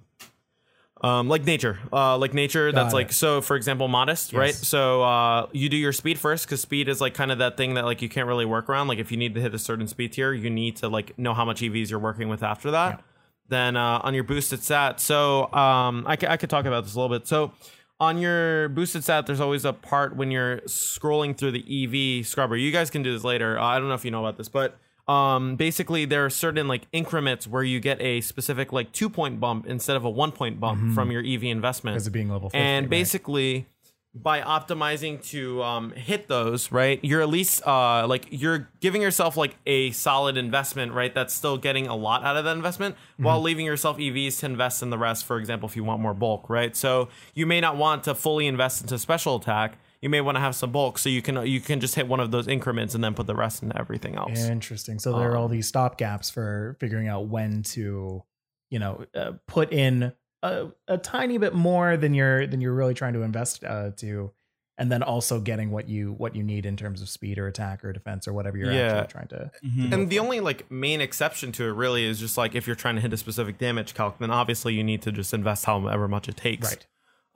Um, 1.02 1.28
like 1.28 1.44
nature, 1.44 1.80
uh, 1.92 2.16
like 2.16 2.32
nature. 2.32 2.70
that's 2.70 2.92
Got 2.92 2.94
like 2.94 3.12
so. 3.12 3.40
For 3.40 3.56
example, 3.56 3.88
modest, 3.88 4.32
right? 4.32 4.54
So 4.54 5.02
uh, 5.02 5.48
you 5.50 5.68
do 5.68 5.76
your 5.76 5.92
speed 5.92 6.16
first 6.16 6.46
because 6.46 6.60
speed 6.60 6.88
is 6.88 7.00
like 7.00 7.12
kind 7.12 7.32
of 7.32 7.38
that 7.38 7.56
thing 7.56 7.74
that 7.74 7.84
like 7.84 8.02
you 8.02 8.08
can't 8.08 8.28
really 8.28 8.44
work 8.44 8.68
around. 8.68 8.86
Like 8.86 9.00
if 9.00 9.10
you 9.10 9.16
need 9.16 9.34
to 9.34 9.40
hit 9.40 9.52
a 9.52 9.58
certain 9.58 9.88
speed 9.88 10.12
tier, 10.12 10.32
you 10.32 10.48
need 10.48 10.76
to 10.76 10.88
like 10.88 11.18
know 11.18 11.34
how 11.34 11.44
much 11.44 11.60
EVs 11.60 11.90
you're 11.90 11.98
working 11.98 12.28
with 12.28 12.44
after 12.44 12.70
that. 12.70 13.02
Then 13.48 13.76
uh, 13.76 14.00
on 14.04 14.14
your 14.14 14.22
boosted 14.22 14.62
stat, 14.62 15.00
so 15.00 15.52
um, 15.52 16.04
I, 16.06 16.16
ca- 16.16 16.28
I 16.30 16.36
could 16.36 16.48
talk 16.48 16.64
about 16.64 16.84
this 16.84 16.94
a 16.94 17.00
little 17.00 17.18
bit. 17.18 17.26
So 17.26 17.52
on 17.98 18.16
your 18.18 18.68
boosted 18.70 19.02
stat, 19.02 19.26
there's 19.26 19.40
always 19.40 19.64
a 19.64 19.72
part 19.72 20.16
when 20.16 20.30
you're 20.30 20.58
scrolling 20.60 21.36
through 21.36 21.50
the 21.50 22.20
EV 22.20 22.24
scrubber. 22.26 22.56
You 22.56 22.70
guys 22.72 22.90
can 22.90 23.02
do 23.02 23.12
this 23.12 23.24
later. 23.24 23.58
Uh, 23.58 23.64
I 23.64 23.78
don't 23.78 23.88
know 23.88 23.94
if 23.94 24.04
you 24.04 24.10
know 24.10 24.24
about 24.24 24.38
this, 24.38 24.48
but 24.48 24.78
um, 25.08 25.56
basically 25.56 26.04
there 26.04 26.24
are 26.24 26.30
certain 26.30 26.68
like 26.68 26.82
increments 26.92 27.46
where 27.46 27.62
you 27.62 27.80
get 27.80 28.00
a 28.00 28.20
specific 28.20 28.72
like 28.72 28.92
two 28.92 29.10
point 29.10 29.40
bump 29.40 29.66
instead 29.66 29.96
of 29.96 30.04
a 30.04 30.10
one 30.10 30.32
point 30.32 30.60
bump 30.60 30.94
from 30.94 31.10
your 31.10 31.22
EV 31.24 31.44
investment. 31.44 31.94
Because 31.94 32.06
of 32.06 32.12
being 32.12 32.28
level 32.28 32.50
50, 32.50 32.58
and 32.58 32.84
right. 32.84 32.90
basically 32.90 33.66
by 34.14 34.42
optimizing 34.42 35.24
to 35.30 35.62
um, 35.62 35.90
hit 35.92 36.28
those 36.28 36.70
right 36.70 37.00
you're 37.02 37.22
at 37.22 37.30
least 37.30 37.66
uh, 37.66 38.06
like 38.06 38.26
you're 38.30 38.68
giving 38.80 39.00
yourself 39.00 39.38
like 39.38 39.56
a 39.64 39.90
solid 39.92 40.36
investment 40.36 40.92
right 40.92 41.14
that's 41.14 41.32
still 41.32 41.56
getting 41.56 41.86
a 41.86 41.96
lot 41.96 42.22
out 42.22 42.36
of 42.36 42.44
that 42.44 42.54
investment 42.54 42.94
while 43.16 43.40
leaving 43.40 43.64
yourself 43.64 43.96
evs 43.96 44.40
to 44.40 44.46
invest 44.46 44.82
in 44.82 44.90
the 44.90 44.98
rest 44.98 45.24
for 45.24 45.38
example 45.38 45.66
if 45.66 45.76
you 45.76 45.82
want 45.82 46.00
more 46.00 46.12
bulk 46.12 46.50
right 46.50 46.76
so 46.76 47.08
you 47.32 47.46
may 47.46 47.58
not 47.58 47.76
want 47.76 48.04
to 48.04 48.14
fully 48.14 48.46
invest 48.46 48.82
into 48.82 48.98
special 48.98 49.36
attack 49.36 49.78
you 50.02 50.10
may 50.10 50.20
want 50.20 50.36
to 50.36 50.40
have 50.40 50.54
some 50.54 50.70
bulk 50.72 50.98
so 50.98 51.08
you 51.08 51.22
can 51.22 51.46
you 51.46 51.60
can 51.60 51.80
just 51.80 51.94
hit 51.94 52.06
one 52.08 52.20
of 52.20 52.30
those 52.30 52.46
increments 52.48 52.94
and 52.94 53.02
then 53.02 53.14
put 53.14 53.26
the 53.26 53.34
rest 53.34 53.62
into 53.62 53.78
everything 53.78 54.16
else 54.16 54.38
Interesting. 54.44 54.98
So 54.98 55.16
there 55.18 55.30
are 55.30 55.36
Um, 55.36 55.42
all 55.42 55.48
these 55.48 55.66
stop 55.68 55.96
gaps 55.96 56.28
for 56.28 56.76
figuring 56.80 57.08
out 57.08 57.28
when 57.28 57.62
to, 57.74 58.22
you 58.70 58.78
know, 58.78 59.06
uh, 59.14 59.32
put 59.46 59.72
in 59.72 60.12
a, 60.42 60.66
a 60.88 60.98
tiny 60.98 61.38
bit 61.38 61.54
more 61.54 61.96
than 61.96 62.12
you're 62.14 62.46
than 62.46 62.60
you're 62.60 62.74
really 62.74 62.94
trying 62.94 63.12
to 63.14 63.22
invest 63.22 63.62
uh, 63.62 63.90
to, 63.98 64.32
and 64.76 64.90
then 64.90 65.02
also 65.04 65.38
getting 65.40 65.70
what 65.70 65.88
you 65.88 66.12
what 66.14 66.34
you 66.34 66.42
need 66.42 66.66
in 66.66 66.76
terms 66.76 67.00
of 67.00 67.08
speed 67.08 67.38
or 67.38 67.46
attack 67.46 67.84
or 67.84 67.92
defense 67.92 68.26
or 68.26 68.32
whatever 68.32 68.58
you're 68.58 68.72
Yeah. 68.72 69.02
actually 69.02 69.12
trying 69.12 69.28
to. 69.28 69.50
Mhm. 69.64 69.92
And 69.92 70.10
the 70.10 70.18
only 70.18 70.40
like 70.40 70.68
main 70.68 71.00
exception 71.00 71.52
to 71.52 71.64
it 71.68 71.72
really 71.72 72.04
is 72.04 72.18
just 72.18 72.36
like 72.36 72.56
if 72.56 72.66
you're 72.66 72.74
trying 72.74 72.96
to 72.96 73.00
hit 73.00 73.12
a 73.12 73.16
specific 73.16 73.58
damage 73.58 73.94
calc, 73.94 74.18
then 74.18 74.32
obviously 74.32 74.74
you 74.74 74.82
need 74.82 75.00
to 75.02 75.12
just 75.12 75.32
invest 75.32 75.64
however 75.66 76.08
much 76.08 76.28
it 76.28 76.36
takes. 76.36 76.68
Right. 76.68 76.86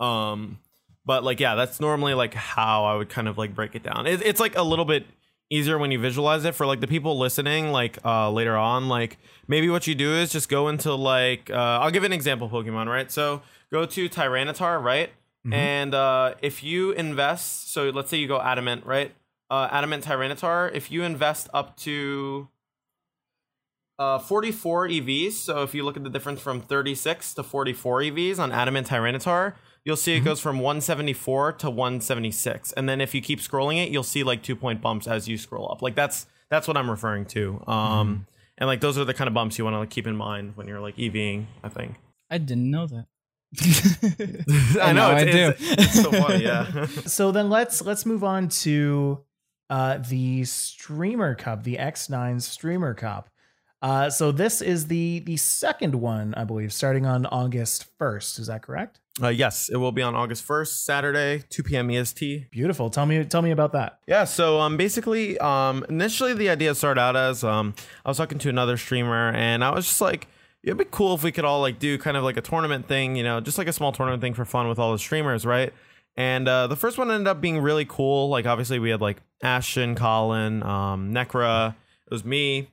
Um, 0.05 0.59
But 1.07 1.23
like, 1.23 1.39
yeah, 1.41 1.55
that's 1.55 1.81
normally 1.81 2.15
like 2.15 2.35
how 2.35 2.85
I 2.85 2.97
would 2.97 3.09
kind 3.09 3.29
of 3.29 3.39
like 3.39 3.55
break 3.55 3.75
it 3.77 3.85
down. 3.85 4.07
It, 4.07 4.21
it's 4.23 4.41
like 4.41 4.57
a 4.57 4.63
little 4.63 4.85
bit 4.85 5.07
easier 5.49 5.79
when 5.79 5.93
you 5.93 5.99
visualize 6.01 6.45
it 6.45 6.55
for 6.57 6.67
like 6.67 6.81
the 6.81 6.89
people 6.89 7.17
listening 7.19 7.71
like 7.71 7.99
uh 8.05 8.31
later 8.31 8.57
on. 8.57 8.89
Like 8.89 9.19
maybe 9.47 9.69
what 9.69 9.87
you 9.87 9.95
do 9.95 10.13
is 10.13 10.33
just 10.33 10.49
go 10.49 10.69
into 10.69 10.93
like 10.95 11.51
uh 11.51 11.55
i'll 11.55 11.93
give 11.93 12.03
an 12.05 12.13
example 12.13 12.51
pokemon 12.51 12.89
right? 12.89 13.11
So 13.11 13.43
go 13.71 13.87
to 13.87 14.09
tyranitar 14.09 14.83
right? 14.83 15.11
And 15.53 15.95
uh 15.95 16.35
if 16.43 16.65
you 16.65 16.91
invest 16.91 17.73
so 17.73 17.91
let's 17.91 18.11
say 18.11 18.17
you 18.17 18.27
go 18.27 18.41
adamant 18.41 18.85
right? 18.85 19.15
Uh 19.49 19.69
adamant 19.71 20.05
tyranitar 20.05 20.75
if 20.75 20.91
you 20.91 21.05
invest 21.05 21.49
up 21.55 21.77
to 21.79 22.49
uh 24.01 24.19
44 24.19 24.89
evs 24.89 25.33
so 25.35 25.63
if 25.63 25.73
you 25.73 25.85
look 25.85 25.97
at 25.97 26.03
the 26.03 26.11
difference 26.11 26.41
from 26.41 26.61
36 26.61 27.35
to 27.35 27.45
44 27.45 28.01
evs 28.01 28.39
on 28.41 28.51
adamant 28.51 28.89
tyranitar 28.89 29.55
you'll 29.87 29.97
see 29.97 30.15
it 30.15 30.21
goes 30.21 30.41
from 30.41 30.59
174 30.59 31.53
to 31.53 31.71
176 31.71 32.73
and 32.73 32.89
then 32.89 33.01
if 33.01 33.15
you 33.15 33.23
keep 33.23 33.41
scrolling 33.41 33.83
it 33.83 33.91
you'll 33.91 34.03
see 34.03 34.23
like 34.23 34.43
two 34.43 34.57
point 34.57 34.83
bumps 34.83 35.07
as 35.07 35.27
you 35.29 35.39
scroll 35.39 35.71
up 35.73 35.81
like 35.81 35.95
that's 35.95 36.27
that's 36.51 36.69
what 36.69 36.77
i'm 36.77 36.91
referring 36.91 37.25
to 37.25 37.63
um 37.67 38.27
and 38.59 38.67
like 38.67 38.81
those 38.81 38.99
are 38.99 39.05
the 39.05 39.15
kind 39.15 39.29
of 39.29 39.35
bumps 39.35 39.57
you 39.57 39.65
want 39.65 39.75
to 39.75 39.79
like 39.79 39.91
keep 39.91 40.07
in 40.07 40.17
mind 40.17 40.53
when 40.57 40.67
you're 40.69 40.81
like 40.81 40.97
eving 40.97 41.47
i 41.65 41.69
think 41.71 41.95
I 42.29 42.39
didn't 42.39 42.73
know 42.73 42.89
that. 42.89 43.07
i 44.83 44.93
know 44.93 45.13
now 45.13 45.17
it's, 45.17 45.35
I 45.35 45.39
it's, 45.39 45.83
it's 45.85 46.03
so 46.03 46.11
funny 46.11 46.43
yeah 46.43 46.87
So 47.07 47.31
then 47.31 47.49
let's 47.49 47.81
let's 47.81 48.05
move 48.05 48.25
on 48.25 48.49
to 48.49 49.23
uh, 49.69 49.99
the 49.99 50.45
Streamer 50.45 51.35
Cup, 51.35 51.65
the 51.65 51.77
X9 51.77 52.41
Streamer 52.41 52.95
Cup. 52.95 53.29
Uh, 53.83 54.11
so 54.11 54.33
this 54.33 54.63
is 54.63 54.87
the 54.87 55.21
the 55.21 55.37
second 55.37 55.95
one, 55.95 56.35
I 56.35 56.45
believe, 56.45 56.73
starting 56.73 57.07
on 57.07 57.27
August 57.27 57.87
first. 57.99 58.39
Is 58.39 58.47
that 58.47 58.63
correct? 58.63 59.01
Uh, 59.23 59.29
yes 59.29 59.69
it 59.69 59.77
will 59.77 59.93
be 59.93 60.03
on 60.03 60.15
august 60.15 60.47
1st 60.47 60.85
saturday 60.85 61.43
2 61.49 61.63
p.m 61.63 61.91
est 61.91 62.51
Beautiful. 62.51 62.91
Tell 62.91 63.07
me 63.07 63.25
tell 63.25 63.43
me 63.43 63.51
about 63.51 63.73
that. 63.73 63.99
Yeah, 64.07 64.25
so 64.25 64.61
um 64.61 64.77
basically 64.77 65.39
um 65.39 65.85
initially 65.89 66.35
the 66.35 66.51
idea 66.51 66.75
started 66.75 67.01
out 67.01 67.17
as 67.17 67.43
um 67.45 67.75
I 68.05 68.11
was 68.11 68.19
talking 68.19 68.39
to 68.39 68.49
another 68.49 68.77
streamer 68.77 69.33
and 69.33 69.65
I 69.65 69.71
was 69.71 69.87
just 69.87 70.01
like 70.01 70.29
it'd 70.63 70.79
be 70.79 70.85
cool 70.91 71.15
if 71.15 71.23
we 71.23 71.33
could 71.33 71.45
all 71.45 71.61
like 71.61 71.79
do 71.79 71.97
kind 71.97 72.17
of 72.17 72.25
like 72.25 72.37
a 72.37 72.41
tournament 72.41 72.89
thing, 72.89 73.17
you 73.17 73.23
know, 73.23 73.41
just 73.41 73.57
like 73.57 73.69
a 73.69 73.73
small 73.73 73.93
tournament 73.93 74.21
thing 74.21 74.35
for 74.35 74.45
fun 74.45 74.69
with 74.69 74.79
all 74.79 74.93
the 74.93 74.99
streamers, 74.99 75.47
right? 75.47 75.73
And 76.17 76.49
uh, 76.49 76.67
the 76.67 76.77
first 76.77 76.99
one 76.99 77.11
ended 77.11 77.29
up 77.29 77.41
being 77.41 77.59
really 77.59 77.85
cool. 77.85 78.29
Like 78.29 78.47
obviously 78.47 78.79
we 78.79 78.91
had 78.91 79.01
like 79.01 79.19
Ashton, 79.43 79.95
Colin, 79.95 80.63
um, 80.63 81.13
Necra, 81.13 81.71
it 81.71 82.11
was 82.11 82.25
me, 82.25 82.69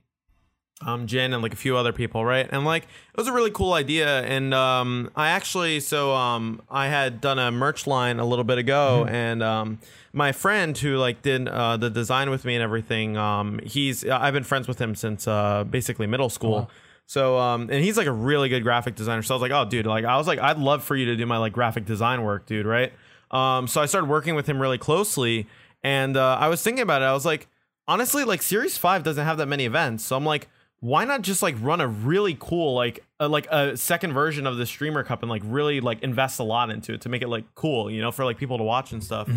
um, 0.86 1.08
Jen, 1.08 1.34
and 1.34 1.42
like 1.42 1.54
a 1.54 1.58
few 1.58 1.78
other 1.78 1.94
people, 1.94 2.26
right? 2.26 2.48
And 2.52 2.66
like 2.66 2.84
it 2.84 3.18
was 3.18 3.28
a 3.28 3.34
really 3.34 3.52
cool 3.52 3.74
idea. 3.74 4.22
And 4.24 4.54
um, 4.54 5.12
I 5.16 5.30
actually, 5.30 5.80
so 5.80 6.14
um, 6.14 6.62
I 6.70 6.88
had 6.88 7.22
done 7.22 7.40
a 7.40 7.52
merch 7.52 7.88
line 7.88 8.20
a 8.20 8.26
little 8.26 8.44
bit 8.44 8.58
ago, 8.58 9.06
and 9.10 9.42
um, 9.42 9.80
my 10.12 10.32
friend 10.32 10.78
who 10.78 10.98
like 10.98 11.22
did 11.22 11.48
uh, 11.48 11.78
the 11.78 11.90
design 11.90 12.30
with 12.30 12.46
me 12.46 12.56
and 12.56 12.64
everything, 12.64 13.18
um, 13.18 13.60
he's 13.64 14.08
I've 14.08 14.34
been 14.34 14.44
friends 14.44 14.68
with 14.68 14.80
him 14.80 14.96
since 14.96 15.28
uh, 15.28 15.64
basically 15.64 16.08
middle 16.08 16.30
school. 16.30 16.70
So 17.06 17.38
um 17.38 17.70
and 17.70 17.84
he's 17.84 17.98
like 17.98 18.08
a 18.08 18.12
really 18.14 18.50
good 18.50 18.64
graphic 18.64 18.96
designer. 18.96 19.22
So 19.22 19.34
I 19.34 19.38
was 19.38 19.42
like, 19.42 19.52
oh 19.52 19.70
dude, 19.70 19.86
like 19.86 20.06
I 20.06 20.18
was 20.18 20.26
like, 20.26 20.40
I'd 20.40 20.58
love 20.58 20.84
for 20.84 20.96
you 20.96 21.06
to 21.08 21.16
do 21.16 21.26
my 21.26 21.38
like 21.38 21.54
graphic 21.54 21.86
design 21.86 22.24
work, 22.24 22.46
dude, 22.46 22.66
right? 22.66 22.94
Um 23.30 23.68
so 23.68 23.82
I 23.82 23.88
started 23.88 24.10
working 24.10 24.36
with 24.36 24.48
him 24.48 24.62
really 24.62 24.78
closely 24.78 25.48
and 25.84 26.16
uh, 26.16 26.38
I 26.40 26.48
was 26.48 26.64
thinking 26.64 26.82
about 26.82 27.02
it. 27.02 27.06
I 27.06 27.14
was 27.14 27.26
like, 27.26 27.48
honestly, 27.90 28.24
like 28.24 28.42
Series 28.42 28.78
5 28.78 29.04
doesn't 29.04 29.26
have 29.26 29.38
that 29.38 29.48
many 29.48 29.66
events. 29.66 30.06
So 30.06 30.16
I'm 30.16 30.26
like, 30.26 30.48
why 30.84 31.06
not 31.06 31.22
just 31.22 31.42
like 31.42 31.56
run 31.62 31.80
a 31.80 31.88
really 31.88 32.36
cool 32.38 32.76
like 32.76 33.06
a, 33.18 33.28
like 33.30 33.48
a 33.50 33.78
second 33.78 34.12
version 34.12 34.46
of 34.46 34.58
the 34.58 34.66
streamer 34.66 35.02
cup 35.02 35.24
and 35.24 35.30
like 35.30 35.42
really 35.46 35.80
like 35.80 36.04
invest 36.04 36.42
a 36.42 36.44
lot 36.44 36.70
into 36.70 36.92
it 36.94 37.00
to 37.00 37.08
make 37.08 37.22
it 37.22 37.30
like 37.30 37.46
cool, 37.56 37.90
you 37.90 38.02
know, 38.02 38.12
for 38.12 38.26
like 38.26 38.38
people 38.38 38.58
to 38.58 38.66
watch 38.66 38.92
and 38.92 39.02
stuff. 39.02 39.30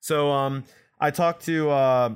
So 0.00 0.30
um 0.30 0.64
I 0.98 1.10
talked 1.10 1.44
to 1.44 1.68
uh 1.68 2.14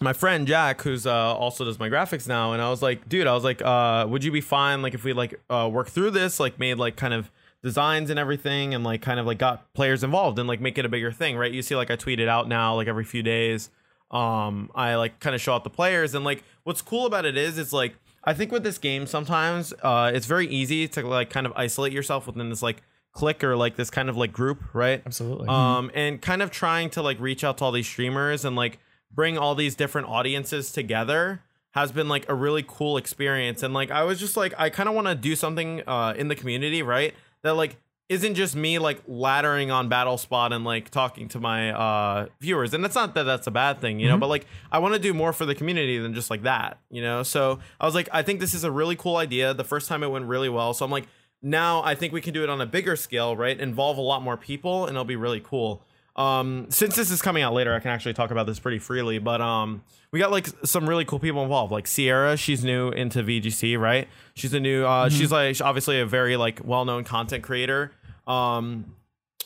my 0.00 0.12
friend 0.12 0.44
Jack, 0.44 0.82
who's 0.82 1.06
uh, 1.06 1.36
also 1.36 1.64
does 1.64 1.78
my 1.78 1.88
graphics 1.88 2.26
now, 2.26 2.52
and 2.52 2.60
I 2.60 2.68
was 2.70 2.82
like, 2.82 3.08
dude, 3.08 3.28
I 3.28 3.34
was 3.34 3.44
like, 3.44 3.62
uh, 3.62 4.06
would 4.08 4.24
you 4.24 4.32
be 4.32 4.40
fine 4.40 4.82
like 4.82 4.94
if 4.94 5.04
we 5.04 5.12
like 5.12 5.40
uh, 5.50 5.68
work 5.70 5.88
through 5.88 6.10
this, 6.12 6.40
like 6.40 6.58
made 6.58 6.78
like 6.78 6.96
kind 6.96 7.12
of 7.12 7.30
designs 7.62 8.10
and 8.10 8.18
everything, 8.18 8.74
and 8.74 8.82
like 8.82 9.02
kind 9.02 9.20
of 9.20 9.26
like 9.26 9.38
got 9.38 9.72
players 9.74 10.02
involved 10.02 10.38
and 10.38 10.48
like 10.48 10.60
make 10.60 10.78
it 10.78 10.84
a 10.84 10.88
bigger 10.88 11.12
thing, 11.12 11.36
right? 11.36 11.52
You 11.52 11.62
see, 11.62 11.76
like 11.76 11.90
I 11.90 11.96
tweet 11.96 12.18
it 12.18 12.28
out 12.28 12.48
now, 12.48 12.74
like 12.74 12.88
every 12.88 13.04
few 13.04 13.22
days. 13.22 13.70
Um, 14.10 14.70
I 14.74 14.94
like 14.96 15.20
kind 15.20 15.34
of 15.34 15.40
show 15.40 15.54
out 15.54 15.64
the 15.64 15.70
players, 15.70 16.14
and 16.14 16.24
like 16.24 16.42
what's 16.64 16.82
cool 16.82 17.06
about 17.06 17.24
it 17.24 17.36
is, 17.36 17.58
it's 17.58 17.72
like 17.72 17.94
I 18.24 18.34
think 18.34 18.52
with 18.52 18.62
this 18.64 18.78
game 18.78 19.06
sometimes 19.06 19.72
uh, 19.82 20.10
it's 20.14 20.26
very 20.26 20.46
easy 20.48 20.88
to 20.88 21.06
like 21.06 21.30
kind 21.30 21.46
of 21.46 21.52
isolate 21.56 21.92
yourself 21.92 22.26
within 22.26 22.50
this 22.50 22.62
like 22.62 22.82
clique 23.12 23.42
or 23.42 23.56
like 23.56 23.76
this 23.76 23.90
kind 23.90 24.08
of 24.08 24.16
like 24.16 24.32
group, 24.32 24.62
right? 24.74 25.02
Absolutely. 25.04 25.48
um 25.48 25.90
and 25.94 26.20
kind 26.22 26.42
of 26.42 26.50
trying 26.50 26.90
to 26.90 27.02
like 27.02 27.18
reach 27.20 27.42
out 27.44 27.58
to 27.58 27.64
all 27.64 27.72
these 27.72 27.88
streamers 27.88 28.44
and 28.44 28.54
like 28.56 28.78
bring 29.12 29.36
all 29.36 29.54
these 29.54 29.74
different 29.74 30.06
audiences 30.08 30.70
together 30.70 31.42
has 31.72 31.90
been 31.92 32.08
like 32.08 32.28
a 32.28 32.34
really 32.34 32.64
cool 32.66 32.96
experience 32.96 33.62
and 33.64 33.74
like 33.74 33.90
i 33.90 34.04
was 34.04 34.20
just 34.20 34.36
like 34.36 34.52
i 34.58 34.70
kind 34.70 34.88
of 34.88 34.94
want 34.94 35.08
to 35.08 35.14
do 35.16 35.34
something 35.34 35.82
uh 35.88 36.14
in 36.16 36.28
the 36.28 36.34
community 36.36 36.82
right 36.82 37.14
that 37.42 37.54
like 37.54 37.76
isn't 38.10 38.34
just 38.34 38.56
me 38.56 38.80
like 38.80 39.06
laddering 39.06 39.72
on 39.72 39.88
battle 39.88 40.18
spot 40.18 40.52
and 40.52 40.64
like 40.64 40.90
talking 40.90 41.28
to 41.28 41.38
my 41.38 41.70
uh 41.70 42.26
viewers. 42.40 42.74
And 42.74 42.84
it's 42.84 42.96
not 42.96 43.14
that 43.14 43.22
that's 43.22 43.46
a 43.46 43.52
bad 43.52 43.80
thing 43.80 44.00
you 44.00 44.08
know 44.08 44.18
but 44.18 44.26
like 44.26 44.46
i 44.72 44.80
want 44.80 44.94
to 44.94 45.00
do 45.00 45.14
more 45.14 45.32
for 45.32 45.46
the 45.46 45.54
community 45.54 45.96
than 45.96 46.12
just 46.12 46.28
like 46.28 46.42
that 46.42 46.78
you 46.90 47.00
know? 47.00 47.22
So 47.22 47.60
i 47.80 47.86
was 47.86 47.94
like 47.94 48.08
i 48.12 48.22
think 48.22 48.40
this 48.40 48.52
is 48.52 48.64
a 48.64 48.70
really 48.70 48.96
cool 48.96 49.16
idea. 49.16 49.54
The 49.54 49.64
first 49.64 49.88
time 49.88 50.02
it 50.02 50.08
went 50.08 50.26
really 50.26 50.48
well. 50.48 50.74
So 50.74 50.84
i'm 50.84 50.90
like 50.90 51.06
now 51.40 51.82
i 51.84 51.94
think 51.94 52.12
we 52.12 52.20
can 52.20 52.34
do 52.34 52.42
it 52.42 52.50
on 52.50 52.60
a 52.60 52.66
bigger 52.66 52.96
scale 52.96 53.36
right? 53.36 53.58
Involve 53.58 53.96
a 53.96 54.02
lot 54.02 54.22
more 54.22 54.36
people 54.36 54.86
and 54.86 54.96
it'll 54.96 55.04
be 55.04 55.16
really 55.16 55.40
cool. 55.40 55.84
Um 56.16 56.66
since 56.68 56.96
this 56.96 57.12
is 57.12 57.22
coming 57.22 57.44
out 57.44 57.54
later 57.54 57.72
i 57.72 57.78
can 57.78 57.92
actually 57.92 58.14
talk 58.14 58.32
about 58.32 58.46
this 58.48 58.58
pretty 58.58 58.80
freely 58.80 59.18
but 59.20 59.40
um 59.40 59.84
we 60.10 60.18
got 60.18 60.32
like 60.32 60.48
some 60.64 60.88
really 60.88 61.04
cool 61.04 61.20
people 61.20 61.44
involved. 61.44 61.70
Like 61.70 61.86
sierra 61.86 62.36
she's 62.36 62.64
new 62.64 62.88
into 62.88 63.22
vgc 63.22 63.78
right? 63.78 64.08
She's 64.34 64.52
a 64.52 64.58
new 64.58 64.84
uh 64.84 65.08
she's 65.08 65.30
like 65.30 65.60
obviously 65.60 66.00
a 66.00 66.06
very 66.06 66.36
like 66.36 66.60
well-known 66.64 67.04
content 67.04 67.44
creator 67.44 67.92
um 68.30 68.94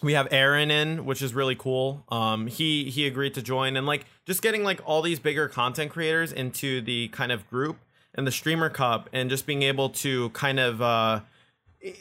we 0.03 0.12
have 0.12 0.28
Aaron 0.30 0.70
in, 0.70 1.05
which 1.05 1.22
is 1.22 1.35
really 1.35 1.55
cool. 1.55 2.05
Um, 2.11 2.47
he 2.47 2.91
he 2.91 3.07
agreed 3.07 3.35
to 3.35 3.43
join, 3.43 3.76
and 3.76 3.87
like 3.87 4.05
just 4.26 4.43
getting 4.43 4.62
like 4.62 4.80
all 4.85 5.03
these 5.03 5.18
bigger 5.18 5.49
content 5.49 5.91
creators 5.91 6.32
into 6.32 6.80
the 6.80 7.09
kind 7.09 7.32
of 7.32 7.49
group 7.49 7.78
and 8.14 8.26
the 8.26 8.32
streamer 8.32 8.68
cup, 8.68 9.09
and 9.12 9.30
just 9.30 9.47
being 9.47 9.62
able 9.62 9.89
to 9.89 10.28
kind 10.30 10.61
of 10.61 10.82
uh, 10.82 11.20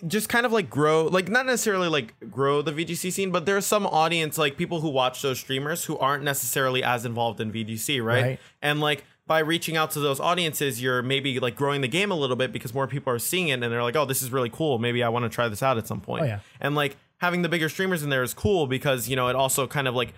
just 0.08 0.30
kind 0.30 0.46
of 0.46 0.52
like 0.52 0.70
grow, 0.70 1.06
like 1.08 1.30
not 1.30 1.46
necessarily 1.46 1.88
like 1.88 2.14
grow 2.30 2.62
the 2.62 2.72
VGC 2.72 3.12
scene, 3.12 3.32
but 3.32 3.46
there's 3.46 3.66
some 3.66 3.86
audience 3.86 4.38
like 4.38 4.58
people 4.58 4.82
who 4.82 4.90
watch 4.90 5.22
those 5.22 5.40
streamers 5.40 5.86
who 5.86 5.98
aren't 5.98 6.24
necessarily 6.24 6.84
as 6.84 7.06
involved 7.06 7.40
in 7.40 7.52
VGC, 7.52 8.04
right? 8.04 8.24
Right. 8.24 8.40
And 8.62 8.80
like 8.80 9.06
by 9.34 9.40
reaching 9.40 9.76
out 9.76 9.90
to 9.90 10.00
those 10.00 10.20
audiences, 10.20 10.80
you're 10.80 11.02
maybe 11.02 11.40
like 11.40 11.56
growing 11.56 11.82
the 11.82 11.88
game 11.88 12.12
a 12.12 12.16
little 12.16 12.36
bit 12.36 12.52
because 12.52 12.72
more 12.72 12.86
people 12.86 13.12
are 13.12 13.18
seeing 13.18 13.48
it 13.48 13.54
and 13.54 13.64
they're 13.64 13.82
like, 13.82 13.96
oh, 13.96 14.06
this 14.06 14.22
is 14.22 14.32
really 14.32 14.52
cool. 14.52 14.78
Maybe 14.78 15.02
I 15.02 15.10
want 15.10 15.24
to 15.24 15.30
try 15.30 15.50
this 15.50 15.64
out 15.64 15.80
at 15.80 15.88
some 15.88 16.02
point. 16.02 16.22
Oh, 16.22 16.26
yeah. 16.26 16.40
And 16.62 16.76
like 16.76 16.98
having 17.18 17.42
the 17.42 17.50
bigger 17.50 17.68
streamers 17.68 18.04
in 18.04 18.12
there 18.12 18.22
is 18.22 18.32
cool 18.32 18.68
because, 18.68 19.10
you 19.10 19.16
know, 19.16 19.30
it 19.30 19.36
also 19.36 19.66
kind 19.66 19.88
of 19.88 19.96
like 19.96 20.14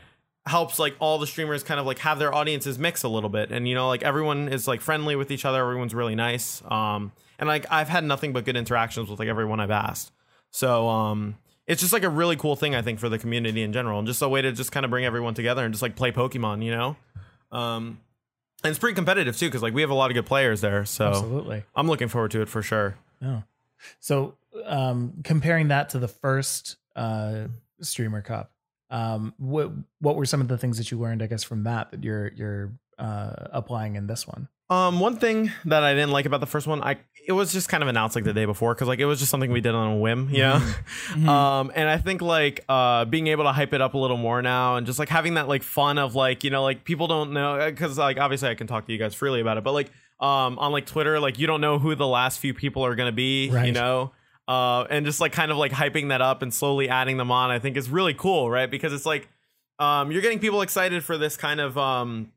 helps 0.45 0.79
like 0.79 0.97
all 0.99 1.17
the 1.17 1.27
streamers 1.27 1.63
kind 1.63 1.79
of 1.79 1.85
like 1.85 1.99
have 1.99 2.19
their 2.19 2.35
audiences 2.35 2.77
mix 2.77 3.03
a 3.03 3.07
little 3.07 3.29
bit. 3.29 3.53
And, 3.53 3.69
you 3.69 3.73
know, 3.73 3.87
like 3.87 4.03
everyone 4.03 4.49
is 4.49 4.67
like 4.67 4.81
friendly 4.81 5.15
with 5.15 5.31
each 5.31 5.45
other. 5.45 5.61
Everyone's 5.61 5.95
really 5.95 6.15
nice. 6.15 6.61
Um, 6.69 7.13
and 7.39 7.47
like 7.47 7.65
I've 7.71 7.87
had 7.87 8.03
nothing 8.03 8.33
but 8.33 8.43
good 8.43 8.57
interactions 8.57 9.09
with 9.09 9.19
like 9.19 9.29
everyone 9.29 9.61
I've 9.61 9.71
asked. 9.71 10.11
So, 10.51 10.89
um, 10.89 11.37
it's 11.67 11.79
just 11.79 11.93
like 11.93 12.03
a 12.03 12.09
really 12.09 12.35
cool 12.35 12.57
thing, 12.57 12.75
I 12.75 12.81
think, 12.81 12.99
for 12.99 13.07
the 13.07 13.17
community 13.17 13.63
in 13.63 13.71
general, 13.71 13.97
and 13.97 14.05
just 14.05 14.21
a 14.21 14.27
way 14.27 14.41
to 14.41 14.51
just 14.51 14.73
kind 14.73 14.83
of 14.83 14.89
bring 14.89 15.05
everyone 15.05 15.35
together 15.35 15.63
and 15.63 15.73
just 15.73 15.81
like 15.81 15.95
play 15.95 16.11
Pokemon, 16.11 16.65
you 16.65 16.71
know. 16.71 16.97
Um, 17.53 18.01
and 18.65 18.71
it's 18.71 18.79
pretty 18.79 18.95
competitive 18.95 19.37
too, 19.37 19.47
because 19.47 19.61
like 19.61 19.73
we 19.73 19.81
have 19.81 19.91
a 19.91 19.95
lot 19.95 20.09
of 20.11 20.15
good 20.15 20.25
players 20.25 20.61
there. 20.61 20.85
So 20.85 21.07
Absolutely. 21.07 21.63
I'm 21.75 21.87
looking 21.87 22.07
forward 22.07 22.31
to 22.31 22.41
it 22.41 22.49
for 22.49 22.61
sure. 22.61 22.97
Oh. 23.23 23.43
So 23.99 24.35
um 24.65 25.21
comparing 25.23 25.67
that 25.69 25.89
to 25.89 25.99
the 25.99 26.07
first 26.07 26.77
uh 26.95 27.47
streamer 27.81 28.21
cup, 28.21 28.51
um 28.89 29.33
what 29.37 29.71
what 29.99 30.15
were 30.15 30.25
some 30.25 30.41
of 30.41 30.47
the 30.47 30.57
things 30.57 30.77
that 30.77 30.91
you 30.91 30.99
learned, 30.99 31.21
I 31.21 31.27
guess, 31.27 31.43
from 31.43 31.63
that 31.63 31.91
that 31.91 32.03
you're 32.03 32.31
you're 32.35 32.73
uh 32.97 33.47
applying 33.51 33.95
in 33.95 34.07
this 34.07 34.27
one? 34.27 34.47
Um, 34.69 34.99
one 34.99 35.17
thing 35.17 35.51
that 35.65 35.83
I 35.83 35.93
didn't 35.93 36.11
like 36.11 36.25
about 36.25 36.39
the 36.39 36.47
first 36.47 36.65
one, 36.65 36.81
I 36.81 36.97
it 37.27 37.33
was 37.33 37.51
just 37.53 37.69
kind 37.69 37.83
of 37.83 37.89
announced 37.89 38.15
like 38.15 38.25
the 38.25 38.33
day 38.33 38.45
before 38.45 38.73
because 38.73 38.87
like 38.87 38.99
it 38.99 39.05
was 39.05 39.19
just 39.19 39.29
something 39.29 39.51
we 39.51 39.61
did 39.61 39.75
on 39.75 39.91
a 39.91 39.95
whim, 39.97 40.29
you 40.31 40.39
know. 40.39 40.73
um, 41.31 41.71
and 41.75 41.87
I 41.87 41.97
think 41.97 42.21
like 42.21 42.63
uh 42.67 43.05
being 43.05 43.27
able 43.27 43.43
to 43.43 43.51
hype 43.51 43.73
it 43.73 43.81
up 43.81 43.93
a 43.93 43.97
little 43.97 44.17
more 44.17 44.41
now 44.41 44.77
and 44.77 44.87
just 44.87 44.97
like 44.97 45.09
having 45.09 45.35
that 45.35 45.47
like 45.47 45.61
fun 45.61 45.97
of 45.99 46.15
like 46.15 46.43
you 46.43 46.49
know 46.49 46.63
like 46.63 46.83
people 46.83 47.07
don't 47.07 47.31
know 47.31 47.63
because 47.69 47.97
like 47.97 48.17
obviously 48.19 48.49
I 48.49 48.55
can 48.55 48.65
talk 48.65 48.87
to 48.87 48.91
you 48.93 48.97
guys 48.97 49.13
freely 49.13 49.39
about 49.39 49.57
it, 49.57 49.63
but 49.63 49.73
like 49.73 49.91
um 50.19 50.57
on 50.57 50.71
like 50.71 50.85
Twitter 50.87 51.19
like 51.19 51.37
you 51.37 51.45
don't 51.45 51.61
know 51.61 51.77
who 51.77 51.93
the 51.93 52.07
last 52.07 52.39
few 52.39 52.53
people 52.53 52.83
are 52.85 52.95
gonna 52.95 53.11
be, 53.11 53.49
you 53.67 53.71
know. 53.73 54.11
Uh, 54.47 54.85
and 54.91 55.07
just 55.07 55.19
like 55.19 55.31
kind 55.31 55.51
of 55.51 55.57
like 55.57 55.71
hyping 55.71 56.09
that 56.09 56.21
up 56.21 56.43
and 56.43 56.53
slowly 56.53 56.87
adding 56.87 57.17
them 57.17 57.31
on, 57.31 57.49
I 57.49 57.57
think 57.57 57.77
is 57.77 57.89
really 57.89 58.13
cool, 58.13 58.47
right? 58.47 58.69
Because 58.69 58.93
it's 58.93 59.05
like 59.05 59.27
um, 59.79 60.11
you're 60.11 60.21
getting 60.21 60.39
people 60.39 60.61
excited 60.61 61.03
for 61.03 61.17
this 61.17 61.35
kind 61.35 61.59
of 61.59 61.77
um, 61.79 62.31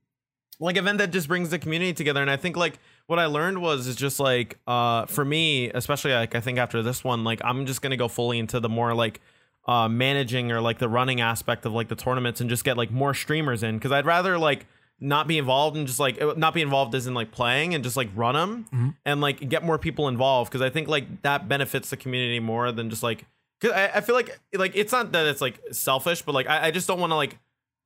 like 0.60 0.76
event 0.76 0.98
that 0.98 1.10
just 1.10 1.28
brings 1.28 1.50
the 1.50 1.58
community 1.58 1.92
together. 1.92 2.20
And 2.20 2.30
i 2.30 2.36
think 2.36 2.56
like 2.56 2.78
what 3.06 3.18
i 3.18 3.26
learned 3.26 3.60
was 3.62 3.86
is 3.86 3.96
just 3.96 4.20
like 4.20 4.58
uh 4.66 5.06
for 5.06 5.24
me 5.24 5.70
especially 5.70 6.12
like 6.12 6.34
i 6.34 6.40
think 6.40 6.58
after 6.58 6.82
this 6.82 7.02
one 7.02 7.24
like 7.24 7.40
i'm 7.44 7.64
just 7.64 7.80
gonna 7.80 7.96
go 7.96 8.08
fully 8.08 8.38
into 8.38 8.60
the 8.60 8.68
more 8.68 8.92
like 8.94 9.20
uh, 9.68 9.86
managing 9.86 10.50
or 10.50 10.60
like 10.62 10.78
the 10.78 10.88
running 10.88 11.20
aspect 11.20 11.66
of 11.66 11.74
like 11.74 11.88
the 11.88 11.94
tournaments 11.94 12.40
and 12.40 12.48
just 12.48 12.64
get 12.64 12.76
like 12.78 12.90
more 12.90 13.12
streamers 13.12 13.62
in. 13.62 13.76
Because 13.76 13.92
I'd 13.92 14.06
rather 14.06 14.38
like 14.38 14.64
not 14.98 15.28
be 15.28 15.36
involved 15.38 15.76
and 15.76 15.86
just 15.86 16.00
like 16.00 16.18
not 16.38 16.54
be 16.54 16.62
involved 16.62 16.94
as 16.94 17.06
in 17.06 17.12
like 17.14 17.30
playing 17.30 17.74
and 17.74 17.84
just 17.84 17.96
like 17.96 18.08
run 18.16 18.34
them 18.34 18.96
and 19.04 19.20
like 19.20 19.46
get 19.48 19.62
more 19.62 19.78
people 19.78 20.08
involved. 20.08 20.50
Because 20.50 20.62
I 20.62 20.70
think 20.70 20.88
like 20.88 21.20
that 21.22 21.48
benefits 21.48 21.90
the 21.90 21.98
community 21.98 22.40
more 22.40 22.72
than 22.72 22.88
just 22.88 23.02
like 23.02 23.26
because 23.60 23.76
I, 23.76 23.98
I 23.98 24.00
feel 24.00 24.14
like 24.14 24.40
like 24.54 24.72
it's 24.74 24.90
not 24.90 25.12
that 25.12 25.26
it's 25.26 25.42
like 25.42 25.60
selfish 25.70 26.22
but 26.22 26.34
like 26.34 26.48
I, 26.48 26.68
I 26.68 26.70
just 26.70 26.88
don't 26.88 26.98
want 26.98 27.10
to 27.10 27.16
like 27.16 27.38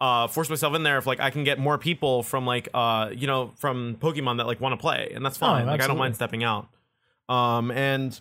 uh 0.02 0.26
force 0.26 0.50
myself 0.50 0.74
in 0.74 0.82
there 0.82 0.98
if 0.98 1.06
like 1.06 1.20
I 1.20 1.30
can 1.30 1.44
get 1.44 1.58
more 1.58 1.78
people 1.78 2.22
from 2.22 2.44
like 2.44 2.68
uh 2.74 3.10
you 3.14 3.26
know 3.26 3.52
from 3.56 3.96
Pokemon 3.96 4.36
that 4.38 4.46
like 4.46 4.60
want 4.60 4.74
to 4.74 4.76
play 4.76 5.12
and 5.14 5.24
that's 5.24 5.38
fine 5.38 5.66
like 5.66 5.80
I 5.80 5.86
don't 5.86 5.96
mind 5.96 6.16
stepping 6.16 6.44
out 6.44 6.68
um 7.28 7.70
and 7.70 8.20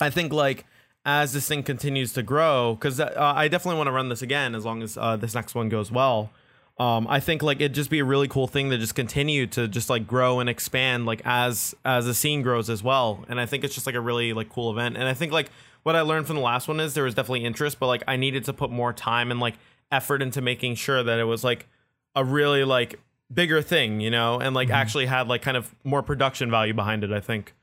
I 0.00 0.10
think 0.10 0.32
like 0.32 0.64
as 1.04 1.32
this 1.32 1.48
thing 1.48 1.62
continues 1.62 2.12
to 2.12 2.22
grow, 2.22 2.74
because 2.74 3.00
uh, 3.00 3.12
I 3.16 3.48
definitely 3.48 3.78
want 3.78 3.88
to 3.88 3.92
run 3.92 4.08
this 4.08 4.22
again 4.22 4.54
as 4.54 4.64
long 4.64 4.82
as 4.82 4.96
uh, 4.96 5.16
this 5.16 5.34
next 5.34 5.54
one 5.54 5.68
goes 5.68 5.90
well. 5.90 6.30
Um, 6.78 7.06
I 7.08 7.20
think 7.20 7.42
like 7.42 7.58
it'd 7.60 7.74
just 7.74 7.90
be 7.90 7.98
a 7.98 8.04
really 8.04 8.28
cool 8.28 8.46
thing 8.46 8.70
to 8.70 8.78
just 8.78 8.94
continue 8.94 9.46
to 9.48 9.68
just 9.68 9.90
like 9.90 10.06
grow 10.06 10.40
and 10.40 10.48
expand 10.48 11.04
like 11.04 11.20
as 11.24 11.74
as 11.84 12.06
the 12.06 12.14
scene 12.14 12.42
grows 12.42 12.70
as 12.70 12.82
well. 12.82 13.24
And 13.28 13.40
I 13.40 13.46
think 13.46 13.62
it's 13.62 13.74
just 13.74 13.86
like 13.86 13.94
a 13.94 14.00
really 14.00 14.32
like 14.32 14.48
cool 14.48 14.70
event. 14.70 14.96
And 14.96 15.04
I 15.04 15.14
think 15.14 15.32
like 15.32 15.50
what 15.82 15.96
I 15.96 16.00
learned 16.00 16.26
from 16.26 16.36
the 16.36 16.42
last 16.42 16.68
one 16.68 16.80
is 16.80 16.94
there 16.94 17.04
was 17.04 17.14
definitely 17.14 17.44
interest, 17.44 17.78
but 17.78 17.88
like 17.88 18.02
I 18.08 18.16
needed 18.16 18.44
to 18.44 18.52
put 18.52 18.70
more 18.70 18.92
time 18.92 19.30
and 19.30 19.38
like 19.38 19.54
effort 19.92 20.22
into 20.22 20.40
making 20.40 20.74
sure 20.74 21.02
that 21.02 21.18
it 21.20 21.24
was 21.24 21.44
like 21.44 21.68
a 22.16 22.24
really 22.24 22.64
like 22.64 22.98
bigger 23.32 23.62
thing, 23.62 24.00
you 24.00 24.10
know, 24.10 24.40
and 24.40 24.54
like 24.54 24.70
actually 24.70 25.06
had 25.06 25.28
like 25.28 25.42
kind 25.42 25.56
of 25.56 25.74
more 25.84 26.02
production 26.02 26.50
value 26.50 26.74
behind 26.74 27.04
it. 27.04 27.12
I 27.12 27.20
think, 27.20 27.54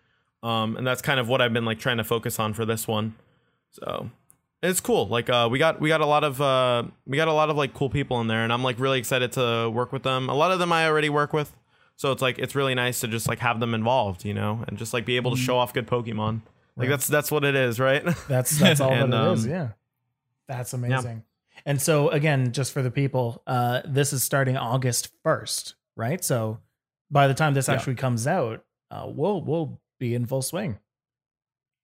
um, 0.43 0.77
and 0.77 0.87
that's 0.87 1.01
kind 1.01 1.19
of 1.19 1.27
what 1.27 1.41
I've 1.41 1.53
been 1.53 1.65
like 1.65 1.79
trying 1.79 1.97
to 1.97 2.03
focus 2.03 2.39
on 2.39 2.53
for 2.53 2.65
this 2.65 2.87
one. 2.87 3.15
So 3.71 4.09
it's 4.61 4.79
cool. 4.79 5.07
Like 5.07 5.29
uh, 5.29 5.47
we 5.51 5.59
got 5.59 5.79
we 5.79 5.89
got 5.89 6.01
a 6.01 6.05
lot 6.05 6.23
of 6.23 6.41
uh, 6.41 6.83
we 7.05 7.17
got 7.17 7.27
a 7.27 7.33
lot 7.33 7.49
of 7.49 7.57
like 7.57 7.73
cool 7.73 7.89
people 7.89 8.19
in 8.21 8.27
there, 8.27 8.43
and 8.43 8.51
I'm 8.53 8.63
like 8.63 8.79
really 8.79 8.99
excited 8.99 9.31
to 9.33 9.69
work 9.69 9.91
with 9.91 10.03
them. 10.03 10.29
A 10.29 10.33
lot 10.35 10.51
of 10.51 10.59
them 10.59 10.71
I 10.71 10.87
already 10.87 11.09
work 11.09 11.33
with, 11.33 11.55
so 11.95 12.11
it's 12.11 12.21
like 12.21 12.39
it's 12.39 12.55
really 12.55 12.75
nice 12.75 12.99
to 13.01 13.07
just 13.07 13.27
like 13.27 13.39
have 13.39 13.59
them 13.59 13.73
involved, 13.73 14.25
you 14.25 14.33
know, 14.33 14.63
and 14.67 14.77
just 14.77 14.93
like 14.93 15.05
be 15.05 15.17
able 15.17 15.31
to 15.31 15.37
show 15.37 15.57
off 15.57 15.73
good 15.73 15.87
Pokemon. 15.87 16.41
Like 16.75 16.89
that's 16.89 17.07
that's 17.07 17.29
what 17.29 17.43
it 17.43 17.55
is, 17.55 17.79
right? 17.79 18.03
That's 18.27 18.57
that's 18.57 18.79
all 18.81 18.91
And, 18.91 19.13
that 19.13 19.29
it 19.29 19.33
is. 19.33 19.45
um, 19.45 19.51
Yeah, 19.51 19.67
that's 20.47 20.73
amazing. 20.73 21.23
And 21.65 21.81
so 21.81 22.09
again, 22.09 22.51
just 22.51 22.71
for 22.71 22.81
the 22.81 22.91
people, 22.91 23.41
uh, 23.47 23.81
this 23.85 24.13
is 24.13 24.23
starting 24.23 24.57
August 24.57 25.09
first, 25.23 25.75
right? 25.97 26.23
So 26.23 26.59
by 27.11 27.27
the 27.27 27.33
time 27.33 27.53
this 27.53 27.67
Yeah. 27.67 27.75
actually 27.75 27.95
comes 27.95 28.27
out, 28.27 28.63
uh, 28.91 29.05
we'll 29.07 29.41
we'll 29.41 29.79
be 29.99 30.15
in 30.15 30.25
full 30.25 30.41
swing. 30.41 30.79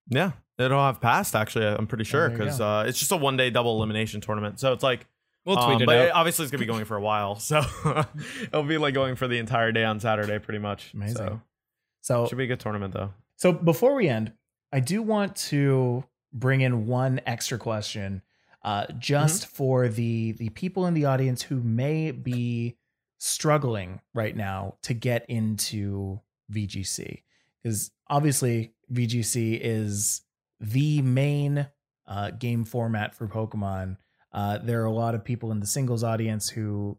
yeah, 0.07 0.31
it'll 0.57 0.79
have 0.79 1.01
passed 1.01 1.35
actually. 1.35 1.65
I'm 1.65 1.87
pretty 1.87 2.03
sure 2.03 2.29
there 2.29 2.37
because 2.37 2.59
go. 2.59 2.67
uh, 2.67 2.83
it's 2.83 2.99
just 2.99 3.11
a 3.11 3.17
one 3.17 3.37
day 3.37 3.49
double 3.49 3.75
elimination 3.77 4.21
tournament, 4.21 4.59
so 4.59 4.73
it's 4.73 4.83
like. 4.83 5.05
We'll 5.45 5.59
um, 5.59 5.69
tweet 5.73 5.81
it 5.83 5.85
but 5.85 5.95
out. 5.97 6.05
it- 6.07 6.11
obviously, 6.11 6.43
it's 6.43 6.51
gonna 6.51 6.61
be 6.63 6.65
going 6.65 6.85
for 6.85 6.97
a 6.97 7.01
while, 7.01 7.35
so 7.39 7.61
it'll 8.41 8.63
be 8.63 8.79
like 8.79 8.95
going 8.95 9.15
for 9.15 9.27
the 9.27 9.37
entire 9.37 9.71
day 9.71 9.83
on 9.83 9.99
Saturday, 9.99 10.39
pretty 10.39 10.57
much. 10.59 10.91
Amazing. 10.95 11.15
So 11.17 11.41
So 12.01 12.27
should 12.27 12.37
be 12.39 12.45
a 12.45 12.47
good 12.47 12.59
tournament, 12.59 12.93
though. 12.95 13.13
So 13.37 13.51
before 13.51 13.93
we 13.93 14.09
end, 14.09 14.33
I 14.73 14.79
do 14.79 15.03
want 15.03 15.35
to 15.51 16.03
bring 16.33 16.61
in 16.61 16.87
one 16.87 17.21
extra 17.27 17.59
question, 17.59 18.23
uh, 18.65 18.87
just 18.97 19.45
for 19.45 19.87
the 19.87 20.31
the 20.33 20.49
people 20.49 20.87
in 20.87 20.95
the 20.95 21.05
audience 21.05 21.43
who 21.43 21.61
may 21.61 22.09
be 22.09 22.75
struggling 23.19 24.01
right 24.15 24.35
now 24.35 24.73
to 24.81 24.95
get 24.95 25.23
into 25.29 26.19
VGC, 26.51 27.21
because 27.61 27.91
obviously 28.09 28.73
VGC 28.91 29.59
is 29.61 30.21
the 30.59 31.03
main 31.03 31.67
uh, 32.07 32.31
game 32.31 32.65
format 32.65 33.13
for 33.13 33.27
Pokemon. 33.27 33.97
Uh, 34.33 34.57
there 34.57 34.81
are 34.81 34.85
a 34.85 34.91
lot 34.91 35.13
of 35.13 35.23
people 35.23 35.51
in 35.51 35.59
the 35.59 35.67
singles 35.67 36.03
audience 36.03 36.49
who 36.49 36.97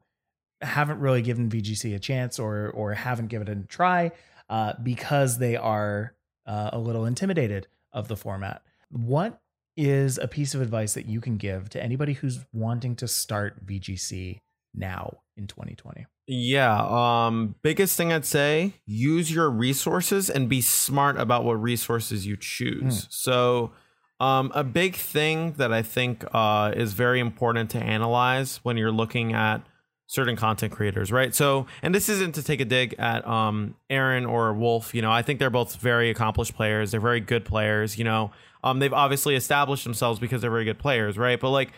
haven't 0.62 1.00
really 1.00 1.20
given 1.20 1.50
VGC 1.50 1.96
a 1.96 1.98
chance 1.98 2.38
or 2.38 2.70
or 2.70 2.94
haven't 2.94 3.26
given 3.26 3.48
it 3.48 3.58
a 3.58 3.62
try 3.62 4.12
uh, 4.48 4.74
because 4.84 5.38
they 5.38 5.56
are 5.56 6.14
uh, 6.46 6.70
a 6.72 6.78
little 6.78 7.06
intimidated 7.06 7.66
of 7.92 8.06
the 8.06 8.16
format. 8.16 8.62
What 8.88 9.40
is 9.76 10.18
a 10.18 10.28
piece 10.28 10.54
of 10.54 10.60
advice 10.60 10.94
that 10.94 11.06
you 11.06 11.20
can 11.20 11.36
give 11.36 11.68
to 11.70 11.82
anybody 11.82 12.14
who's 12.14 12.40
wanting 12.52 12.96
to 12.96 13.08
start 13.08 13.66
VGC 13.66 14.38
now 14.74 15.18
in 15.36 15.46
2020? 15.46 16.06
Yeah. 16.26 16.76
Um. 16.88 17.54
Biggest 17.62 17.96
thing 17.96 18.12
I'd 18.12 18.24
say: 18.24 18.74
use 18.84 19.30
your 19.30 19.48
resources 19.48 20.28
and 20.28 20.48
be 20.48 20.60
smart 20.60 21.16
about 21.18 21.44
what 21.44 21.54
resources 21.54 22.26
you 22.26 22.36
choose. 22.36 23.06
So, 23.10 23.72
um, 24.18 24.50
a 24.54 24.64
big 24.64 24.96
thing 24.96 25.52
that 25.52 25.72
I 25.72 25.82
think 25.82 26.24
uh, 26.32 26.72
is 26.74 26.94
very 26.94 27.20
important 27.20 27.70
to 27.70 27.78
analyze 27.78 28.58
when 28.64 28.76
you're 28.76 28.92
looking 28.92 29.34
at 29.34 29.64
certain 30.06 30.36
content 30.36 30.72
creators, 30.72 31.10
right? 31.10 31.34
So, 31.34 31.66
and 31.82 31.94
this 31.94 32.08
isn't 32.08 32.34
to 32.36 32.42
take 32.42 32.60
a 32.60 32.64
dig 32.64 32.94
at 32.98 33.26
um 33.26 33.74
Aaron 33.90 34.24
or 34.26 34.52
Wolfe. 34.54 34.94
You 34.94 35.02
know, 35.02 35.10
I 35.10 35.22
think 35.22 35.38
they're 35.38 35.50
both 35.50 35.76
very 35.76 36.10
accomplished 36.10 36.54
players. 36.54 36.90
They're 36.92 37.00
very 37.00 37.20
good 37.20 37.44
players. 37.44 37.98
You 37.98 38.04
know, 38.04 38.30
um, 38.64 38.78
they've 38.78 38.92
obviously 38.92 39.34
established 39.34 39.84
themselves 39.84 40.18
because 40.20 40.40
they're 40.42 40.50
very 40.50 40.64
good 40.64 40.78
players, 40.78 41.18
right? 41.18 41.40
But 41.40 41.50
like 41.50 41.72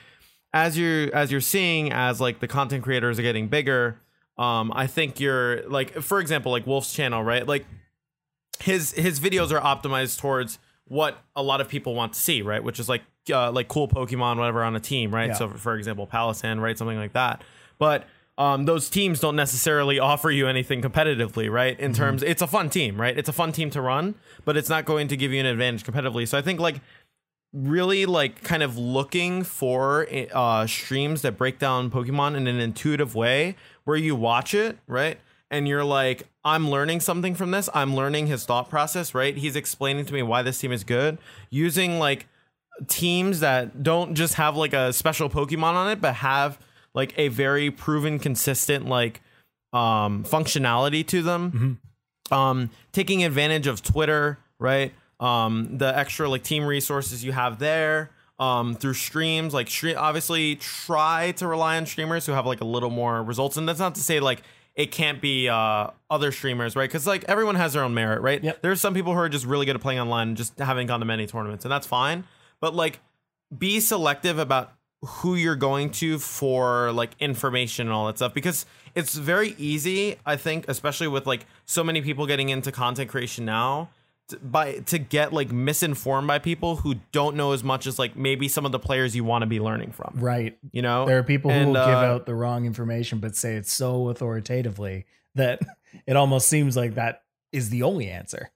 as 0.54 0.78
you're 0.78 1.14
as 1.14 1.30
you're 1.30 1.40
seeing 1.42 1.92
as 1.92 2.20
like 2.20 2.40
the 2.40 2.48
content 2.48 2.82
creators 2.82 3.18
are 3.18 3.22
getting 3.22 3.48
bigger 3.48 4.00
um 4.38 4.72
i 4.74 4.86
think 4.86 5.20
you're 5.20 5.62
like 5.68 5.92
for 6.00 6.20
example 6.20 6.50
like 6.50 6.66
Wolfe's 6.66 6.90
channel 6.90 7.22
right 7.22 7.46
like 7.46 7.66
his 8.60 8.92
his 8.92 9.20
videos 9.20 9.52
are 9.52 9.60
optimized 9.60 10.18
towards 10.18 10.58
what 10.86 11.18
a 11.36 11.42
lot 11.42 11.60
of 11.60 11.68
people 11.68 11.94
want 11.94 12.14
to 12.14 12.18
see 12.18 12.40
right 12.40 12.64
which 12.64 12.80
is 12.80 12.88
like 12.88 13.02
uh, 13.30 13.52
like 13.52 13.68
cool 13.68 13.88
pokemon 13.88 14.38
whatever 14.38 14.62
on 14.64 14.74
a 14.74 14.80
team 14.80 15.14
right 15.14 15.28
Yeah. 15.28 15.34
so 15.34 15.48
for 15.50 15.76
example 15.76 16.06
Palossand 16.06 16.62
right 16.62 16.78
something 16.78 16.96
like 16.96 17.12
that 17.12 17.42
but 17.78 18.06
um, 18.38 18.66
those 18.66 18.88
teams 18.88 19.18
don't 19.18 19.34
necessarily 19.34 19.98
offer 19.98 20.30
you 20.30 20.46
anything 20.46 20.80
competitively, 20.80 21.50
right? 21.50 21.78
In 21.78 21.92
terms, 21.92 22.22
it's 22.22 22.40
a 22.40 22.46
fun 22.46 22.70
team, 22.70 22.98
right? 22.98 23.18
It's 23.18 23.28
a 23.28 23.32
fun 23.32 23.50
team 23.50 23.68
to 23.70 23.82
run, 23.82 24.14
but 24.44 24.56
it's 24.56 24.68
not 24.68 24.84
going 24.84 25.08
to 25.08 25.16
give 25.16 25.32
you 25.32 25.40
an 25.40 25.46
advantage 25.46 25.82
competitively. 25.82 26.26
So 26.26 26.38
I 26.38 26.42
think 26.42 26.60
like 26.60 26.80
really 27.52 28.06
like 28.06 28.44
kind 28.44 28.62
of 28.62 28.76
looking 28.76 29.42
for 29.42 30.06
uh 30.34 30.66
streams 30.66 31.22
that 31.22 31.38
break 31.38 31.58
down 31.58 31.90
Pokemon 31.90 32.36
in 32.36 32.46
an 32.46 32.60
intuitive 32.60 33.14
way 33.14 33.56
where 33.84 33.96
you 33.96 34.14
watch 34.14 34.54
it, 34.54 34.78
right? 34.86 35.18
And 35.50 35.66
you're 35.66 35.84
like, 35.84 36.28
I'm 36.44 36.70
learning 36.70 37.00
something 37.00 37.34
from 37.34 37.50
this. 37.50 37.68
I'm 37.74 37.96
learning 37.96 38.28
his 38.28 38.44
thought 38.44 38.70
process, 38.70 39.14
right? 39.14 39.36
He's 39.36 39.56
explaining 39.56 40.04
to 40.04 40.12
me 40.12 40.22
why 40.22 40.42
this 40.42 40.58
team 40.58 40.70
is 40.70 40.84
good 40.84 41.18
using 41.50 41.98
like 41.98 42.28
teams 42.86 43.40
that 43.40 43.82
don't 43.82 44.14
just 44.14 44.34
have 44.34 44.56
like 44.56 44.74
a 44.74 44.92
special 44.92 45.28
Pokemon 45.28 45.74
on 45.74 45.90
it, 45.90 46.00
but 46.00 46.14
have 46.16 46.58
like 46.94 47.14
a 47.18 47.28
very 47.28 47.70
proven, 47.70 48.18
consistent 48.18 48.86
like 48.86 49.20
um 49.72 50.24
functionality 50.24 51.06
to 51.06 51.22
them. 51.22 51.80
Um 52.30 52.70
taking 52.92 53.24
advantage 53.24 53.66
of 53.66 53.82
twitter 53.82 54.38
right? 54.58 54.92
Um 55.20 55.78
the 55.78 55.96
extra 55.96 56.28
like 56.28 56.42
team 56.42 56.64
resources 56.64 57.24
you 57.24 57.32
have 57.32 57.58
there 57.58 58.10
um 58.38 58.74
through 58.76 58.94
streams 58.94 59.52
like 59.52 59.68
stream 59.68 59.96
obviously 59.98 60.54
try 60.56 61.32
to 61.32 61.46
rely 61.46 61.76
on 61.76 61.86
streamers 61.86 62.24
who 62.24 62.32
have 62.32 62.46
like 62.46 62.60
a 62.60 62.64
little 62.64 62.90
more 62.90 63.22
results. 63.22 63.56
And 63.56 63.68
that's 63.68 63.80
not 63.80 63.94
to 63.96 64.00
say 64.00 64.20
like 64.20 64.42
it 64.74 64.92
can't 64.92 65.20
be 65.20 65.48
uh 65.48 65.88
other 66.08 66.32
streamers 66.32 66.76
right? 66.76 66.88
Because 66.88 67.06
like 67.06 67.24
everyone 67.28 67.56
has 67.56 67.72
their 67.74 67.82
own 67.82 67.94
merit 67.94 68.22
right? 68.22 68.42
Yep. 68.42 68.62
there's 68.62 68.80
some 68.80 68.94
people 68.94 69.12
who 69.12 69.18
are 69.18 69.28
just 69.28 69.44
really 69.44 69.66
good 69.66 69.76
at 69.76 69.82
playing 69.82 70.00
online 70.00 70.28
and 70.28 70.36
just 70.36 70.58
haven't 70.58 70.86
gone 70.86 71.00
to 71.00 71.06
many 71.06 71.26
tournaments 71.26 71.64
and 71.64 71.72
that's 71.72 71.86
fine. 71.86 72.24
But 72.60 72.74
like 72.74 73.00
be 73.56 73.80
selective 73.80 74.38
about 74.38 74.72
who 75.02 75.34
you're 75.36 75.56
going 75.56 75.90
to 75.90 76.18
for 76.18 76.90
like 76.92 77.10
information 77.20 77.86
and 77.86 77.94
all 77.94 78.06
that 78.08 78.16
stuff 78.16 78.34
because 78.34 78.66
it's 78.96 79.14
very 79.14 79.54
easy 79.56 80.16
i 80.26 80.34
think 80.34 80.64
especially 80.68 81.06
with 81.06 81.24
like 81.26 81.46
so 81.66 81.84
many 81.84 82.02
people 82.02 82.26
getting 82.26 82.48
into 82.48 82.72
content 82.72 83.08
creation 83.08 83.44
now 83.44 83.88
to, 84.28 84.36
by 84.40 84.72
to 84.80 84.98
get 84.98 85.32
like 85.32 85.52
misinformed 85.52 86.26
by 86.26 86.38
people 86.40 86.76
who 86.76 86.96
don't 87.12 87.36
know 87.36 87.52
as 87.52 87.62
much 87.62 87.86
as 87.86 87.96
like 87.96 88.16
maybe 88.16 88.48
some 88.48 88.66
of 88.66 88.72
the 88.72 88.78
players 88.80 89.14
you 89.14 89.22
want 89.22 89.42
to 89.42 89.46
be 89.46 89.60
learning 89.60 89.92
from 89.92 90.14
Right. 90.16 90.58
you 90.72 90.82
know 90.82 91.06
There 91.06 91.18
are 91.18 91.22
people 91.22 91.52
who 91.52 91.56
And, 91.56 91.68
will 91.68 91.74
give 91.74 91.94
uh, 91.94 92.14
out 92.14 92.26
the 92.26 92.34
wrong 92.34 92.66
information, 92.66 93.20
but 93.20 93.36
say 93.36 93.54
it 93.54 93.68
so 93.68 94.08
authoritatively 94.08 95.06
that 95.36 95.60
it 96.08 96.16
almost 96.16 96.48
seems 96.48 96.76
like 96.76 96.96
that 96.96 97.22
is 97.52 97.70
the 97.70 97.84
only 97.84 98.08
answer. 98.10 98.50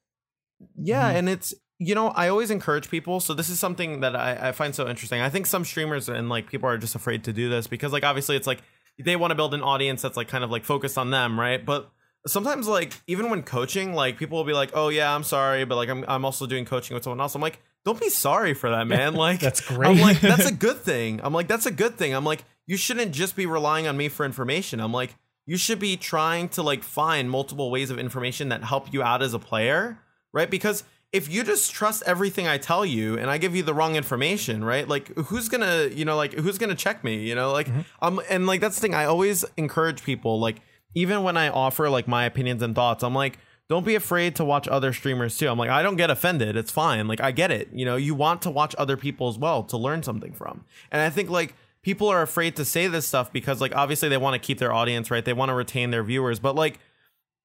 Yeah, 0.76 1.12
Mhm. 1.12 1.16
and 1.18 1.28
it's 1.28 1.54
you 1.86 1.94
know 1.94 2.08
I 2.08 2.28
always 2.28 2.50
encourage 2.50 2.90
people. 2.90 3.20
So 3.20 3.34
this 3.34 3.48
is 3.48 3.58
something 3.58 4.00
that 4.00 4.14
I, 4.14 4.48
I 4.48 4.52
find 4.52 4.74
so 4.74 4.88
interesting. 4.88 5.20
I 5.20 5.28
think 5.28 5.46
some 5.46 5.64
streamers 5.64 6.08
and 6.08 6.28
like 6.28 6.48
people 6.50 6.68
are 6.68 6.78
just 6.78 6.94
afraid 6.94 7.24
to 7.24 7.32
do 7.32 7.48
this 7.48 7.66
because 7.66 7.92
like 7.92 8.04
obviously 8.04 8.36
it's 8.36 8.46
like 8.46 8.60
they 8.98 9.16
want 9.16 9.30
to 9.30 9.34
build 9.34 9.54
an 9.54 9.62
audience 9.62 10.02
that's 10.02 10.16
like 10.16 10.28
kind 10.28 10.44
of 10.44 10.50
like 10.50 10.64
focused 10.64 10.98
on 10.98 11.10
them, 11.10 11.38
right? 11.38 11.64
But 11.64 11.90
sometimes 12.26 12.68
like 12.68 12.92
even 13.06 13.30
when 13.30 13.42
coaching, 13.42 13.94
like 13.94 14.18
people 14.18 14.38
will 14.38 14.44
be 14.44 14.52
like, 14.52 14.70
"Oh 14.74 14.88
yeah, 14.88 15.14
I'm 15.14 15.24
sorry," 15.24 15.64
but 15.64 15.76
like 15.76 15.88
I'm 15.88 16.04
I'm 16.08 16.24
also 16.24 16.46
doing 16.46 16.64
coaching 16.64 16.94
with 16.94 17.04
someone 17.04 17.20
else. 17.20 17.34
I'm 17.34 17.42
like, 17.42 17.58
don't 17.84 18.00
be 18.00 18.10
sorry 18.10 18.54
for 18.54 18.70
that, 18.70 18.86
man. 18.86 19.14
Like 19.22 19.40
That's 19.40 19.60
great. 19.60 19.88
I'm 19.88 20.00
like 20.00 20.20
that's 20.20 20.46
a 20.46 20.52
good 20.66 20.78
thing. 20.78 21.20
I'm 21.22 21.32
like 21.32 21.48
that's 21.48 21.66
a 21.66 21.70
good 21.70 21.96
thing. 21.96 22.14
I'm 22.14 22.24
like 22.24 22.44
you 22.66 22.76
shouldn't 22.76 23.12
just 23.12 23.36
be 23.36 23.46
relying 23.46 23.86
on 23.86 23.96
me 23.96 24.08
for 24.08 24.24
information. 24.24 24.80
I'm 24.80 24.92
like 24.92 25.14
you 25.46 25.56
should 25.56 25.78
be 25.78 25.96
trying 25.96 26.48
to 26.50 26.62
like 26.62 26.82
find 26.82 27.28
multiple 27.30 27.70
ways 27.70 27.90
of 27.90 27.98
information 27.98 28.50
that 28.50 28.62
help 28.62 28.92
you 28.92 29.02
out 29.02 29.22
as 29.22 29.34
a 29.34 29.38
player, 29.38 29.98
right? 30.32 30.48
Because 30.50 30.84
if 31.12 31.30
you 31.30 31.44
just 31.44 31.72
trust 31.72 32.02
everything 32.06 32.46
I 32.46 32.56
tell 32.56 32.86
you 32.86 33.18
and 33.18 33.30
I 33.30 33.36
give 33.36 33.54
you 33.54 33.62
the 33.62 33.74
wrong 33.74 33.96
information, 33.96 34.64
right? 34.64 34.88
Like 34.88 35.14
who's 35.16 35.48
gonna, 35.48 35.88
you 35.92 36.04
know, 36.06 36.16
like 36.16 36.32
who's 36.32 36.56
gonna 36.56 36.74
check 36.74 37.04
me, 37.04 37.28
you 37.28 37.34
know, 37.34 37.52
like 37.52 37.68
um, 38.00 38.20
and 38.30 38.46
like 38.46 38.60
that's 38.60 38.76
the 38.76 38.80
thing. 38.80 38.94
I 38.94 39.04
always 39.04 39.44
encourage 39.58 40.02
people, 40.04 40.40
like 40.40 40.60
even 40.94 41.22
when 41.22 41.36
I 41.36 41.48
offer 41.48 41.90
like 41.90 42.08
my 42.08 42.24
opinions 42.24 42.62
and 42.62 42.74
thoughts, 42.74 43.04
I'm 43.04 43.14
like, 43.14 43.38
don't 43.68 43.84
be 43.84 43.94
afraid 43.94 44.36
to 44.36 44.44
watch 44.44 44.66
other 44.68 44.92
streamers 44.92 45.36
too. 45.36 45.48
I'm 45.48 45.58
like, 45.58 45.70
I 45.70 45.82
don't 45.82 45.96
get 45.96 46.10
offended. 46.10 46.56
It's 46.56 46.70
fine. 46.70 47.06
Like 47.08 47.20
I 47.20 47.30
get 47.30 47.50
it. 47.50 47.68
You 47.72 47.84
know, 47.84 47.96
you 47.96 48.14
want 48.14 48.42
to 48.42 48.50
watch 48.50 48.74
other 48.78 48.96
people 48.96 49.28
as 49.28 49.38
well 49.38 49.62
to 49.64 49.76
learn 49.76 50.02
something 50.02 50.32
from. 50.32 50.64
And 50.90 51.02
I 51.02 51.10
think 51.10 51.28
like 51.28 51.54
people 51.82 52.08
are 52.08 52.22
afraid 52.22 52.56
to 52.56 52.64
say 52.64 52.86
this 52.86 53.06
stuff 53.06 53.32
because 53.32 53.60
like 53.60 53.74
obviously 53.74 54.08
they 54.08 54.16
want 54.16 54.34
to 54.34 54.46
keep 54.46 54.58
their 54.58 54.72
audience, 54.72 55.10
right? 55.10 55.24
They 55.24 55.32
want 55.34 55.50
to 55.50 55.54
retain 55.54 55.90
their 55.90 56.02
viewers, 56.02 56.38
but 56.38 56.54
like 56.54 56.80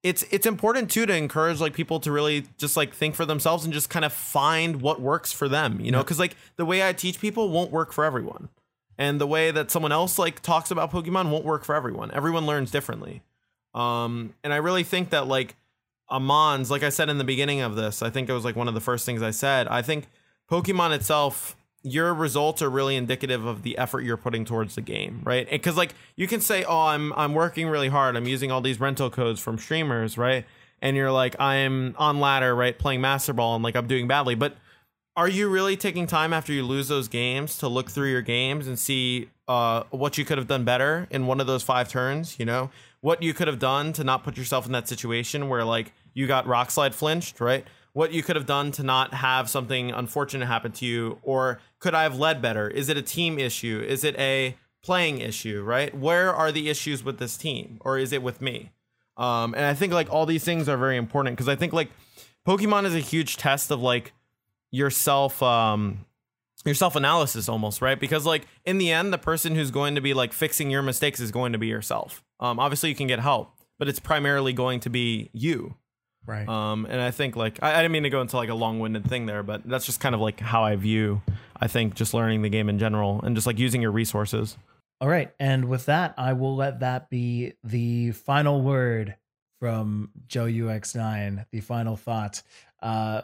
it's 0.03 0.23
it's 0.31 0.45
important 0.45 0.91
too 0.91 1.05
to 1.05 1.15
encourage 1.15 1.59
like 1.59 1.73
people 1.73 1.99
to 1.99 2.11
really 2.11 2.45
just 2.57 2.77
like 2.77 2.93
think 2.93 3.15
for 3.15 3.25
themselves 3.25 3.65
and 3.65 3.73
just 3.73 3.89
kind 3.89 4.05
of 4.05 4.13
find 4.13 4.81
what 4.81 5.01
works 5.01 5.33
for 5.33 5.49
them 5.49 5.79
you 5.81 5.91
know? 5.91 5.99
Because 5.99 6.19
like 6.19 6.35
the 6.55 6.65
way 6.65 6.87
i 6.87 6.93
teach 6.93 7.19
people 7.19 7.49
won't 7.49 7.71
work 7.71 7.91
for 7.91 8.05
everyone. 8.05 8.49
And 8.99 9.21
the 9.21 9.27
way 9.27 9.51
that 9.51 9.69
someone 9.69 9.91
else 9.91 10.17
like 10.17 10.41
talks 10.41 10.71
about 10.71 10.91
pokemon 10.91 11.29
won't 11.29 11.45
work 11.45 11.63
for 11.63 11.75
everyone. 11.75 12.09
Everyone 12.11 12.45
learns 12.45 12.71
differently. 12.71 13.21
Um 13.73 14.33
and 14.43 14.53
i 14.53 14.57
really 14.57 14.83
think 14.83 15.09
that 15.09 15.27
like 15.27 15.55
amons 16.09 16.71
like 16.71 16.83
i 16.83 16.89
said 16.89 17.09
in 17.09 17.17
the 17.17 17.25
beginning 17.25 17.59
of 17.59 17.75
this 17.75 18.01
i 18.01 18.09
think 18.09 18.29
it 18.29 18.33
was 18.33 18.45
like 18.45 18.55
one 18.55 18.69
of 18.69 18.73
the 18.73 18.79
first 18.79 19.05
things 19.05 19.21
i 19.21 19.29
said 19.29 19.67
i 19.67 19.81
think 19.81 20.07
pokemon 20.49 20.95
itself 20.95 21.56
your 21.91 22.13
results 22.13 22.61
are 22.61 22.69
really 22.69 22.95
indicative 22.95 23.45
of 23.45 23.63
the 23.63 23.77
effort 23.77 24.01
you're 24.01 24.17
putting 24.17 24.45
towards 24.45 24.75
the 24.75 24.81
game, 24.81 25.21
right? 25.23 25.49
Because 25.49 25.77
like 25.77 25.95
you 26.15 26.27
can 26.27 26.41
say, 26.41 26.63
"Oh, 26.63 26.87
I'm 26.87 27.13
I'm 27.13 27.33
working 27.33 27.67
really 27.67 27.87
hard. 27.89 28.15
I'm 28.15 28.27
using 28.27 28.51
all 28.51 28.61
these 28.61 28.79
rental 28.79 29.09
codes 29.09 29.39
from 29.39 29.57
streamers, 29.57 30.17
right?" 30.17 30.45
And 30.81 30.95
you're 30.95 31.11
like, 31.11 31.39
"I'm 31.39 31.95
on 31.97 32.19
ladder, 32.19 32.55
right, 32.55 32.77
playing 32.77 33.01
Master 33.01 33.33
Ball, 33.33 33.55
and 33.55 33.63
like 33.63 33.75
I'm 33.75 33.87
doing 33.87 34.07
badly." 34.07 34.35
But 34.35 34.57
are 35.15 35.29
you 35.29 35.49
really 35.49 35.75
taking 35.77 36.05
time 36.05 36.33
after 36.33 36.53
you 36.53 36.63
lose 36.63 36.89
those 36.89 37.07
games 37.07 37.57
to 37.57 37.67
look 37.67 37.89
through 37.89 38.11
your 38.11 38.21
games 38.21 38.67
and 38.67 38.77
see 38.77 39.29
uh, 39.47 39.83
what 39.89 40.17
you 40.17 40.25
could 40.25 40.37
have 40.37 40.47
done 40.47 40.63
better 40.63 41.07
in 41.09 41.25
one 41.25 41.39
of 41.39 41.47
those 41.47 41.63
five 41.63 41.89
turns? 41.89 42.37
You 42.37 42.45
know, 42.45 42.69
what 43.01 43.23
you 43.23 43.33
could 43.33 43.47
have 43.47 43.59
done 43.59 43.93
to 43.93 44.03
not 44.03 44.23
put 44.23 44.37
yourself 44.37 44.65
in 44.65 44.73
that 44.73 44.87
situation 44.87 45.49
where 45.49 45.63
like 45.63 45.93
you 46.13 46.27
got 46.27 46.45
rock 46.45 46.69
slide 46.69 46.93
flinched, 46.93 47.39
right? 47.39 47.65
What 47.97 48.13
you 48.13 48.21
could 48.21 48.35
have 48.35 48.45
done 48.45 48.71
to 48.71 48.83
not 48.83 49.11
have 49.11 49.49
something 49.49 49.89
unfortunate 49.89 50.45
happen 50.45 50.71
to 50.71 50.85
you 50.85 51.17
or 51.23 51.59
could 51.79 51.95
i 51.95 52.03
have 52.03 52.15
led 52.19 52.43
better? 52.43 52.69
Is 52.69 52.89
it 52.89 52.97
a 52.97 53.01
team 53.01 53.39
issue? 53.39 53.83
Is 53.87 54.03
it 54.03 54.15
a 54.19 54.55
playing 54.83 55.17
issue 55.17 55.63
right? 55.63 55.91
Where 55.97 56.31
are 56.31 56.51
the 56.51 56.69
issues 56.69 57.03
with 57.03 57.17
this 57.17 57.37
team 57.37 57.79
or 57.81 57.97
is 57.97 58.13
it 58.13 58.21
with 58.21 58.39
me? 58.39 58.71
Um, 59.17 59.55
and 59.55 59.65
i 59.65 59.73
think 59.73 59.93
like 59.93 60.13
all 60.13 60.27
these 60.27 60.43
things 60.43 60.69
are 60.69 60.77
very 60.77 60.95
important 60.95 61.35
because 61.35 61.49
i 61.49 61.55
think 61.55 61.73
like 61.73 61.89
pokemon 62.47 62.85
is 62.85 62.93
a 62.93 62.99
huge 62.99 63.35
test 63.35 63.71
of 63.71 63.81
like 63.81 64.13
yourself 64.69 65.41
um 65.41 66.05
your 66.65 66.75
self 66.75 66.95
analysis 66.95 67.49
almost 67.49 67.81
right? 67.81 67.99
Because 67.99 68.27
like 68.27 68.45
in 68.63 68.77
the 68.77 68.91
end 68.91 69.11
the 69.11 69.17
person 69.17 69.55
who's 69.55 69.71
going 69.71 69.95
to 69.95 70.01
be 70.01 70.13
like 70.13 70.33
fixing 70.33 70.69
your 70.69 70.83
mistakes 70.83 71.19
is 71.19 71.31
going 71.31 71.51
to 71.53 71.57
be 71.57 71.67
yourself. 71.67 72.23
Um 72.39 72.59
obviously 72.59 72.89
you 72.89 72.95
can 72.95 73.07
get 73.07 73.19
help 73.19 73.53
but 73.79 73.87
it's 73.89 73.99
primarily 73.99 74.53
going 74.53 74.79
to 74.81 74.89
be 74.91 75.31
you 75.33 75.77
Right. 76.27 76.47
um, 76.47 76.85
and 76.85 77.01
I 77.01 77.11
think 77.11 77.35
like 77.35 77.57
I, 77.63 77.73
I 77.73 77.77
didn't 77.77 77.93
mean 77.93 78.03
to 78.03 78.09
go 78.09 78.21
into 78.21 78.35
like 78.35 78.49
a 78.49 78.53
long-winded 78.53 79.09
thing 79.09 79.25
there, 79.25 79.43
but 79.43 79.63
that's 79.63 79.85
just 79.85 79.99
kind 79.99 80.13
of 80.13 80.21
like 80.21 80.39
how 80.39 80.63
I 80.63 80.75
view. 80.75 81.21
I 81.59 81.67
think 81.67 81.95
just 81.95 82.13
learning 82.13 82.43
the 82.43 82.49
game 82.49 82.69
in 82.69 82.77
general 82.77 83.21
and 83.21 83.35
just 83.35 83.47
like 83.47 83.57
using 83.57 83.81
your 83.81 83.91
resources. 83.91 84.57
All 84.99 85.07
right. 85.07 85.31
And 85.39 85.65
with 85.65 85.85
that, 85.85 86.13
I 86.17 86.33
will 86.33 86.55
let 86.55 86.81
that 86.81 87.09
be 87.09 87.53
the 87.63 88.11
final 88.11 88.61
word 88.61 89.15
from 89.59 90.11
Joe 90.27 90.45
UX9, 90.45 91.45
the 91.51 91.61
final 91.61 91.95
thought. 91.95 92.41
Uh, 92.81 93.21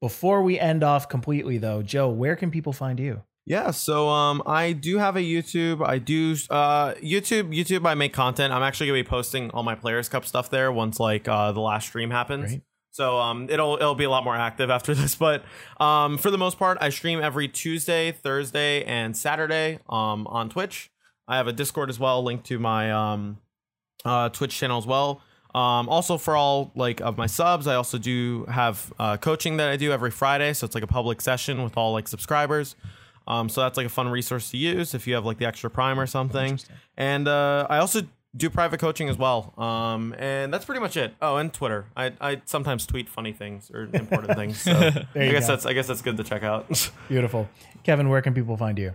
before 0.00 0.42
we 0.42 0.58
end 0.58 0.82
off 0.82 1.08
completely, 1.08 1.58
though, 1.58 1.82
Joe, 1.82 2.08
where 2.08 2.36
can 2.36 2.50
people 2.50 2.72
find 2.72 2.98
you? 2.98 3.22
Yeah, 3.46 3.70
so 3.72 4.08
um, 4.08 4.42
I 4.46 4.72
do 4.72 4.98
have 4.98 5.16
a 5.16 5.20
YouTube. 5.20 5.84
I 5.84 5.98
do 5.98 6.36
uh, 6.50 6.94
YouTube. 6.94 7.54
YouTube. 7.54 7.86
I 7.86 7.94
make 7.94 8.12
content. 8.12 8.52
I'm 8.52 8.62
actually 8.62 8.88
gonna 8.88 8.98
be 9.00 9.08
posting 9.08 9.50
all 9.50 9.62
my 9.62 9.74
Players 9.74 10.08
Cup 10.08 10.24
stuff 10.24 10.50
there 10.50 10.70
once 10.70 11.00
like 11.00 11.26
uh, 11.26 11.50
the 11.52 11.60
last 11.60 11.88
stream 11.88 12.10
happens. 12.10 12.46
Great. 12.50 12.62
So 12.92 13.18
um, 13.18 13.48
it'll 13.48 13.76
it'll 13.76 13.94
be 13.94 14.04
a 14.04 14.10
lot 14.10 14.24
more 14.24 14.36
active 14.36 14.70
after 14.78 14.94
this. 14.94 15.14
But 15.14 15.44
um, 15.80 16.18
for 16.18 16.30
the 16.30 16.38
most 16.38 16.58
part, 16.58 16.78
I 16.80 16.90
stream 16.90 17.20
every 17.20 17.48
Tuesday, 17.48 18.12
Thursday, 18.12 18.84
and 18.84 19.16
Saturday 19.16 19.78
um, 19.88 20.26
on 20.26 20.48
Twitch. 20.48 20.90
I 21.26 21.36
have 21.36 21.46
a 21.46 21.52
Discord 21.52 21.90
as 21.90 21.98
well, 21.98 22.22
linked 22.22 22.46
to 22.46 22.58
my 22.58 22.90
um, 22.90 23.38
uh, 24.04 24.28
Twitch 24.30 24.56
channel 24.56 24.78
as 24.78 24.86
well. 24.86 25.22
Um, 25.54 25.88
also 25.88 26.16
for 26.16 26.36
all 26.36 26.70
like 26.76 27.00
of 27.00 27.16
my 27.16 27.26
subs, 27.26 27.66
I 27.66 27.74
also 27.74 27.98
do 27.98 28.44
have 28.46 28.92
uh, 28.98 29.16
coaching 29.16 29.56
that 29.56 29.68
I 29.68 29.76
do 29.76 29.92
every 29.92 30.10
Friday. 30.10 30.52
So 30.52 30.64
it's 30.64 30.74
like 30.74 30.84
a 30.84 30.88
public 30.88 31.20
session 31.20 31.62
with 31.62 31.76
all 31.76 31.92
like 31.92 32.06
subscribers. 32.06 32.76
Um, 33.26 33.48
so 33.48 33.60
that's 33.60 33.76
like 33.76 33.86
a 33.86 33.90
fun 33.90 34.08
resource 34.08 34.50
to 34.50 34.56
use 34.56 34.94
if 34.94 35.06
you 35.06 35.14
have 35.14 35.24
like 35.24 35.38
the 35.38 35.46
extra 35.46 35.70
prime 35.70 35.98
or 36.00 36.06
something. 36.06 36.58
And 36.96 37.28
uh, 37.28 37.66
I 37.70 37.78
also 37.78 38.02
do 38.36 38.48
private 38.50 38.80
coaching 38.80 39.08
as 39.08 39.16
well. 39.16 39.54
Um, 39.58 40.14
and 40.18 40.52
that's 40.52 40.64
pretty 40.64 40.80
much 40.80 40.96
it. 40.96 41.14
Oh, 41.20 41.36
and 41.36 41.52
Twitter. 41.52 41.86
I, 41.96 42.12
I 42.20 42.42
sometimes 42.44 42.86
tweet 42.86 43.08
funny 43.08 43.32
things 43.32 43.70
or 43.72 43.88
important 43.92 44.36
things. 44.36 44.60
So 44.60 44.72
I 45.14 45.24
you 45.24 45.30
guess 45.30 45.46
go. 45.46 45.54
that's 45.54 45.66
I 45.66 45.72
guess 45.72 45.86
that's 45.86 46.02
good 46.02 46.16
to 46.16 46.24
check 46.24 46.42
out. 46.42 46.90
Beautiful. 47.08 47.48
Kevin, 47.82 48.08
where 48.08 48.22
can 48.22 48.34
people 48.34 48.56
find 48.56 48.78
you? 48.78 48.94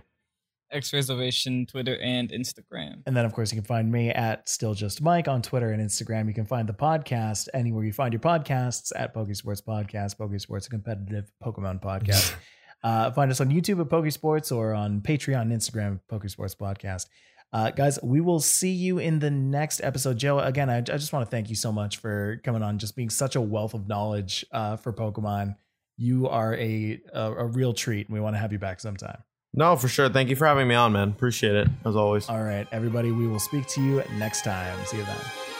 X 0.72 0.92
Reservation, 0.92 1.64
Twitter, 1.66 1.96
and 2.02 2.30
Instagram. 2.30 3.02
And 3.06 3.16
then, 3.16 3.24
of 3.24 3.32
course, 3.32 3.52
you 3.52 3.56
can 3.56 3.64
find 3.64 3.90
me 3.90 4.10
at 4.10 4.48
Still 4.48 4.74
Just 4.74 5.00
Mike 5.00 5.28
on 5.28 5.40
Twitter 5.40 5.70
and 5.70 5.80
Instagram. 5.80 6.26
You 6.26 6.34
can 6.34 6.44
find 6.44 6.68
the 6.68 6.74
podcast 6.74 7.46
anywhere 7.54 7.84
you 7.84 7.92
find 7.92 8.12
your 8.12 8.20
podcasts 8.20 8.90
at 8.96 9.14
Pokesports 9.14 9.62
Podcast. 9.62 10.16
Pokesports, 10.16 10.66
a 10.66 10.70
competitive 10.70 11.30
Pokemon 11.42 11.80
podcast. 11.80 12.34
uh, 12.86 13.10
find 13.10 13.30
us 13.32 13.40
on 13.40 13.48
YouTube 13.50 13.80
at 13.80 13.88
Pokesports 13.88 14.54
or 14.54 14.72
on 14.72 15.00
Patreon 15.00 15.42
and 15.42 15.52
Instagram, 15.52 15.98
Pokesports 16.08 16.56
Podcast. 16.56 17.06
Uh, 17.52 17.70
guys, 17.70 17.98
we 18.02 18.20
will 18.20 18.40
see 18.40 18.70
you 18.70 18.98
in 18.98 19.18
the 19.18 19.30
next 19.30 19.80
episode. 19.82 20.18
Joe, 20.18 20.38
again, 20.38 20.68
I, 20.70 20.78
I 20.78 20.98
just 21.02 21.12
want 21.12 21.24
to 21.26 21.30
thank 21.30 21.48
you 21.48 21.56
so 21.56 21.72
much 21.72 21.96
for 21.96 22.40
coming 22.44 22.62
on, 22.62 22.78
just 22.78 22.94
being 22.94 23.10
such 23.10 23.34
a 23.34 23.40
wealth 23.40 23.74
of 23.74 23.88
knowledge 23.88 24.44
uh, 24.52 24.76
for 24.76 24.92
Pokemon. 24.92 25.56
You 25.96 26.28
are 26.28 26.54
a, 26.54 27.00
a 27.12 27.32
a 27.32 27.46
real 27.46 27.72
treat, 27.72 28.06
and 28.06 28.14
we 28.14 28.20
want 28.20 28.36
to 28.36 28.40
have 28.40 28.52
you 28.52 28.58
back 28.58 28.78
sometime. 28.80 29.18
no, 29.54 29.74
for 29.76 29.88
sure. 29.88 30.08
Thank 30.10 30.28
you 30.28 30.36
for 30.36 30.46
having 30.46 30.68
me 30.68 30.74
on, 30.74 30.92
man. 30.92 31.08
Appreciate 31.08 31.54
it 31.56 31.68
as 31.86 31.96
always. 31.96 32.28
All 32.28 32.42
right, 32.42 32.66
everybody, 32.70 33.10
we 33.10 33.26
will 33.26 33.40
speak 33.40 33.66
to 33.68 33.80
you 33.82 34.02
next 34.18 34.44
time. 34.44 34.76
See 34.84 34.98
you 34.98 35.04
then. 35.04 35.55